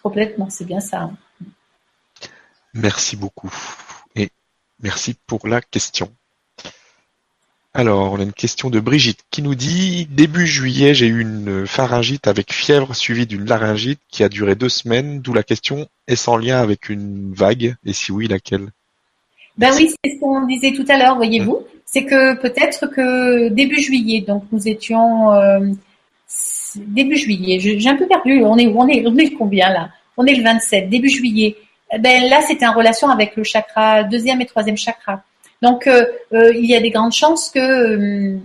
Complètement, 0.03 0.49
c'est 0.49 0.65
bien 0.65 0.81
ça. 0.81 1.09
Merci 2.77 3.15
beaucoup. 3.15 3.53
Et 4.15 4.29
merci 4.81 5.15
pour 5.25 5.47
la 5.47 5.61
question. 5.61 6.11
Alors, 7.73 8.13
on 8.13 8.19
a 8.19 8.23
une 8.23 8.33
question 8.33 8.69
de 8.69 8.79
Brigitte 8.79 9.19
qui 9.29 9.41
nous 9.41 9.55
dit 9.55 10.07
début 10.09 10.47
juillet, 10.47 10.93
j'ai 10.93 11.07
eu 11.07 11.21
une 11.21 11.67
pharyngite 11.67 12.27
avec 12.27 12.51
fièvre 12.51 12.95
suivie 12.95 13.27
d'une 13.27 13.45
laryngite 13.45 13.99
qui 14.09 14.23
a 14.23 14.29
duré 14.29 14.55
deux 14.55 14.69
semaines, 14.69 15.21
d'où 15.21 15.33
la 15.33 15.43
question 15.43 15.87
est-ce 16.07 16.29
en 16.29 16.37
lien 16.37 16.59
avec 16.59 16.89
une 16.89 17.33
vague? 17.33 17.75
Et 17.85 17.93
si 17.93 18.11
oui, 18.11 18.27
laquelle? 18.27 18.69
Ben 19.57 19.71
oui, 19.75 19.89
c'est 20.03 20.11
ce 20.11 20.19
qu'on 20.19 20.45
disait 20.45 20.73
tout 20.73 20.85
à 20.87 20.97
l'heure, 20.97 21.15
voyez-vous. 21.15 21.59
C'est 21.85 22.05
que 22.05 22.39
peut-être 22.39 22.87
que 22.87 23.49
début 23.49 23.81
juillet, 23.81 24.21
donc 24.21 24.43
nous 24.51 24.67
étions 24.67 25.31
euh, 25.33 25.59
début 26.75 27.17
juillet, 27.17 27.59
j'ai 27.59 27.89
un 27.89 27.95
peu 27.95 28.07
perdu, 28.07 28.43
on 28.43 28.57
est, 28.57 28.67
on 28.67 28.87
est, 28.87 29.05
on 29.05 29.17
est 29.17 29.31
combien 29.31 29.69
là? 29.69 29.89
On 30.15 30.25
est 30.25 30.35
le 30.35 30.43
27, 30.43 30.89
début 30.89 31.09
juillet. 31.09 31.55
Ben 31.99 32.29
là, 32.29 32.41
c'était 32.41 32.67
en 32.67 32.73
relation 32.73 33.09
avec 33.09 33.35
le 33.35 33.43
chakra 33.43 34.03
deuxième 34.03 34.41
et 34.41 34.45
troisième 34.45 34.77
chakra. 34.77 35.23
Donc, 35.61 35.87
euh, 35.87 36.05
euh, 36.33 36.51
il 36.53 36.65
y 36.65 36.75
a 36.75 36.81
des 36.81 36.89
grandes 36.89 37.13
chances 37.13 37.49
que 37.49 38.37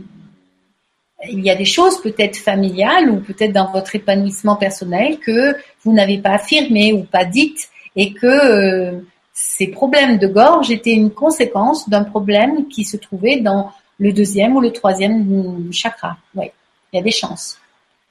il 1.29 1.41
y 1.41 1.51
a 1.51 1.55
des 1.55 1.65
choses 1.65 2.01
peut-être 2.01 2.37
familiales 2.37 3.09
ou 3.11 3.21
peut-être 3.21 3.53
dans 3.53 3.71
votre 3.71 3.95
épanouissement 3.95 4.57
personnel 4.57 5.19
que 5.21 5.57
vous 5.85 5.93
n'avez 5.93 6.19
pas 6.19 6.31
affirmé 6.31 6.93
ou 6.93 7.05
pas 7.05 7.25
dites 7.25 7.69
et 7.95 8.13
que 8.13 9.05
ces 9.33 9.69
problèmes 9.69 10.19
de 10.19 10.27
gorge 10.27 10.71
étaient 10.71 10.93
une 10.93 11.11
conséquence 11.11 11.89
d'un 11.89 12.03
problème 12.05 12.67
qui 12.69 12.85
se 12.85 12.97
trouvait 12.97 13.39
dans 13.39 13.73
le 13.99 14.13
deuxième 14.13 14.57
ou 14.57 14.61
le 14.61 14.73
troisième 14.73 15.73
chakra. 15.73 16.17
Oui, 16.35 16.47
il 16.93 16.97
y 16.97 17.01
a 17.01 17.03
des 17.03 17.13
chances. 17.13 17.59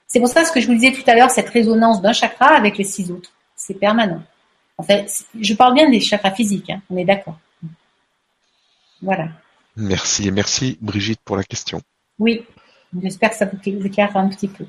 C'est 0.08 0.20
pour 0.20 0.30
ça 0.30 0.46
ce 0.46 0.52
que 0.52 0.60
je 0.60 0.68
vous 0.68 0.76
disais 0.76 0.92
tout 0.92 1.04
à 1.08 1.16
l'heure, 1.16 1.30
cette 1.30 1.50
résonance 1.50 2.02
d'un 2.02 2.14
chakra 2.14 2.48
avec 2.48 2.78
les 2.78 2.84
six 2.84 3.12
autres. 3.12 3.32
C'est 3.56 3.74
permanent. 3.74 4.22
En 4.82 4.84
fait, 4.84 5.26
je 5.40 5.54
parle 5.54 5.76
bien 5.76 5.88
des 5.92 6.00
chakras 6.00 6.32
physiques, 6.32 6.72
hein, 6.72 6.82
on 6.90 6.98
est 6.98 7.06
d'accord. 7.06 7.38
Voilà. 9.00 9.28
Merci 9.76 10.28
et 10.28 10.32
merci 10.32 10.80
Brigitte 10.82 11.20
pour 11.24 11.38
la 11.38 11.44
question. 11.44 11.84
Oui, 12.18 12.42
j'espère 13.00 13.30
que 13.30 13.36
ça 13.36 13.46
vous 13.46 13.86
éclaire 13.86 14.18
un 14.18 14.28
petit 14.28 14.48
peu. 14.48 14.66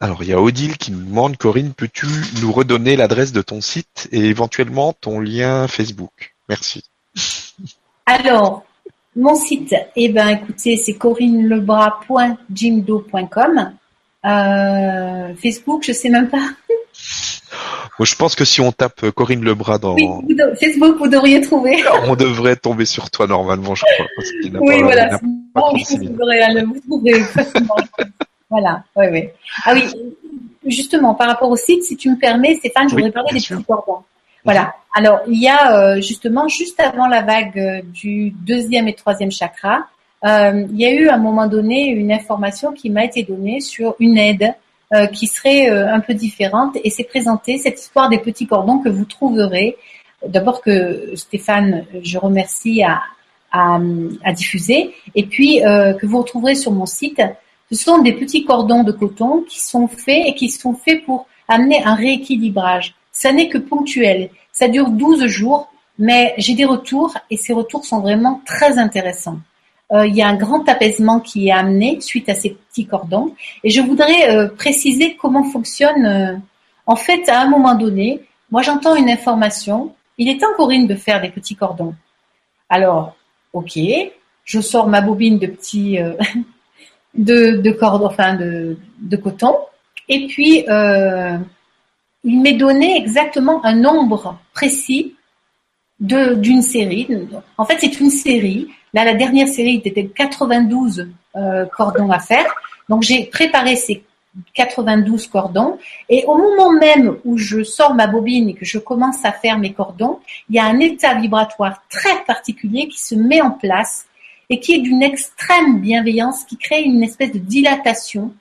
Alors, 0.00 0.24
il 0.24 0.30
y 0.30 0.32
a 0.32 0.40
Odile 0.40 0.78
qui 0.78 0.90
nous 0.90 1.04
demande, 1.04 1.36
Corinne, 1.36 1.74
peux-tu 1.74 2.08
nous 2.42 2.50
redonner 2.50 2.96
l'adresse 2.96 3.30
de 3.30 3.40
ton 3.40 3.60
site 3.60 4.08
et 4.10 4.18
éventuellement 4.18 4.92
ton 4.92 5.20
lien 5.20 5.68
Facebook? 5.68 6.34
Merci. 6.48 6.82
Alors, 8.06 8.64
mon 9.14 9.36
site, 9.36 9.76
eh 9.94 10.08
ben, 10.08 10.30
écoutez, 10.30 10.76
c'est 10.76 10.94
corinelebras.jimdo.com. 10.94 13.74
Euh, 14.24 15.34
Facebook, 15.36 15.84
je 15.86 15.92
sais 15.92 16.08
même 16.08 16.28
pas. 16.28 16.48
je 18.00 18.14
pense 18.16 18.34
que 18.34 18.44
si 18.44 18.60
on 18.60 18.72
tape 18.72 19.10
Corinne 19.10 19.44
Lebras 19.44 19.78
dans 19.78 19.96
Facebook, 20.60 20.98
vous 20.98 21.08
devriez 21.08 21.40
trouver. 21.40 21.82
on 22.06 22.16
devrait 22.16 22.56
tomber 22.56 22.84
sur 22.84 23.10
toi 23.10 23.26
normalement, 23.26 23.74
je 23.74 23.84
crois. 23.94 24.60
oui, 24.60 24.82
voilà. 24.82 25.18
vous, 25.22 26.80
trouverez 26.86 27.20
facilement. 27.20 27.76
voilà, 28.50 28.82
oui, 28.96 29.06
oui. 29.12 29.28
Ah 29.64 29.74
oui, 29.74 29.84
justement, 30.66 31.14
par 31.14 31.28
rapport 31.28 31.50
au 31.50 31.56
site, 31.56 31.84
si 31.84 31.96
tu 31.96 32.10
me 32.10 32.16
permets, 32.16 32.56
Stéphane, 32.56 32.88
je 32.88 32.94
voudrais 32.94 33.12
parler 33.12 33.32
des 33.32 33.40
petits 33.40 33.64
cordons. 33.64 34.02
Voilà. 34.44 34.74
Alors, 34.94 35.20
il 35.26 35.40
y 35.40 35.48
a 35.48 35.76
euh, 35.76 36.00
justement, 36.00 36.48
juste 36.48 36.78
avant 36.78 37.08
la 37.08 37.22
vague 37.22 37.58
euh, 37.58 37.80
du 37.82 38.30
deuxième 38.30 38.88
et 38.88 38.94
troisième 38.94 39.32
chakra, 39.32 39.86
euh, 40.24 40.66
il 40.70 40.80
y 40.80 40.86
a 40.86 40.92
eu 40.92 41.08
à 41.08 41.14
un 41.14 41.18
moment 41.18 41.46
donné 41.46 41.88
une 41.88 42.12
information 42.12 42.72
qui 42.72 42.90
m'a 42.90 43.04
été 43.04 43.22
donnée 43.22 43.60
sur 43.60 43.96
une 43.98 44.18
aide 44.18 44.54
qui 45.12 45.26
serait 45.26 45.68
un 45.68 46.00
peu 46.00 46.14
différente 46.14 46.76
et 46.82 46.90
c'est 46.90 47.04
présenté 47.04 47.58
cette 47.58 47.80
histoire 47.80 48.08
des 48.08 48.18
petits 48.18 48.46
cordons 48.46 48.78
que 48.78 48.88
vous 48.88 49.04
trouverez. 49.04 49.76
D'abord 50.26 50.62
que 50.62 51.14
Stéphane, 51.14 51.84
je 52.02 52.18
remercie 52.18 52.82
à, 52.82 53.02
diffuser 54.32 54.94
et 55.14 55.24
puis 55.26 55.60
que 55.60 56.06
vous 56.06 56.18
retrouverez 56.18 56.54
sur 56.54 56.72
mon 56.72 56.86
site. 56.86 57.22
Ce 57.70 57.76
sont 57.76 57.98
des 58.02 58.12
petits 58.12 58.44
cordons 58.44 58.82
de 58.82 58.92
coton 58.92 59.44
qui 59.48 59.60
sont 59.60 59.88
faits 59.88 60.26
et 60.26 60.34
qui 60.34 60.48
sont 60.50 60.74
faits 60.74 61.04
pour 61.04 61.26
amener 61.48 61.82
un 61.84 61.94
rééquilibrage 61.94 62.94
ça 63.14 63.32
n'est 63.32 63.48
que 63.48 63.58
ponctuel. 63.58 64.28
Ça 64.52 64.68
dure 64.68 64.90
12 64.90 65.24
jours, 65.26 65.72
mais 65.98 66.34
j'ai 66.36 66.54
des 66.54 66.66
retours 66.66 67.16
et 67.30 67.38
ces 67.38 67.54
retours 67.54 67.86
sont 67.86 68.00
vraiment 68.00 68.42
très 68.44 68.78
intéressants. 68.78 69.38
Euh, 69.94 70.06
il 70.06 70.16
y 70.16 70.22
a 70.22 70.28
un 70.28 70.34
grand 70.34 70.68
apaisement 70.68 71.20
qui 71.20 71.48
est 71.48 71.52
amené 71.52 72.00
suite 72.00 72.28
à 72.28 72.34
ces 72.34 72.50
petits 72.50 72.86
cordons. 72.86 73.34
Et 73.62 73.70
je 73.70 73.80
voudrais 73.80 74.34
euh, 74.34 74.48
préciser 74.48 75.16
comment 75.16 75.44
fonctionne. 75.44 76.06
Euh, 76.06 76.36
en 76.86 76.96
fait, 76.96 77.28
à 77.28 77.40
un 77.40 77.48
moment 77.48 77.74
donné, 77.76 78.20
moi 78.50 78.62
j'entends 78.62 78.96
une 78.96 79.08
information. 79.08 79.94
Il 80.18 80.28
est 80.28 80.40
temps, 80.40 80.52
Corinne, 80.56 80.86
de 80.86 80.96
faire 80.96 81.20
des 81.20 81.30
petits 81.30 81.54
cordons. 81.54 81.94
Alors, 82.68 83.14
ok, 83.52 83.78
je 84.44 84.60
sors 84.60 84.88
ma 84.88 85.00
bobine 85.00 85.38
de 85.38 85.46
petits 85.46 85.98
de, 87.14 87.58
de 87.58 87.78
enfin 87.80 88.34
de 88.34 89.16
coton. 89.16 89.56
Et 90.08 90.26
puis, 90.26 90.64
il 92.24 92.40
m'est 92.40 92.54
donné 92.54 92.96
exactement 92.96 93.64
un 93.64 93.74
nombre 93.74 94.38
précis 94.52 95.14
d'une 96.00 96.62
série. 96.62 97.08
En 97.58 97.64
fait, 97.64 97.78
c'est 97.80 98.00
une 98.00 98.10
série. 98.10 98.68
Là, 98.94 99.04
la 99.04 99.14
dernière 99.14 99.48
série 99.48 99.82
était 99.84 100.06
92 100.06 101.08
euh, 101.36 101.66
cordons 101.66 102.10
à 102.10 102.20
faire. 102.20 102.46
Donc, 102.88 103.02
j'ai 103.02 103.26
préparé 103.26 103.76
ces 103.76 104.04
92 104.54 105.26
cordons. 105.26 105.78
Et 106.08 106.24
au 106.26 106.36
moment 106.36 106.72
même 106.72 107.16
où 107.24 107.36
je 107.36 107.62
sors 107.62 107.94
ma 107.94 108.06
bobine 108.06 108.48
et 108.50 108.54
que 108.54 108.64
je 108.64 108.78
commence 108.78 109.24
à 109.24 109.32
faire 109.32 109.58
mes 109.58 109.72
cordons, 109.72 110.20
il 110.48 110.56
y 110.56 110.58
a 110.58 110.64
un 110.64 110.78
état 110.78 111.14
vibratoire 111.14 111.82
très 111.90 112.24
particulier 112.24 112.88
qui 112.88 113.00
se 113.00 113.14
met 113.14 113.40
en 113.40 113.50
place 113.50 114.06
et 114.48 114.60
qui 114.60 114.74
est 114.74 114.80
d'une 114.80 115.02
extrême 115.02 115.80
bienveillance, 115.80 116.44
qui 116.44 116.56
crée 116.56 116.82
une 116.82 117.02
espèce 117.02 117.32
de 117.32 117.38
dilatation. 117.38 118.32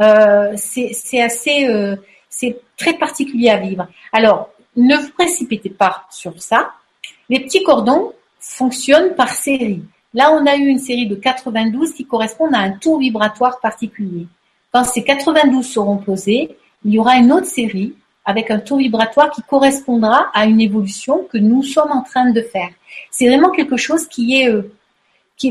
Euh, 0.00 0.52
c'est 0.56 1.20
assez... 1.20 1.66
Euh, 1.68 1.96
c'est 2.28 2.60
très 2.76 2.92
particulier 2.92 3.48
à 3.48 3.56
vivre. 3.56 3.88
Alors, 4.12 4.50
ne 4.76 4.94
vous 4.94 5.10
précipitez 5.10 5.70
pas 5.70 6.04
sur 6.10 6.40
ça. 6.42 6.72
Les 7.30 7.40
petits 7.40 7.62
cordons 7.62 8.12
fonctionnent 8.38 9.14
par 9.14 9.30
série. 9.30 9.82
Là, 10.16 10.32
on 10.32 10.46
a 10.46 10.56
eu 10.56 10.66
une 10.66 10.78
série 10.78 11.06
de 11.06 11.14
92 11.14 11.92
qui 11.92 12.06
correspondent 12.06 12.54
à 12.54 12.60
un 12.60 12.72
tour 12.72 12.98
vibratoire 12.98 13.60
particulier. 13.60 14.26
Quand 14.72 14.82
ces 14.82 15.04
92 15.04 15.64
seront 15.64 15.98
posés, 15.98 16.56
il 16.86 16.94
y 16.94 16.98
aura 16.98 17.18
une 17.18 17.30
autre 17.30 17.46
série 17.46 17.94
avec 18.24 18.50
un 18.50 18.58
tour 18.58 18.78
vibratoire 18.78 19.30
qui 19.30 19.42
correspondra 19.42 20.30
à 20.32 20.46
une 20.46 20.62
évolution 20.62 21.26
que 21.30 21.36
nous 21.36 21.62
sommes 21.62 21.92
en 21.92 22.00
train 22.00 22.30
de 22.30 22.40
faire. 22.40 22.70
C'est 23.10 23.28
vraiment 23.28 23.50
quelque 23.50 23.76
chose 23.76 24.06
qui 24.08 24.40
est 24.40 24.48
euh, 24.48 24.62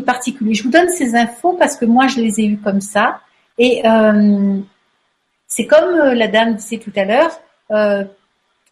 particulier. 0.03 0.55
Je 0.55 0.63
vous 0.63 0.71
donne 0.71 0.89
ces 0.89 1.13
infos 1.13 1.53
parce 1.53 1.77
que 1.77 1.85
moi 1.85 2.07
je 2.07 2.19
les 2.19 2.41
ai 2.41 2.47
eues 2.47 2.57
comme 2.57 2.81
ça 2.81 3.21
et 3.59 3.87
euh, 3.87 4.59
c'est 5.45 5.67
comme 5.67 5.93
euh, 5.93 6.15
la 6.15 6.27
dame 6.27 6.55
disait 6.55 6.79
tout 6.79 6.91
à 6.95 7.05
l'heure, 7.05 7.39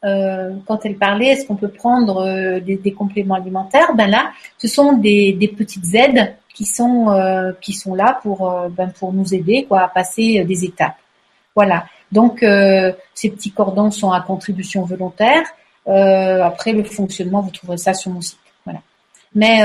euh, 0.03 0.51
quand 0.65 0.85
elle 0.85 0.97
parlait, 0.97 1.27
est-ce 1.27 1.47
qu'on 1.47 1.55
peut 1.55 1.69
prendre 1.69 2.59
des, 2.59 2.91
compléments 2.91 3.35
alimentaires? 3.35 3.93
Ben 3.95 4.07
là, 4.07 4.31
ce 4.57 4.67
sont 4.67 4.93
des, 4.93 5.53
petites 5.57 5.93
aides 5.93 6.35
qui 6.53 6.65
sont 6.65 7.53
qui 7.61 7.73
sont 7.73 7.95
là 7.95 8.19
pour 8.21 8.51
ben 8.69 8.89
pour 8.89 9.11
nous 9.11 9.33
aider 9.33 9.65
quoi 9.67 9.81
à 9.81 9.87
passer 9.87 10.43
des 10.43 10.65
étapes. 10.65 10.97
Voilà. 11.55 11.85
Donc 12.11 12.39
ces 12.41 13.29
petits 13.29 13.51
cordons 13.51 13.91
sont 13.91 14.11
à 14.11 14.21
contribution 14.21 14.83
volontaire. 14.83 15.43
après 15.85 16.73
le 16.73 16.83
fonctionnement, 16.83 17.41
vous 17.41 17.51
trouverez 17.51 17.77
ça 17.77 17.93
sur 17.93 18.11
mon 18.11 18.21
site. 18.21 18.39
Voilà. 18.65 18.81
Mais 19.33 19.63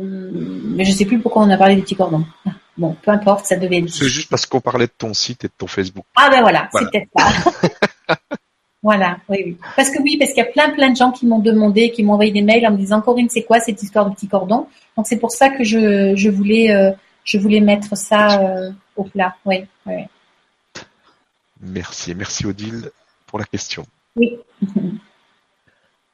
mais 0.00 0.84
je 0.84 0.92
sais 0.92 1.04
plus 1.04 1.20
pourquoi 1.20 1.42
on 1.42 1.50
a 1.50 1.56
parlé 1.56 1.76
des 1.76 1.82
petits 1.82 1.96
cordons. 1.96 2.24
Bon, 2.78 2.96
peu 3.02 3.10
importe, 3.10 3.46
ça 3.46 3.56
devait 3.56 3.78
être. 3.78 3.88
C'est 3.88 4.08
juste 4.08 4.30
parce 4.30 4.46
qu'on 4.46 4.60
parlait 4.60 4.86
de 4.86 4.92
ton 4.96 5.12
site 5.12 5.44
et 5.44 5.48
de 5.48 5.52
ton 5.58 5.66
Facebook. 5.66 6.04
Ah 6.14 6.28
ben 6.30 6.40
voilà, 6.42 6.68
c'est 6.72 6.90
peut-être 6.90 7.08
ça. 7.16 7.50
voilà, 8.82 9.18
oui, 9.28 9.38
oui. 9.44 9.56
Parce 9.76 9.90
que 9.90 10.00
oui, 10.02 10.16
parce 10.18 10.32
qu'il 10.32 10.42
y 10.42 10.46
a 10.46 10.50
plein 10.50 10.70
plein 10.70 10.90
de 10.90 10.96
gens 10.96 11.10
qui 11.10 11.26
m'ont 11.26 11.40
demandé, 11.40 11.90
qui 11.90 12.04
m'ont 12.04 12.12
envoyé 12.12 12.30
des 12.30 12.42
mails 12.42 12.66
en 12.66 12.70
me 12.70 12.76
disant 12.76 13.00
Corinne, 13.00 13.28
c'est 13.28 13.42
quoi 13.42 13.58
cette 13.60 13.82
histoire 13.82 14.08
de 14.08 14.14
petit 14.14 14.28
cordon? 14.28 14.68
Donc 14.96 15.06
c'est 15.06 15.18
pour 15.18 15.32
ça 15.32 15.50
que 15.50 15.64
je, 15.64 16.14
je 16.14 16.30
voulais 16.30 16.70
euh, 16.70 16.92
je 17.24 17.38
voulais 17.38 17.60
mettre 17.60 17.96
ça 17.96 18.40
euh, 18.40 18.70
au 18.96 19.04
plat. 19.04 19.34
Oui, 19.44 19.64
oui. 19.86 20.04
Merci, 21.60 22.14
merci 22.14 22.46
Odile 22.46 22.90
pour 23.26 23.40
la 23.40 23.44
question. 23.44 23.84
Oui. 24.14 24.38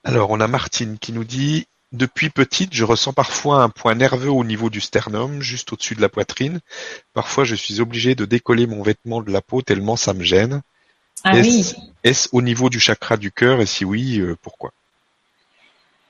Alors 0.02 0.30
on 0.30 0.40
a 0.40 0.48
Martine 0.48 0.98
qui 0.98 1.12
nous 1.12 1.24
dit 1.24 1.66
depuis 1.92 2.28
petite, 2.28 2.74
je 2.74 2.84
ressens 2.84 3.12
parfois 3.12 3.62
un 3.62 3.68
point 3.68 3.94
nerveux 3.94 4.30
au 4.30 4.42
niveau 4.42 4.68
du 4.68 4.80
sternum, 4.80 5.40
juste 5.40 5.72
au-dessus 5.72 5.94
de 5.94 6.00
la 6.00 6.08
poitrine. 6.08 6.60
Parfois, 7.12 7.44
je 7.44 7.54
suis 7.54 7.80
obligé 7.80 8.16
de 8.16 8.24
décoller 8.24 8.66
mon 8.66 8.82
vêtement 8.82 9.22
de 9.22 9.30
la 9.30 9.40
peau 9.40 9.62
tellement 9.62 9.94
ça 9.94 10.12
me 10.12 10.24
gêne. 10.24 10.62
Ah 11.24 11.38
est-ce, 11.38 12.28
au 12.32 12.42
niveau 12.42 12.68
du 12.68 12.78
chakra 12.78 13.16
du 13.16 13.32
cœur 13.32 13.62
et 13.62 13.66
si 13.66 13.84
oui, 13.84 14.20
euh, 14.20 14.36
pourquoi? 14.42 14.72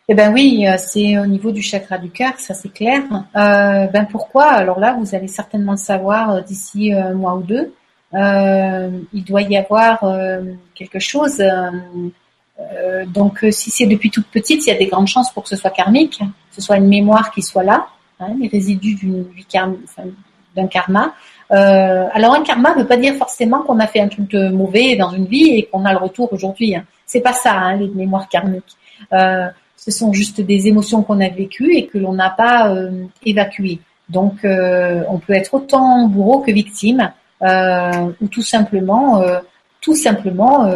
Eh 0.08 0.14
ben 0.14 0.32
oui, 0.32 0.66
euh, 0.66 0.76
c'est 0.76 1.18
au 1.18 1.26
niveau 1.26 1.52
du 1.52 1.62
chakra 1.62 1.98
du 1.98 2.10
cœur, 2.10 2.32
ça 2.38 2.52
c'est 2.52 2.72
clair. 2.72 3.02
Euh, 3.36 3.86
ben 3.86 4.04
pourquoi? 4.10 4.46
Alors 4.46 4.80
là, 4.80 4.96
vous 4.98 5.14
allez 5.14 5.28
certainement 5.28 5.72
le 5.72 5.78
savoir 5.78 6.42
d'ici 6.42 6.92
un 6.92 7.14
mois 7.14 7.36
ou 7.36 7.42
deux. 7.42 7.72
il 8.12 9.24
doit 9.24 9.42
y 9.42 9.56
avoir 9.56 10.04
quelque 10.74 10.98
chose 10.98 11.42
donc, 13.08 13.44
si 13.50 13.70
c'est 13.70 13.86
depuis 13.86 14.10
toute 14.10 14.26
petite, 14.26 14.64
il 14.66 14.70
y 14.70 14.72
a 14.72 14.78
des 14.78 14.86
grandes 14.86 15.08
chances 15.08 15.32
pour 15.32 15.42
que 15.42 15.48
ce 15.48 15.56
soit 15.56 15.70
karmique, 15.70 16.18
que 16.18 16.54
ce 16.54 16.60
soit 16.60 16.76
une 16.76 16.88
mémoire 16.88 17.32
qui 17.32 17.42
soit 17.42 17.64
là, 17.64 17.88
hein, 18.20 18.34
les 18.40 18.48
résidus 18.48 18.94
d'une 18.94 19.26
d'un 20.54 20.66
karma. 20.68 21.14
Euh, 21.52 22.06
alors, 22.12 22.34
un 22.34 22.42
karma 22.42 22.74
ne 22.74 22.80
veut 22.80 22.86
pas 22.86 22.96
dire 22.96 23.14
forcément 23.14 23.62
qu'on 23.62 23.78
a 23.78 23.86
fait 23.86 24.00
un 24.00 24.08
truc 24.08 24.28
de 24.30 24.48
mauvais 24.48 24.96
dans 24.96 25.10
une 25.10 25.26
vie 25.26 25.58
et 25.58 25.62
qu'on 25.64 25.84
a 25.84 25.92
le 25.92 25.98
retour 25.98 26.32
aujourd'hui. 26.32 26.74
Hein. 26.74 26.84
C'est 27.06 27.20
pas 27.20 27.32
ça, 27.32 27.52
hein, 27.52 27.76
les 27.76 27.88
mémoires 27.88 28.28
karmiques. 28.28 28.76
Euh, 29.12 29.46
ce 29.76 29.90
sont 29.90 30.12
juste 30.12 30.40
des 30.40 30.66
émotions 30.66 31.02
qu'on 31.02 31.20
a 31.20 31.28
vécues 31.28 31.76
et 31.76 31.86
que 31.86 31.98
l'on 31.98 32.14
n'a 32.14 32.30
pas 32.30 32.70
euh, 32.70 33.04
évacuées. 33.24 33.80
Donc, 34.08 34.40
on 34.44 35.18
peut 35.18 35.32
être 35.32 35.54
autant 35.54 36.06
bourreau 36.08 36.40
que 36.40 36.52
victime, 36.52 37.10
ou 37.40 38.26
tout 38.30 38.42
simplement, 38.42 39.22
tout 39.80 39.94
simplement 39.94 40.68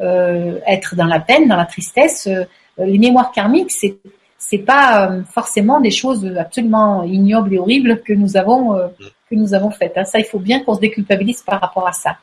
euh, 0.00 0.58
être 0.66 0.96
dans 0.96 1.06
la 1.06 1.20
peine, 1.20 1.46
dans 1.46 1.56
la 1.56 1.66
tristesse. 1.66 2.26
Euh, 2.26 2.44
les 2.78 2.98
mémoires 2.98 3.30
karmiques, 3.30 3.70
c'est 3.70 3.96
c'est 4.36 4.58
pas 4.58 5.08
euh, 5.08 5.22
forcément 5.32 5.80
des 5.80 5.92
choses 5.92 6.26
absolument 6.36 7.04
ignobles 7.04 7.54
et 7.54 7.58
horribles 7.58 8.02
que 8.02 8.12
nous 8.12 8.36
avons 8.36 8.76
que 9.34 9.40
nous 9.40 9.54
avons 9.54 9.70
faites. 9.70 9.96
Hein. 9.96 10.04
Ça, 10.04 10.18
il 10.18 10.24
faut 10.24 10.38
bien 10.38 10.60
qu'on 10.60 10.74
se 10.74 10.80
déculpabilise 10.80 11.42
par 11.42 11.60
rapport 11.60 11.86
à 11.86 11.92
ça. 11.92 12.18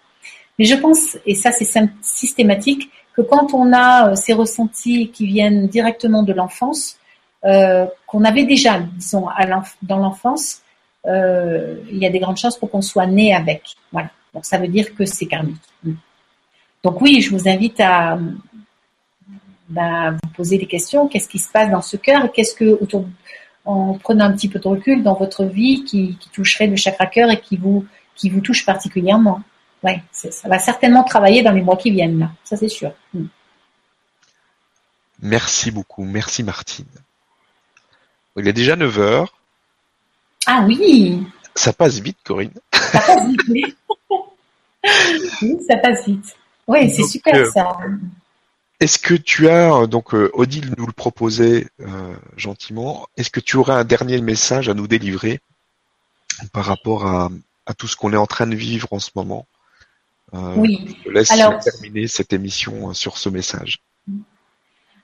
Mais 0.58 0.66
je 0.66 0.76
pense, 0.76 1.18
et 1.26 1.36
ça 1.36 1.52
c'est 1.52 1.68
systématique, 2.02 2.90
que 3.16 3.22
quand 3.22 3.54
on 3.54 3.74
a 3.74 4.16
ces 4.16 4.34
ressentis 4.34 5.10
qui 5.10 5.26
viennent 5.26 5.68
directement 5.68 6.24
de 6.24 6.34
l'enfance, 6.34 6.98
euh, 7.44 7.86
qu'on 8.06 8.24
avait 8.24 8.46
déjà, 8.46 8.80
disons, 8.80 9.26
dans 9.82 9.98
l'enfance, 9.98 10.62
euh, 11.08 11.78
il 11.90 11.98
y 11.98 12.06
a 12.06 12.10
des 12.10 12.20
grandes 12.20 12.38
chances 12.38 12.58
pour 12.58 12.70
qu'on 12.70 12.82
soit 12.82 13.08
né 13.08 13.34
avec. 13.34 13.76
Voilà. 13.92 14.10
Donc 14.34 14.46
ça 14.46 14.58
veut 14.58 14.68
dire 14.68 14.94
que 14.96 15.06
c'est 15.06 15.26
karmique. 15.26 15.58
Donc 16.84 17.02
oui, 17.02 17.22
je 17.22 17.32
vous 17.32 17.50
invite 17.50 17.80
à 17.80 18.18
bah, 19.68 20.12
vous 20.12 20.30
poser 20.36 20.58
des 20.58 20.68
questions. 20.68 21.08
Qu'est-ce 21.08 21.28
qui 21.28 21.40
se 21.40 21.52
passe 21.52 21.72
dans 21.72 21.82
ce 21.82 21.98
cœur? 21.98 22.32
Qu'est-ce 22.32 22.56
que, 22.56 22.66
autour, 22.82 23.06
en 23.66 23.94
prenant 23.94 24.26
un 24.26 24.32
petit 24.32 24.50
peu 24.50 24.60
de 24.60 24.68
recul 24.68 25.04
dans 25.04 25.14
votre 25.14 25.46
vie, 25.46 25.84
qui, 25.84 26.18
toucherait 26.34 26.68
le 26.68 26.76
chakra 26.76 27.06
cœur 27.06 27.30
et 27.30 27.40
qui 27.40 27.58
vous, 27.58 27.86
qui 28.16 28.30
vous 28.30 28.42
touche 28.42 28.66
particulièrement 28.66 29.42
Ouais, 29.84 30.00
ça 30.12 30.48
va 30.48 30.60
certainement 30.60 31.04
travailler 31.04 31.42
dans 31.42 31.52
les 31.52 31.64
mois 31.64 31.76
qui 31.76 31.90
viennent 31.90 32.20
là. 32.20 32.32
Ça 32.44 32.56
c'est 32.56 32.70
sûr. 32.70 32.92
Hmm. 33.16 33.26
Merci 35.22 35.72
beaucoup. 35.72 36.04
Merci 36.04 36.44
Martine. 36.44 36.86
Il 38.38 38.48
est 38.48 38.54
déjà 38.54 38.76
9 38.76 39.00
heures. 39.00 39.34
Ah 40.46 40.64
oui. 40.68 41.26
Ça 41.56 41.74
passe 41.74 42.00
vite, 42.00 42.18
Corinne. 42.24 42.54
Ça 42.72 43.00
passe 43.00 43.28
vite. 43.48 43.78
oui, 45.42 45.58
ça 45.68 45.78
passe 45.78 46.06
vite. 46.08 46.36
Oui, 46.68 46.90
c'est 46.90 47.04
super 47.04 47.36
euh, 47.36 47.52
ça. 47.52 47.78
Est-ce 48.82 49.00
que 49.00 49.14
tu 49.14 49.48
as, 49.48 49.88
donc 49.88 50.14
Odile 50.14 50.74
nous 50.78 50.86
le 50.86 50.92
proposait 50.92 51.68
gentiment, 52.36 53.08
est-ce 53.16 53.30
que 53.30 53.40
tu 53.40 53.56
aurais 53.58 53.74
un 53.74 53.84
dernier 53.84 54.20
message 54.20 54.68
à 54.68 54.74
nous 54.74 54.88
délivrer 54.88 55.40
par 56.52 56.66
rapport 56.66 57.06
à, 57.06 57.30
tout 57.78 57.88
ce 57.88 57.96
qu'on 57.96 58.12
est 58.12 58.18
en 58.18 58.26
train 58.26 58.48
de 58.48 58.56
vivre 58.56 58.88
en 58.92 59.00
ce 59.00 59.12
moment? 59.16 59.46
Oui. 60.34 60.98
Je 61.00 61.04
te 61.04 61.10
laisse 61.10 61.30
terminer 61.64 62.08
cette 62.08 62.34
émission 62.34 62.94
sur 62.94 63.18
ce 63.18 63.30
message. 63.30 63.80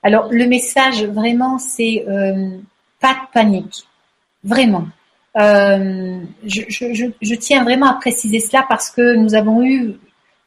Alors 0.02 0.28
le 0.30 0.46
message 0.46 1.04
vraiment 1.04 1.58
c'est 1.58 2.04
pas 3.00 3.14
de 3.14 3.32
panique, 3.32 3.84
vraiment. 4.42 4.88
Euh, 5.36 6.20
je, 6.44 6.62
je, 6.68 7.10
je, 7.20 7.34
tiens 7.34 7.62
vraiment 7.62 7.86
à 7.86 7.94
préciser 7.94 8.40
cela 8.40 8.64
parce 8.68 8.90
que 8.90 9.14
nous 9.14 9.34
avons 9.34 9.62
eu, 9.62 9.94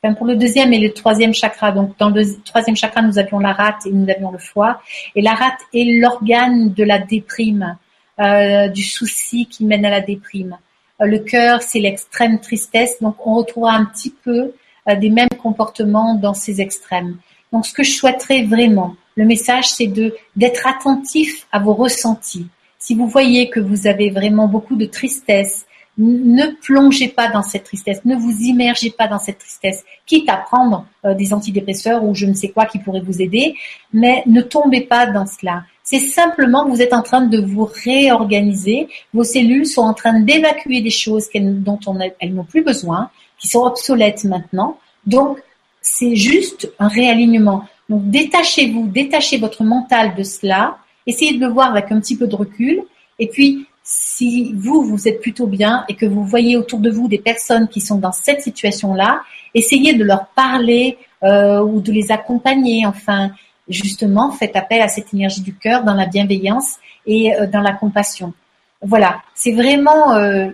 enfin 0.04 0.14
pour 0.16 0.26
le 0.26 0.36
deuxième 0.36 0.74
et 0.74 0.80
le 0.80 0.94
troisième 0.94 1.34
chakra, 1.34 1.72
donc 1.72 1.98
dans 1.98 2.10
le 2.10 2.24
troisième 2.44 2.76
chakra, 2.76 3.02
nous 3.02 3.20
avions 3.20 3.40
la 3.40 3.54
rate 3.54 3.86
et 3.86 3.92
nous 3.92 4.10
avions 4.10 4.32
le 4.32 4.40
foie. 4.40 4.82
Et 5.16 5.22
la 5.22 5.34
rate 5.34 5.60
est 5.74 6.00
l'organe 6.00 6.74
de 6.74 6.84
la 6.84 6.98
déprime, 7.00 7.78
euh, 8.20 8.68
du 8.68 8.84
souci 8.84 9.46
qui 9.46 9.66
mène 9.66 9.86
à 9.86 9.90
la 9.90 10.02
déprime. 10.02 10.58
Euh, 11.02 11.06
le 11.06 11.20
cœur, 11.20 11.62
c'est 11.62 11.80
l'extrême 11.80 12.40
tristesse, 12.40 12.98
donc 13.02 13.16
on 13.26 13.36
retrouvera 13.36 13.74
un 13.74 13.86
petit 13.86 14.14
peu 14.24 14.54
euh, 14.90 14.96
des 14.96 15.10
mêmes 15.10 15.30
comportements 15.42 16.16
dans 16.16 16.34
ces 16.34 16.62
extrêmes. 16.62 17.18
Donc 17.52 17.66
ce 17.66 17.74
que 17.74 17.84
je 17.84 17.92
souhaiterais 17.92 18.44
vraiment, 18.44 18.96
le 19.16 19.26
message, 19.26 19.70
c'est 19.70 19.88
de 19.88 20.16
d'être 20.36 20.66
attentif 20.66 21.48
à 21.52 21.60
vos 21.60 21.74
ressentis. 21.74 22.48
Si 22.80 22.96
vous 22.96 23.08
voyez 23.08 23.50
que 23.50 23.60
vous 23.60 23.86
avez 23.86 24.10
vraiment 24.10 24.48
beaucoup 24.48 24.76
de 24.76 24.86
tristesse, 24.86 25.68
ne 25.98 26.48
plongez 26.62 27.10
pas 27.10 27.30
dans 27.30 27.44
cette 27.44 27.66
tristesse, 27.66 28.02
ne 28.06 28.16
vous 28.16 28.32
immergez 28.42 28.92
pas 28.92 29.08
dans 29.08 29.20
cette 29.20 29.40
tristesse, 29.40 29.84
quitte 30.06 30.30
à 30.30 30.38
prendre 30.38 30.86
euh, 31.06 31.14
des 31.14 31.34
antidépresseurs 31.34 32.04
ou 32.04 32.16
je 32.16 32.26
ne 32.26 32.34
sais 32.34 32.50
quoi 32.50 32.66
qui 32.66 32.80
pourrait 32.80 33.02
vous 33.02 33.22
aider, 33.22 33.56
mais 33.94 34.24
ne 34.26 34.42
tombez 34.42 34.82
pas 34.82 35.06
dans 35.06 35.26
cela. 35.26 35.64
C'est 35.84 36.00
simplement 36.00 36.66
que 36.66 36.70
vous 36.70 36.82
êtes 36.82 36.94
en 36.94 37.02
train 37.02 37.22
de 37.22 37.40
vous 37.40 37.70
réorganiser, 37.84 38.88
vos 39.14 39.24
cellules 39.24 39.66
sont 39.66 39.82
en 39.82 39.94
train 39.94 40.20
d'évacuer 40.20 40.82
des 40.82 40.90
choses 40.90 41.28
dont 41.34 41.80
elles 42.20 42.34
n'ont 42.34 42.46
plus 42.46 42.64
besoin, 42.64 43.10
qui 43.38 43.48
sont 43.48 43.64
obsolètes 43.64 44.24
maintenant. 44.24 44.78
Donc, 45.06 45.40
c'est 45.82 46.16
juste 46.16 46.72
un 46.80 46.88
réalignement. 46.88 47.66
Donc, 47.90 48.10
détachez-vous, 48.10 48.88
détachez 48.88 49.38
votre 49.38 49.64
mental 49.64 50.16
de 50.16 50.24
cela 50.24 50.78
essayez 51.06 51.38
de 51.38 51.46
le 51.46 51.52
voir 51.52 51.72
avec 51.72 51.92
un 51.92 52.00
petit 52.00 52.18
peu 52.18 52.28
de 52.28 52.36
recul. 52.36 52.84
Et 53.20 53.28
puis, 53.28 53.66
si 53.84 54.54
vous, 54.54 54.84
vous 54.84 55.08
êtes 55.08 55.22
plutôt 55.22 55.48
bien 55.48 55.86
et 55.90 55.96
que 55.96 56.06
vous 56.06 56.24
voyez 56.24 56.56
autour 56.58 56.80
de 56.80 56.90
vous 56.90 57.08
des 57.08 57.18
personnes 57.18 57.68
qui 57.68 57.82
sont 57.82 57.98
dans 57.98 58.12
cette 58.12 58.42
situation-là, 58.42 59.22
essayez 59.54 59.94
de 59.94 60.04
leur 60.04 60.28
parler 60.28 60.98
euh, 61.24 61.62
ou 61.62 61.82
de 61.82 61.92
les 61.92 62.12
accompagner. 62.12 62.86
Enfin, 62.86 63.32
justement, 63.68 64.32
faites 64.32 64.56
appel 64.56 64.82
à 64.82 64.88
cette 64.88 65.14
énergie 65.14 65.42
du 65.42 65.56
cœur 65.56 65.84
dans 65.84 65.94
la 65.94 66.06
bienveillance 66.06 66.78
et 67.06 67.36
euh, 67.36 67.48
dans 67.48 67.62
la 67.62 67.74
compassion. 67.74 68.34
Voilà, 68.82 69.22
c'est 69.34 69.52
vraiment, 69.52 70.14
euh, 70.14 70.50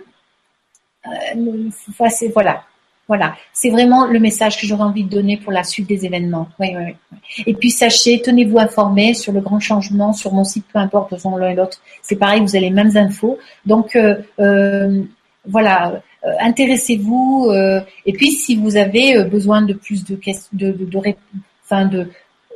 euh 1.06 1.70
voilà, 2.34 2.62
voilà, 3.08 3.34
c'est 3.54 3.70
vraiment 3.70 4.06
le 4.06 4.18
message 4.18 4.60
que 4.60 4.66
j'aurais 4.66 4.84
envie 4.84 5.02
de 5.02 5.08
donner 5.08 5.38
pour 5.38 5.50
la 5.50 5.64
suite 5.64 5.88
des 5.88 6.04
événements. 6.04 6.48
Oui, 6.60 6.74
oui. 6.76 6.94
Et 7.46 7.54
puis 7.54 7.70
sachez, 7.70 8.20
tenez-vous 8.20 8.58
informés 8.58 9.14
sur 9.14 9.32
le 9.32 9.40
grand 9.40 9.60
changement 9.60 10.12
sur 10.12 10.34
mon 10.34 10.44
site, 10.44 10.66
peu 10.70 10.78
importe, 10.78 11.14
de 11.14 11.40
l'un 11.40 11.48
et 11.48 11.54
l'autre. 11.54 11.80
C'est 12.02 12.16
pareil, 12.16 12.40
vous 12.42 12.54
avez 12.54 12.66
les 12.66 12.70
mêmes 12.70 12.94
infos. 12.98 13.38
Donc 13.64 13.96
euh, 13.96 14.16
euh, 14.40 15.02
voilà, 15.46 16.02
euh, 16.26 16.30
intéressez-vous. 16.40 17.50
et 18.04 18.12
puis 18.12 18.32
si 18.32 18.56
vous 18.56 18.76
avez 18.76 19.24
besoin 19.24 19.62
de 19.62 19.72
plus 19.72 20.04
de 20.04 20.14
questions, 20.14 20.50
de, 20.52 20.72
de, 20.72 20.84
de, 20.84 21.00
enfin 21.64 21.86
de 21.86 22.08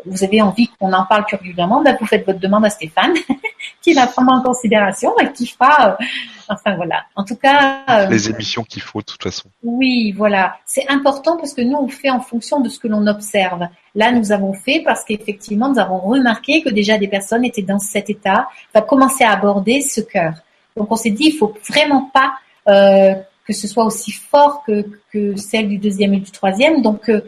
vous 0.07 0.25
avez 0.25 0.43
envie 0.43 0.69
qu'on 0.79 0.93
en 0.93 1.05
parle 1.05 1.25
curieusement, 1.27 1.83
ben 1.83 1.97
vous 1.99 2.07
faites 2.07 2.27
votre 2.27 2.41
demande 2.41 2.65
à 2.65 2.71
Stéphane, 2.71 3.15
qui 3.83 3.95
va 3.95 4.07
prendre 4.07 4.33
en 4.33 4.43
considération 4.43 5.13
et 5.19 5.33
qui 5.33 5.47
fera. 5.47 5.91
Euh, 5.91 6.05
enfin 6.49 6.75
voilà. 6.77 7.05
En 7.17 7.25
tout 7.25 7.37
cas. 7.37 7.83
Euh, 7.89 8.09
Les 8.09 8.31
émissions 8.31 8.65
qu'il 8.65 8.83
faut 8.83 9.01
de 9.01 9.05
toute 9.05 9.23
façon. 9.23 9.49
Oui, 9.63 10.13
voilà. 10.13 10.57
C'est 10.67 10.89
important 10.89 11.37
parce 11.37 11.55
que 11.55 11.63
nous 11.63 11.77
on 11.77 11.89
fait 11.89 12.11
en 12.11 12.21
fonction 12.21 12.61
de 12.61 12.69
ce 12.69 12.79
que 12.79 12.89
l'on 12.89 13.07
observe. 13.07 13.69
Là, 13.95 14.11
nous 14.13 14.33
avons 14.33 14.55
fait 14.55 14.83
parce 14.85 15.05
qu'effectivement, 15.05 15.69
nous 15.69 15.79
avons 15.79 15.99
remarqué 15.99 16.63
que 16.63 16.71
déjà 16.71 16.99
des 16.99 17.09
personnes 17.09 17.45
étaient 17.45 17.63
dans 17.63 17.79
cet 17.79 18.11
état, 18.11 18.49
commencer 18.89 19.25
à 19.25 19.33
aborder 19.33 19.81
ce 19.83 20.01
cœur. 20.01 20.35
Donc 20.77 20.91
on 20.91 20.97
s'est 20.97 21.11
dit, 21.11 21.27
il 21.27 21.37
faut 21.37 21.55
vraiment 21.69 22.11
pas 22.13 22.33
euh, 22.69 23.15
que 23.47 23.53
ce 23.53 23.69
soit 23.69 23.85
aussi 23.85 24.13
fort 24.13 24.63
que, 24.67 24.87
que 25.13 25.37
celle 25.37 25.69
du 25.69 25.79
deuxième 25.79 26.15
et 26.15 26.21
du 26.21 26.31
troisième. 26.31 26.81
Donc 26.81 27.11
euh, 27.11 27.21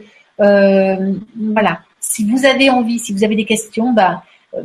voilà 1.37 1.81
si 2.15 2.25
vous 2.25 2.45
avez 2.45 2.71
envie, 2.71 3.01
si 3.01 3.12
vous 3.12 3.25
avez 3.25 3.35
des 3.35 3.45
questions, 3.45 3.93
bah, 3.93 4.23
euh, 4.55 4.62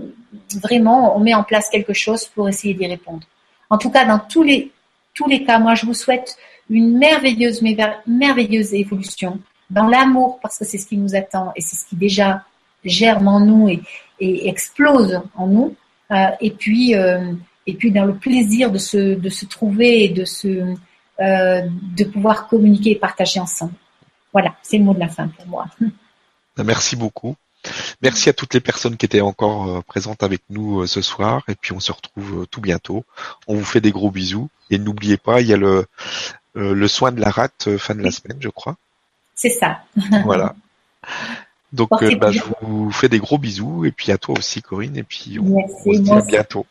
vraiment, 0.62 1.18
on 1.18 1.20
met 1.20 1.34
en 1.34 1.44
place 1.44 1.68
quelque 1.72 1.94
chose 1.94 2.26
pour 2.26 2.48
essayer 2.48 2.76
d'y 2.76 2.86
répondre. 2.86 3.26
En 3.72 3.80
tout 3.80 3.90
cas, 3.90 4.06
dans 4.06 4.20
tous 4.20 4.44
les, 4.44 4.72
tous 5.16 5.28
les 5.28 5.44
cas, 5.44 5.58
moi, 5.58 5.74
je 5.74 5.88
vous 5.88 5.96
souhaite 5.96 6.38
une 6.70 6.96
merveilleuse, 7.00 7.64
merveilleuse 8.06 8.76
évolution 8.76 9.40
dans 9.72 9.88
l'amour, 9.88 10.38
parce 10.44 10.60
que 10.60 10.66
c'est 10.66 10.78
ce 10.78 10.86
qui 10.86 10.98
nous 10.98 11.16
attend 11.16 11.52
et 11.56 11.62
c'est 11.62 11.76
ce 11.76 11.88
qui 11.88 11.96
déjà 11.96 12.44
germe 12.86 13.28
en 13.28 13.40
nous 13.40 13.68
et, 13.68 13.82
explose 14.20 15.20
en 15.36 15.48
nous. 15.48 15.76
Euh, 16.12 16.28
et 16.42 16.52
puis, 16.52 16.94
euh, 16.94 17.34
et 17.66 17.74
puis 17.74 17.92
dans 17.92 18.06
le 18.06 18.14
plaisir 18.14 18.70
de 18.72 18.78
se, 18.78 19.16
de 19.16 19.30
se 19.30 19.46
trouver 19.48 20.04
et 20.04 20.10
de 20.10 20.26
se, 20.26 20.76
de 21.20 22.04
pouvoir 22.04 22.48
communiquer 22.48 22.92
et 22.92 22.96
partager 22.96 23.40
ensemble. 23.40 23.74
Voilà, 24.34 24.54
c'est 24.62 24.78
le 24.78 24.84
mot 24.84 24.94
de 24.94 25.00
la 25.00 25.10
fin 25.10 25.28
pour 25.30 25.48
moi. 25.48 25.66
Merci 26.64 26.96
beaucoup. 26.96 27.36
Merci 28.02 28.30
à 28.30 28.34
toutes 28.34 28.54
les 28.54 28.62
personnes 28.62 28.96
qui 28.98 29.06
étaient 29.06 29.22
encore 29.22 29.70
euh, 29.70 29.82
présentes 29.82 30.24
avec 30.24 30.42
nous 30.50 30.82
euh, 30.82 30.88
ce 30.88 31.02
soir. 31.02 31.44
Et 31.48 31.56
puis 31.56 31.74
on 31.74 31.80
se 31.80 31.92
retrouve 31.92 32.44
euh, 32.44 32.46
tout 32.46 32.62
bientôt. 32.62 33.04
On 33.48 33.56
vous 33.56 33.66
fait 33.66 33.82
des 33.82 33.92
gros 33.92 34.12
bisous. 34.12 34.50
Et 34.70 34.78
n'oubliez 34.78 35.18
pas, 35.18 35.42
il 35.42 35.48
y 35.48 35.54
a 35.54 35.58
le, 35.58 35.86
le 36.54 36.88
soin 36.88 37.12
de 37.12 37.20
la 37.20 37.32
rate 37.32 37.78
fin 37.78 37.96
de 37.96 38.02
la 38.02 38.12
semaine, 38.12 38.38
je 38.40 38.50
crois. 38.50 38.78
C'est 39.36 39.50
ça. 39.50 39.80
voilà. 40.24 40.56
Donc 41.74 41.90
bah, 42.18 42.32
je 42.32 42.42
vous 42.62 42.92
fais 42.92 43.10
des 43.10 43.20
gros 43.20 43.40
bisous. 43.40 43.84
Et 43.86 43.92
puis 43.92 44.12
à 44.12 44.18
toi 44.18 44.36
aussi, 44.38 44.62
Corinne. 44.62 44.96
Et 44.96 45.04
puis 45.04 45.40
on, 45.40 45.68
se 45.68 46.00
dit 46.00 46.12
à 46.12 46.22
bientôt. 46.22 46.68